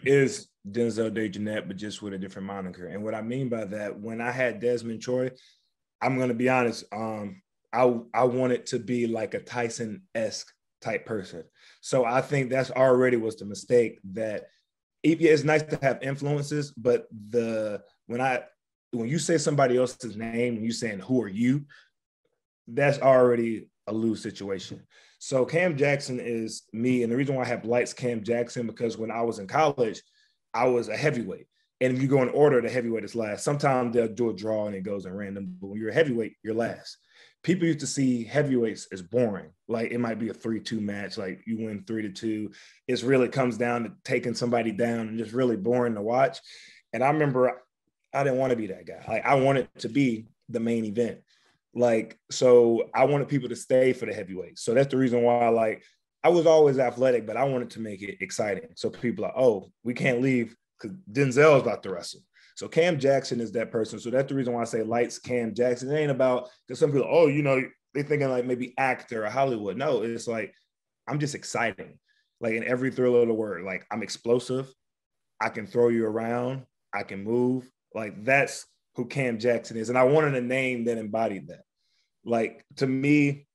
is 0.03 0.47
Denzel 0.69 1.11
Dejournette, 1.11 1.67
but 1.67 1.77
just 1.77 2.01
with 2.01 2.13
a 2.13 2.17
different 2.17 2.47
moniker. 2.47 2.87
And 2.87 3.03
what 3.03 3.15
I 3.15 3.21
mean 3.21 3.49
by 3.49 3.65
that, 3.65 3.99
when 3.99 4.21
I 4.21 4.31
had 4.31 4.59
Desmond 4.59 5.01
Troy, 5.01 5.31
I'm 6.01 6.19
gonna 6.19 6.33
be 6.33 6.49
honest. 6.49 6.85
Um, 6.91 7.41
I 7.73 7.99
I 8.13 8.23
wanted 8.23 8.65
to 8.67 8.79
be 8.79 9.07
like 9.07 9.33
a 9.33 9.39
Tyson 9.39 10.03
esque 10.13 10.51
type 10.81 11.05
person. 11.05 11.43
So 11.81 12.05
I 12.05 12.21
think 12.21 12.49
that's 12.49 12.71
already 12.71 13.17
was 13.17 13.37
the 13.37 13.45
mistake 13.45 13.99
that 14.13 14.45
it's 15.03 15.43
nice 15.43 15.61
to 15.63 15.79
have 15.81 16.01
influences, 16.01 16.71
but 16.71 17.07
the 17.29 17.81
when 18.07 18.21
I 18.21 18.43
when 18.95 19.09
you 19.09 19.19
say 19.19 19.37
somebody 19.37 19.77
else's 19.77 20.15
name 20.15 20.55
and 20.55 20.65
you 20.65 20.71
saying 20.71 20.99
who 20.99 21.21
are 21.21 21.27
you, 21.27 21.65
that's 22.67 22.99
already 22.99 23.67
a 23.87 23.93
lose 23.93 24.21
situation. 24.21 24.81
So 25.19 25.45
Cam 25.45 25.77
Jackson 25.77 26.19
is 26.19 26.63
me, 26.73 27.03
and 27.03 27.11
the 27.11 27.15
reason 27.15 27.35
why 27.35 27.43
I 27.43 27.47
have 27.47 27.65
lights 27.65 27.93
Cam 27.93 28.23
Jackson 28.23 28.67
because 28.67 28.97
when 28.97 29.11
I 29.11 29.21
was 29.21 29.39
in 29.39 29.47
college, 29.47 30.01
I 30.53 30.67
was 30.67 30.89
a 30.89 30.97
heavyweight. 30.97 31.47
And 31.81 31.95
if 31.95 32.01
you 32.01 32.07
go 32.07 32.21
in 32.21 32.29
order, 32.29 32.61
the 32.61 32.69
heavyweight 32.69 33.03
is 33.03 33.15
last. 33.15 33.43
Sometimes 33.43 33.93
they'll 33.93 34.07
do 34.07 34.29
a 34.29 34.33
draw 34.33 34.67
and 34.67 34.75
it 34.75 34.83
goes 34.83 35.05
in 35.05 35.13
random, 35.13 35.57
but 35.59 35.67
when 35.67 35.79
you're 35.79 35.89
a 35.89 35.93
heavyweight, 35.93 36.35
you're 36.43 36.53
last. 36.53 36.97
People 37.43 37.67
used 37.67 37.81
to 37.81 37.87
see 37.87 38.23
heavyweights 38.23 38.87
as 38.91 39.01
boring. 39.01 39.51
Like 39.67 39.91
it 39.91 39.99
might 39.99 40.17
be 40.17 40.29
a 40.29 40.33
3-2 40.33 40.79
match, 40.79 41.17
like 41.17 41.41
you 41.45 41.57
win 41.57 41.83
three 41.85 42.01
to 42.03 42.09
two. 42.09 42.51
It 42.87 43.03
really 43.03 43.27
comes 43.27 43.57
down 43.57 43.83
to 43.83 43.91
taking 44.03 44.33
somebody 44.33 44.71
down 44.71 45.09
and 45.09 45.17
just 45.19 45.33
really 45.33 45.57
boring 45.57 45.95
to 45.95 46.01
watch. 46.01 46.39
And 46.93 47.03
I 47.03 47.09
remember 47.09 47.61
I 48.15 48.23
didn't 48.23 48.39
want 48.39 48.51
to 48.51 48.55
be 48.55 48.67
that 48.67 48.87
guy. 48.87 49.03
Like 49.07 49.25
I 49.25 49.35
wanted 49.35 49.67
to 49.79 49.89
be 49.89 50.27
the 50.49 50.59
main 50.59 50.85
event. 50.85 51.19
Like, 51.73 52.17
so 52.31 52.89
I 52.93 53.03
wanted 53.05 53.27
people 53.27 53.49
to 53.49 53.55
stay 53.55 53.91
for 53.91 54.05
the 54.05 54.13
heavyweight. 54.13 54.57
So 54.57 54.73
that's 54.73 54.89
the 54.89 54.97
reason 54.97 55.23
why, 55.23 55.49
like, 55.49 55.83
I 56.23 56.29
was 56.29 56.45
always 56.45 56.79
athletic, 56.79 57.27
but 57.27 57.37
I 57.37 57.43
wanted 57.43 57.69
to 57.71 57.81
make 57.81 58.01
it 58.01 58.17
exciting. 58.21 58.69
So 58.75 58.89
people 58.89 59.25
are, 59.25 59.37
oh, 59.37 59.69
we 59.83 59.93
can't 59.93 60.21
leave 60.21 60.55
because 60.79 60.97
Denzel's 61.11 61.61
about 61.61 61.83
to 61.83 61.91
wrestle. 61.91 62.21
So 62.55 62.69
Cam 62.69 62.97
Jackson 62.97 63.41
is 63.41 63.51
that 63.51 63.71
person. 63.71 63.99
So 63.99 64.09
that's 64.09 64.29
the 64.29 64.35
reason 64.35 64.53
why 64.53 64.61
I 64.61 64.65
say 64.65 64.81
lights 64.81 65.19
Cam 65.19 65.53
Jackson. 65.53 65.91
It 65.91 65.99
ain't 65.99 66.11
about 66.11 66.49
because 66.65 66.79
some 66.79 66.91
people, 66.91 67.07
oh, 67.09 67.27
you 67.27 67.43
know, 67.43 67.61
they 67.93 68.03
thinking 68.03 68.29
like 68.29 68.45
maybe 68.45 68.73
actor 68.77 69.25
or 69.25 69.29
Hollywood. 69.29 69.77
No, 69.77 70.01
it's 70.01 70.27
like 70.27 70.53
I'm 71.07 71.19
just 71.19 71.35
exciting. 71.35 71.99
Like 72.39 72.53
in 72.53 72.63
every 72.63 72.91
thrill 72.91 73.21
of 73.21 73.27
the 73.27 73.33
word. 73.33 73.63
Like 73.63 73.85
I'm 73.91 74.03
explosive. 74.03 74.73
I 75.41 75.49
can 75.49 75.67
throw 75.67 75.89
you 75.89 76.05
around. 76.05 76.65
I 76.93 77.03
can 77.03 77.23
move. 77.23 77.69
Like 77.95 78.23
that's 78.23 78.65
who 78.95 79.05
Cam 79.05 79.39
Jackson 79.39 79.77
is. 79.77 79.89
And 79.89 79.97
I 79.97 80.03
wanted 80.03 80.35
a 80.35 80.41
name 80.41 80.83
that 80.85 80.97
embodied 80.97 81.47
that. 81.47 81.63
Like 82.25 82.63
to 82.77 82.85
me, 82.85 83.47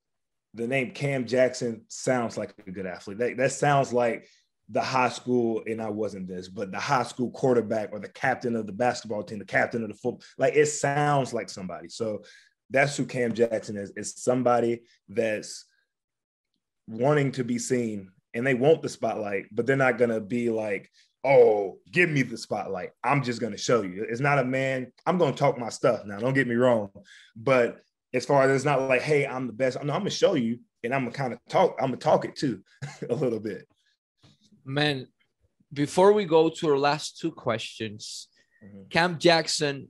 the 0.55 0.67
name 0.67 0.93
Cam 0.93 1.27
Jackson 1.27 1.85
sounds 1.89 2.37
like 2.37 2.55
a 2.67 2.71
good 2.71 2.87
athlete. 2.87 3.19
That, 3.19 3.37
that 3.37 3.53
sounds 3.53 3.93
like 3.93 4.27
the 4.69 4.81
high 4.81 5.09
school, 5.09 5.63
and 5.67 5.83
I 5.83 5.91
wasn't 5.91 6.29
this, 6.29 6.49
but 6.49 6.71
the 6.71 6.79
high 6.79 7.03
school 7.03 7.31
quarterback 7.31 7.91
or 7.93 7.99
the 7.99 8.09
captain 8.09 8.57
of 8.57 8.67
the 8.67 8.73
basketball 8.73 9.23
team, 9.23 9.39
the 9.39 9.45
captain 9.45 9.83
of 9.83 9.89
the 9.89 9.95
football. 9.95 10.23
Like 10.39 10.55
it 10.55 10.67
sounds 10.67 11.33
like 11.33 11.51
somebody. 11.51 11.89
So 11.89 12.23
that's 12.71 12.97
who 12.97 13.05
Cam 13.05 13.35
Jackson 13.35 13.77
is. 13.77 13.93
It's 13.97 14.23
somebody 14.23 14.83
that's 15.09 15.67
wanting 16.87 17.33
to 17.33 17.45
be 17.45 17.59
seen 17.59 18.11
and 18.33 18.47
they 18.47 18.55
want 18.55 18.81
the 18.81 18.89
spotlight, 18.89 19.47
but 19.53 19.67
they're 19.67 19.77
not 19.77 19.99
gonna 19.99 20.21
be 20.21 20.51
like, 20.51 20.89
oh, 21.25 21.79
give 21.91 22.11
me 22.11 22.23
the 22.23 22.37
spotlight. 22.37 22.91
I'm 23.05 23.23
just 23.23 23.41
gonna 23.41 23.59
show 23.59 23.83
you. 23.83 24.07
It's 24.09 24.21
not 24.21 24.39
a 24.39 24.45
man. 24.45 24.93
I'm 25.07 25.19
gonna 25.19 25.37
talk 25.37 25.59
my 25.59 25.69
stuff 25.69 26.05
now. 26.05 26.19
Don't 26.19 26.35
get 26.35 26.49
me 26.49 26.55
wrong, 26.55 26.91
but 27.37 27.81
as 28.13 28.27
far 28.27 28.43
as 28.43 28.55
it's 28.55 28.65
not 28.65 28.83
like, 28.83 29.03
hey, 29.03 29.27
I'm 29.27 29.47
the 29.47 29.53
best. 29.53 29.83
No, 29.83 29.93
I'm 29.93 30.01
gonna 30.01 30.11
show 30.11 30.35
you, 30.35 30.61
and 30.83 30.95
I'm 30.95 31.05
gonna 31.05 31.17
kind 31.17 31.33
of 31.33 31.39
talk. 31.49 31.77
I'm 31.81 31.89
gonna 31.89 31.99
talk 31.99 32.25
it 32.25 32.37
too, 32.37 32.63
a 33.11 33.15
little 33.15 33.41
bit. 33.41 33.67
Man, 34.65 35.07
before 35.73 36.13
we 36.13 36.25
go 36.25 36.49
to 36.49 36.69
our 36.69 36.79
last 36.79 37.19
two 37.19 37.33
questions, 37.33 38.29
Mm-hmm. 38.65 38.89
Cam 38.91 39.19
Jackson, 39.19 39.89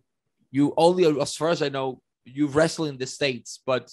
you 0.51 0.74
only, 0.76 1.20
as 1.20 1.37
far 1.37 1.51
as 1.51 1.62
I 1.62 1.68
know, 1.68 2.01
you 2.24 2.47
wrestle 2.47 2.87
in 2.87 2.99
the 2.99 3.07
States, 3.07 3.61
but 3.64 3.91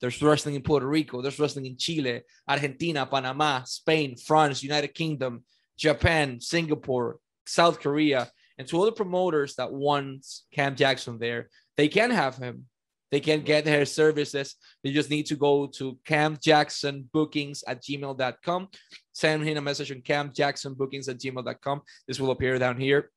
there's 0.00 0.22
wrestling 0.22 0.54
in 0.54 0.62
Puerto 0.62 0.86
Rico, 0.86 1.20
there's 1.20 1.38
wrestling 1.38 1.66
in 1.66 1.76
Chile, 1.76 2.22
Argentina, 2.48 3.06
Panama, 3.06 3.62
Spain, 3.64 4.16
France, 4.16 4.62
United 4.62 4.94
Kingdom, 4.94 5.44
Japan, 5.80 6.40
Singapore, 6.40 7.18
South 7.46 7.80
Korea, 7.80 8.30
and 8.58 8.68
to 8.68 8.82
other 8.82 8.92
promoters 8.92 9.54
that 9.54 9.72
want 9.72 10.26
Cam 10.52 10.76
Jackson 10.76 11.18
there, 11.18 11.48
they 11.78 11.88
can 11.88 12.10
have 12.10 12.36
him. 12.36 12.66
They 13.10 13.20
can 13.20 13.40
get 13.40 13.64
their 13.64 13.86
services. 13.86 14.54
They 14.84 14.92
just 14.92 15.08
need 15.08 15.26
to 15.26 15.36
go 15.36 15.66
to 15.78 15.98
Cam 16.04 16.36
Jackson 16.40 17.08
bookings 17.12 17.64
at 17.66 17.82
gmail.com. 17.82 18.68
Send 19.14 19.42
him 19.42 19.56
a 19.56 19.62
message 19.62 19.90
on 19.90 20.02
Cam 20.02 20.32
Jackson 20.32 20.74
bookings 20.74 21.08
at 21.08 21.18
gmail.com. 21.18 21.80
This 22.06 22.20
will 22.20 22.30
appear 22.30 22.58
down 22.58 22.78
here 22.78 23.10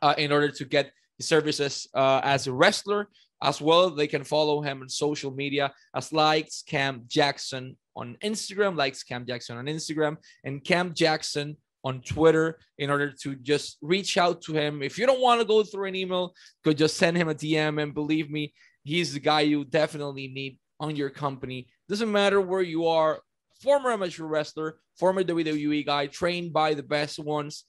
uh, 0.00 0.14
in 0.16 0.32
order 0.32 0.48
to 0.48 0.64
get 0.64 0.90
the 1.18 1.24
services 1.24 1.86
uh, 1.94 2.22
as 2.24 2.46
a 2.46 2.52
wrestler. 2.52 3.08
As 3.40 3.60
well, 3.60 3.90
they 3.90 4.08
can 4.08 4.24
follow 4.24 4.62
him 4.62 4.80
on 4.80 4.88
social 4.88 5.30
media 5.30 5.72
as 5.94 6.12
lights 6.12 6.64
Cam 6.66 7.04
Jackson 7.06 7.76
on 7.94 8.16
Instagram, 8.24 8.76
lights 8.76 9.04
Cam 9.04 9.26
Jackson 9.26 9.58
on 9.58 9.66
Instagram, 9.66 10.16
and 10.42 10.64
Cam 10.64 10.94
Jackson 10.94 11.56
on 11.84 12.00
Twitter 12.00 12.58
in 12.76 12.90
order 12.90 13.12
to 13.22 13.34
just 13.36 13.78
reach 13.80 14.18
out 14.18 14.42
to 14.42 14.52
him. 14.52 14.82
If 14.82 14.98
you 14.98 15.06
don't 15.06 15.20
want 15.20 15.40
to 15.40 15.46
go 15.46 15.62
through 15.62 15.88
an 15.88 15.94
email, 15.94 16.34
could 16.64 16.78
just 16.78 16.96
send 16.96 17.16
him 17.16 17.28
a 17.28 17.34
DM. 17.34 17.82
And 17.82 17.94
believe 17.94 18.30
me, 18.30 18.52
he's 18.84 19.14
the 19.14 19.20
guy 19.20 19.42
you 19.42 19.64
definitely 19.64 20.28
need 20.28 20.58
on 20.80 20.96
your 20.96 21.10
company. 21.10 21.68
Doesn't 21.88 22.10
matter 22.10 22.40
where 22.40 22.62
you 22.62 22.86
are, 22.86 23.20
former 23.60 23.90
amateur 23.90 24.24
wrestler, 24.24 24.78
former 24.98 25.22
WWE 25.22 25.86
guy, 25.86 26.06
trained 26.06 26.52
by 26.52 26.74
the 26.74 26.82
best 26.82 27.18
ones 27.18 27.64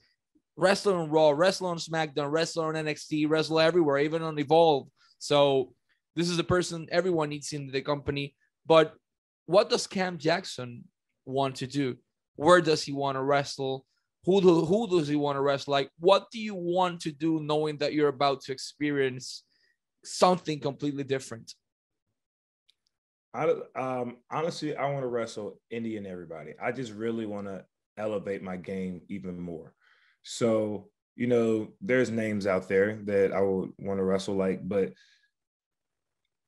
wrestle 0.60 0.96
on 0.96 1.10
Raw, 1.10 1.30
wrestle 1.30 1.68
on 1.68 1.78
SmackDown, 1.78 2.32
wrestle 2.32 2.66
on 2.66 2.76
NXT, 2.76 3.30
wrestle 3.30 3.60
everywhere, 3.60 4.00
even 4.00 4.22
on 4.22 4.38
Evolve. 4.38 4.88
So 5.18 5.74
this 6.16 6.30
is 6.30 6.38
the 6.38 6.44
person 6.44 6.88
everyone 6.92 7.30
needs 7.30 7.54
in 7.54 7.72
the 7.72 7.82
company. 7.82 8.36
But 8.66 8.94
what 9.46 9.70
does 9.70 9.88
Cam 9.88 10.18
Jackson 10.18 10.84
want 11.26 11.56
to 11.58 11.68
do? 11.68 11.98
Where 12.36 12.62
does 12.62 12.84
he 12.84 12.92
want 12.92 13.16
to 13.16 13.22
wrestle? 13.22 13.86
Who 14.26 14.42
do, 14.42 14.66
who 14.66 14.88
does 14.88 15.08
he 15.08 15.16
want 15.16 15.38
to 15.38 15.42
wrestle? 15.42 15.72
Like, 15.72 15.90
what 16.00 16.28
do 16.32 16.40
you 16.40 16.56
want 16.56 17.02
to 17.02 17.12
do 17.12 17.40
knowing 17.42 17.78
that 17.78 17.94
you're 17.94 18.10
about 18.10 18.42
to 18.42 18.52
experience 18.52 19.44
something 20.04 20.60
completely 20.60 21.04
different? 21.04 21.54
I 23.34 23.54
um 23.76 24.18
honestly, 24.32 24.76
I 24.76 24.90
want 24.92 25.04
to 25.04 25.08
wrestle 25.08 25.60
any 25.72 25.98
and 25.98 26.08
everybody. 26.08 26.54
I 26.62 26.72
just 26.72 26.92
really 26.92 27.26
want 27.26 27.48
to 27.48 27.64
elevate 27.98 28.42
my 28.42 28.58
game 28.58 29.02
even 29.08 29.40
more. 29.40 29.74
So, 30.24 30.90
you 31.16 31.28
know, 31.28 31.70
there's 31.82 32.10
names 32.10 32.48
out 32.48 32.68
there 32.68 33.00
that 33.06 33.32
I 33.32 33.42
would 33.42 33.72
want 33.78 34.00
to 34.00 34.04
wrestle 34.04 34.36
like, 34.36 34.68
but 34.68 34.94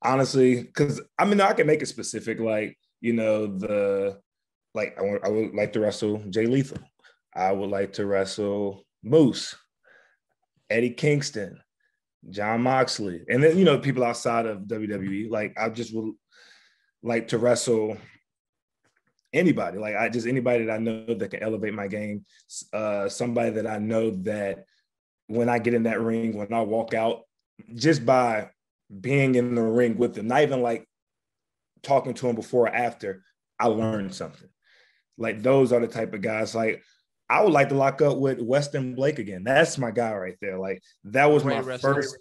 honestly, 0.02 0.64
because 0.64 1.02
I 1.20 1.26
mean, 1.26 1.40
I 1.40 1.54
can 1.54 1.68
make 1.68 1.82
it 1.82 1.88
specific, 1.88 2.40
like, 2.40 2.78
you 3.00 3.14
know, 3.14 3.46
the 3.46 4.20
like 4.74 4.98
I, 4.98 5.02
want, 5.02 5.26
I 5.26 5.30
would 5.30 5.54
like 5.54 5.74
to 5.74 5.82
wrestle 5.82 6.24
Jay 6.30 6.48
Lethal. 6.48 6.80
I 7.36 7.52
would 7.52 7.70
like 7.70 7.94
to 7.94 8.06
wrestle 8.06 8.86
Moose, 9.04 9.56
Eddie 10.70 10.92
Kingston, 10.92 11.60
Jon 12.30 12.62
Moxley, 12.62 13.24
and 13.30 13.44
then 13.44 13.58
you 13.58 13.66
know 13.66 13.80
people 13.80 14.04
outside 14.04 14.46
of 14.46 14.62
WWE. 14.62 15.30
Like 15.30 15.58
I 15.58 15.70
just 15.70 15.94
would 15.94 16.14
like 17.02 17.30
to 17.30 17.38
wrestle 17.38 17.98
anybody. 19.34 19.78
Like 19.78 19.96
I 19.96 20.10
just 20.10 20.28
anybody 20.28 20.66
that 20.66 20.74
I 20.74 20.78
know 20.78 21.06
that 21.06 21.32
can 21.32 21.44
elevate 21.44 21.74
my 21.74 21.88
game. 21.88 22.26
Uh, 22.74 23.10
somebody 23.10 23.52
that 23.52 23.68
I 23.68 23.78
know 23.78 24.12
that 24.24 24.66
when 25.28 25.50
I 25.50 25.60
get 25.60 25.74
in 25.74 25.84
that 25.84 26.02
ring, 26.02 26.36
when 26.36 26.54
I 26.54 26.62
walk 26.62 26.94
out, 26.94 27.22
just 27.76 28.06
by 28.06 28.50
being 29.00 29.36
in 29.36 29.56
the 29.56 29.62
ring 29.62 29.98
with 29.98 30.16
them, 30.16 30.28
not 30.28 30.42
even 30.42 30.62
like 30.62 30.86
talking 31.84 32.14
to 32.14 32.28
them 32.28 32.36
before 32.36 32.68
or 32.68 32.76
after, 32.76 33.24
I 33.60 33.68
learned 33.68 34.14
something. 34.14 34.50
Like 35.18 35.42
those 35.42 35.72
are 35.72 35.80
the 35.80 35.88
type 35.88 36.14
of 36.14 36.22
guys. 36.22 36.54
Like 36.54 36.84
I 37.32 37.42
would 37.42 37.54
like 37.54 37.70
to 37.70 37.76
lock 37.76 38.02
up 38.02 38.18
with 38.18 38.42
Weston 38.42 38.94
Blake 38.94 39.18
again. 39.18 39.46
That's 39.46 39.78
my 39.78 39.92
guy 39.92 40.14
right 40.14 40.38
there. 40.42 40.60
Like 40.60 40.84
that 41.06 41.32
was 41.32 41.44
Great 41.44 41.56
my 41.56 41.62
wrestler. 41.62 41.94
first 41.96 42.18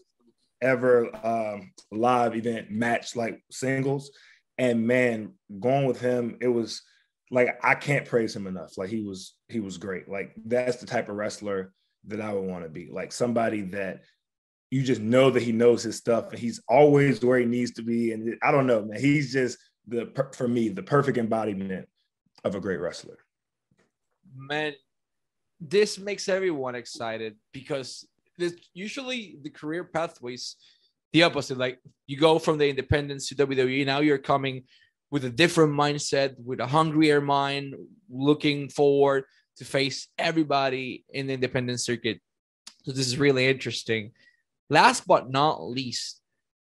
ever 0.63 1.11
um, 1.27 1.73
live 1.91 2.37
event 2.37 2.71
match, 2.71 3.17
like 3.17 3.43
singles. 3.51 4.13
And 4.57 4.87
man, 4.87 5.33
going 5.59 5.87
with 5.87 6.01
him, 6.01 6.39
it 6.41 6.47
was 6.47 6.83
like 7.31 7.59
I 7.65 7.75
can't 7.75 8.07
praise 8.07 8.37
him 8.37 8.47
enough. 8.47 8.79
Like 8.79 8.89
he 8.89 9.03
was 9.03 9.35
he 9.49 9.59
was 9.59 9.79
great. 9.79 10.09
Like 10.09 10.33
that's 10.45 10.77
the 10.77 10.87
type 10.87 11.09
of 11.09 11.17
wrestler 11.17 11.73
that 12.07 12.21
I 12.21 12.33
would 12.33 12.49
want 12.49 12.63
to 12.63 12.71
be. 12.71 12.89
Like 12.93 13.11
somebody 13.11 13.63
that 13.63 14.03
you 14.71 14.85
just 14.85 15.01
know 15.01 15.31
that 15.31 15.43
he 15.43 15.51
knows 15.51 15.83
his 15.83 15.97
stuff 15.97 16.31
and 16.31 16.39
he's 16.39 16.61
always 16.69 17.25
where 17.25 17.41
he 17.41 17.47
needs 17.47 17.73
to 17.73 17.83
be. 17.83 18.13
And 18.13 18.37
I 18.45 18.53
don't 18.53 18.69
know, 18.69 18.85
man. 18.85 19.01
He's 19.01 19.33
just 19.33 19.59
the 19.89 20.09
for 20.37 20.47
me 20.47 20.69
the 20.69 20.85
perfect 20.85 21.19
embodiment 21.19 21.89
of 22.45 22.55
a 22.55 22.61
great 22.61 22.79
wrestler. 22.79 23.19
Man, 24.37 24.75
this 25.61 25.99
makes 25.99 26.29
everyone 26.29 26.75
excited 26.75 27.37
because 27.53 28.07
this, 28.39 28.55
usually 28.73 29.37
the 29.43 29.51
career 29.51 29.85
pathways 29.85 30.57
the 31.13 31.23
opposite. 31.25 31.59
Like 31.59 31.79
you 32.07 32.17
go 32.17 32.39
from 32.39 32.59
the 32.59 32.69
independence 32.69 33.29
to 33.29 33.35
WWE, 33.35 33.85
now 33.85 34.01
you're 34.01 34.19
coming 34.19 34.65
with 35.11 35.25
a 35.25 35.31
different 35.31 35.73
mindset, 35.73 36.35
with 36.43 36.61
a 36.61 36.67
hungrier 36.67 37.21
mind, 37.21 37.75
looking 38.09 38.69
forward 38.69 39.25
to 39.57 39.65
face 39.65 40.09
everybody 40.19 41.05
in 41.11 41.27
the 41.27 41.35
independent 41.35 41.81
circuit. 41.81 42.21
So 42.85 42.93
this 42.93 43.07
is 43.07 43.19
really 43.19 43.47
interesting. 43.49 44.13
Last 44.71 45.07
but 45.07 45.31
not 45.31 45.63
least, 45.63 46.21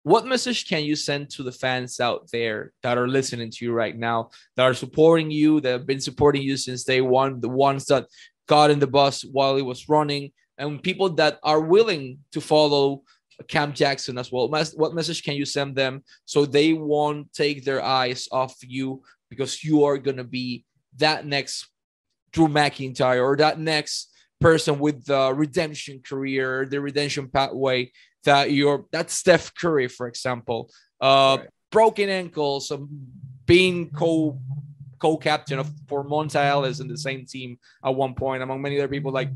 what 0.03 0.25
message 0.25 0.67
can 0.67 0.83
you 0.83 0.97
send 0.97 1.29
to 1.31 1.43
the 1.43 1.51
fans 1.53 2.01
out 2.01 2.29
there 2.31 2.73
that 2.83 2.97
are 2.97 3.07
listening 3.07 3.49
to 3.49 3.65
you 3.65 3.71
right 3.71 3.97
now, 3.97 4.31
that 4.57 4.63
are 4.63 4.73
supporting 4.73 5.31
you, 5.31 5.61
that 5.61 5.71
have 5.71 5.87
been 5.87 6.01
supporting 6.01 6.41
you 6.41 6.57
since 6.57 6.83
day 6.83 6.99
one, 6.99 7.39
the 7.39 7.47
ones 7.47 7.85
that 7.85 8.07
got 8.47 8.71
in 8.71 8.79
the 8.79 8.87
bus 8.87 9.23
while 9.23 9.55
he 9.55 9.61
was 9.61 9.89
running, 9.89 10.31
and 10.57 10.81
people 10.81 11.09
that 11.09 11.39
are 11.43 11.61
willing 11.61 12.19
to 12.31 12.41
follow 12.41 13.03
Cam 13.47 13.73
Jackson 13.73 14.17
as 14.17 14.31
well. 14.31 14.47
What 14.47 14.93
message 14.93 15.23
can 15.23 15.35
you 15.35 15.45
send 15.45 15.75
them 15.75 16.03
so 16.25 16.45
they 16.45 16.73
won't 16.73 17.33
take 17.33 17.63
their 17.63 17.83
eyes 17.83 18.27
off 18.31 18.55
you 18.61 19.01
because 19.29 19.63
you 19.63 19.83
are 19.85 19.97
going 19.97 20.17
to 20.17 20.23
be 20.23 20.65
that 20.97 21.25
next 21.25 21.67
Drew 22.31 22.47
McIntyre 22.47 23.23
or 23.23 23.35
that 23.37 23.59
next 23.59 24.11
person 24.39 24.79
with 24.79 25.05
the 25.05 25.33
redemption 25.33 26.01
career, 26.05 26.65
the 26.65 26.81
redemption 26.81 27.29
pathway 27.29 27.91
that 28.23 28.51
you're 28.51 28.85
that's 28.91 29.13
Steph 29.13 29.53
Curry, 29.55 29.87
for 29.87 30.07
example. 30.07 30.69
Uh, 31.01 31.37
right. 31.39 31.49
broken 31.71 32.09
ankles, 32.09 32.71
um, 32.71 32.89
being 33.45 33.89
co 33.89 34.39
co-captain 35.03 35.59
of 35.59 35.69
for 35.89 36.05
Ellis 36.33 36.79
in 36.79 36.87
the 36.87 36.97
same 36.97 37.25
team 37.25 37.59
at 37.83 37.93
one 37.93 38.13
point, 38.15 38.41
among 38.41 38.61
many 38.61 38.79
other 38.79 38.87
people. 38.87 39.11
Like 39.11 39.31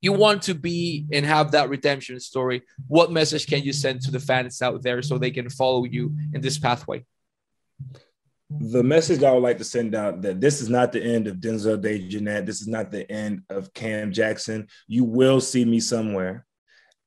you 0.00 0.14
want 0.14 0.40
to 0.42 0.54
be 0.54 1.04
and 1.12 1.26
have 1.26 1.50
that 1.50 1.68
redemption 1.68 2.18
story, 2.20 2.62
what 2.88 3.12
message 3.12 3.46
can 3.46 3.62
you 3.62 3.74
send 3.74 4.00
to 4.02 4.10
the 4.10 4.18
fans 4.18 4.62
out 4.62 4.82
there 4.82 5.02
so 5.02 5.18
they 5.18 5.30
can 5.30 5.50
follow 5.50 5.84
you 5.84 6.16
in 6.32 6.40
this 6.40 6.58
pathway? 6.58 7.04
The 8.48 8.82
message 8.82 9.22
I 9.22 9.32
would 9.32 9.42
like 9.42 9.58
to 9.58 9.64
send 9.64 9.94
out 9.94 10.22
that 10.22 10.40
this 10.40 10.62
is 10.62 10.70
not 10.70 10.90
the 10.90 11.02
end 11.02 11.26
of 11.26 11.36
Denzel 11.36 11.82
Dejournette. 11.82 12.46
This 12.46 12.62
is 12.62 12.68
not 12.68 12.90
the 12.90 13.10
end 13.12 13.42
of 13.50 13.74
Cam 13.74 14.10
Jackson. 14.10 14.68
You 14.86 15.04
will 15.04 15.40
see 15.40 15.66
me 15.66 15.80
somewhere. 15.80 16.45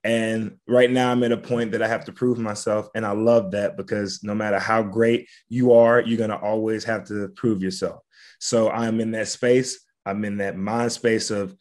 And 0.03 0.57
right 0.67 0.89
now, 0.89 1.11
I'm 1.11 1.23
at 1.23 1.31
a 1.31 1.37
point 1.37 1.73
that 1.73 1.81
I 1.81 1.87
have 1.87 2.05
to 2.05 2.13
prove 2.13 2.39
myself. 2.39 2.87
And 2.95 3.05
I 3.05 3.11
love 3.11 3.51
that 3.51 3.75
because 3.75 4.23
no 4.23 4.33
matter 4.33 4.57
how 4.57 4.81
great 4.81 5.27
you 5.49 5.73
are, 5.73 6.01
you're 6.01 6.17
going 6.17 6.29
to 6.29 6.37
always 6.37 6.83
have 6.85 7.05
to 7.07 7.29
prove 7.35 7.61
yourself. 7.61 8.01
So 8.39 8.69
I'm 8.69 9.01
in 9.01 9.11
that 9.11 9.27
space. 9.27 9.85
I'm 10.05 10.23
in 10.23 10.37
that 10.37 10.57
mind 10.57 10.91
space 10.91 11.29
of 11.31 11.55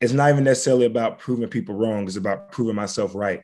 it's 0.00 0.12
not 0.12 0.30
even 0.30 0.44
necessarily 0.44 0.86
about 0.86 1.18
proving 1.18 1.48
people 1.48 1.74
wrong, 1.74 2.06
it's 2.06 2.16
about 2.16 2.50
proving 2.52 2.74
myself 2.74 3.14
right. 3.14 3.42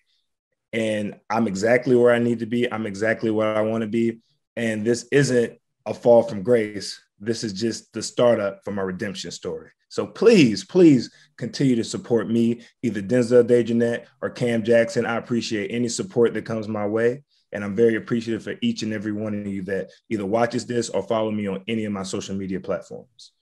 And 0.73 1.17
I'm 1.31 1.47
exactly 1.47 1.95
where 1.95 2.13
I 2.13 2.19
need 2.19 2.41
to 2.41 2.47
be. 2.47 2.71
I'm 2.73 2.87
exactly 2.87 3.31
where 3.31 3.57
I 3.57 3.61
want 3.61 3.83
to 3.83 3.89
be. 3.89 4.21
And 4.57 4.85
this 4.85 5.07
isn't 5.13 5.59
a 5.85 5.95
fall 5.95 6.23
from 6.23 6.43
grace. 6.43 7.01
This 7.21 7.45
is 7.45 7.53
just 7.53 7.93
the 7.93 8.03
startup 8.03 8.65
for 8.65 8.73
my 8.73 8.83
redemption 8.83 9.31
story. 9.31 9.71
So 9.89 10.07
please, 10.07 10.65
please 10.65 11.11
continue 11.37 11.77
to 11.77 11.85
support 11.85 12.29
me, 12.29 12.63
either 12.83 13.03
Denzel 13.03 13.45
Dejournette 13.45 14.07
or 14.21 14.31
Cam 14.31 14.63
Jackson. 14.63 15.07
I 15.07 15.17
appreciate 15.17 15.71
any 15.71 15.89
support 15.89 16.35
that 16.35 16.45
comes 16.45 16.69
my 16.69 16.87
way. 16.87 17.23
And 17.53 17.65
I'm 17.65 17.77
very 17.77 17.95
appreciative 17.95 18.43
for 18.43 18.55
each 18.61 18.83
and 18.83 18.93
every 18.93 19.13
one 19.13 19.35
of 19.35 19.47
you 19.47 19.63
that 19.63 19.91
either 20.11 20.27
watches 20.27 20.67
this 20.67 20.91
or 20.91 21.03
follow 21.03 21.31
me 21.31 21.47
on 21.47 21.63
any 21.69 21.85
of 21.85 21.93
my 21.93 22.03
social 22.03 22.35
media 22.35 22.61
platforms. 22.61 23.33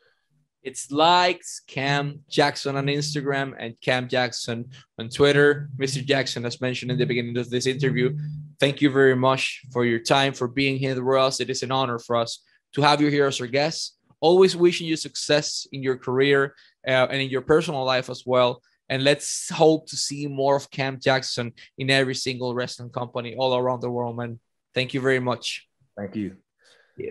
It's 0.62 0.90
lights 0.90 1.60
Cam 1.66 2.20
Jackson 2.28 2.76
on 2.76 2.86
Instagram 2.86 3.54
and 3.58 3.78
Cam 3.82 4.08
Jackson 4.08 4.70
on 4.98 5.08
Twitter. 5.10 5.68
Mr. 5.76 6.04
Jackson, 6.04 6.46
as 6.46 6.60
mentioned 6.60 6.90
in 6.90 6.98
the 6.98 7.04
beginning 7.04 7.36
of 7.36 7.50
this 7.50 7.66
interview, 7.66 8.16
thank 8.60 8.80
you 8.80 8.90
very 8.90 9.16
much 9.16 9.62
for 9.72 9.84
your 9.84 9.98
time, 9.98 10.32
for 10.32 10.48
being 10.48 10.78
here 10.78 11.02
with 11.02 11.18
us. 11.18 11.40
It 11.40 11.50
is 11.50 11.62
an 11.62 11.70
honor 11.70 11.98
for 11.98 12.16
us 12.16 12.40
to 12.74 12.82
have 12.82 13.00
you 13.00 13.08
here 13.08 13.26
as 13.26 13.40
our 13.40 13.46
guest. 13.46 13.98
Always 14.24 14.56
wishing 14.56 14.86
you 14.86 14.96
success 14.96 15.66
in 15.70 15.82
your 15.82 15.98
career 16.06 16.40
uh, 16.88 17.06
and 17.10 17.20
in 17.24 17.28
your 17.28 17.44
personal 17.44 17.84
life 17.84 18.08
as 18.08 18.22
well. 18.24 18.50
And 18.88 19.04
let's 19.04 19.50
hope 19.50 19.82
to 19.92 19.96
see 19.96 20.26
more 20.26 20.56
of 20.56 20.70
Cam 20.70 20.98
Jackson 20.98 21.52
in 21.76 21.90
every 21.90 22.14
single 22.14 22.54
wrestling 22.54 22.88
company 22.90 23.36
all 23.36 23.52
around 23.54 23.80
the 23.82 23.90
world, 23.90 24.16
man. 24.16 24.40
Thank 24.72 24.94
you 24.94 25.02
very 25.02 25.20
much. 25.20 25.68
Thank 25.94 26.16
you. 26.16 26.36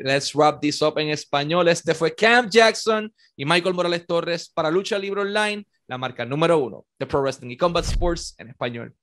Let's 0.03 0.33
wrap 0.33 0.59
this 0.59 0.81
up 0.81 0.97
en 0.97 1.09
español. 1.09 1.67
Este 1.67 1.93
fue 1.93 2.15
Cam 2.15 2.49
Jackson 2.49 3.13
y 3.37 3.45
Michael 3.45 3.75
Morales 3.75 4.05
Torres 4.07 4.49
para 4.49 4.71
Lucha 4.71 4.97
Libre 4.97 5.21
Online, 5.21 5.63
la 5.87 5.97
marca 5.97 6.25
número 6.25 6.57
uno 6.57 6.85
de 6.97 7.05
Pro 7.05 7.21
Wrestling 7.21 7.51
y 7.51 7.57
Combat 7.57 7.85
Sports 7.85 8.33
en 8.39 8.49
español. 8.49 8.95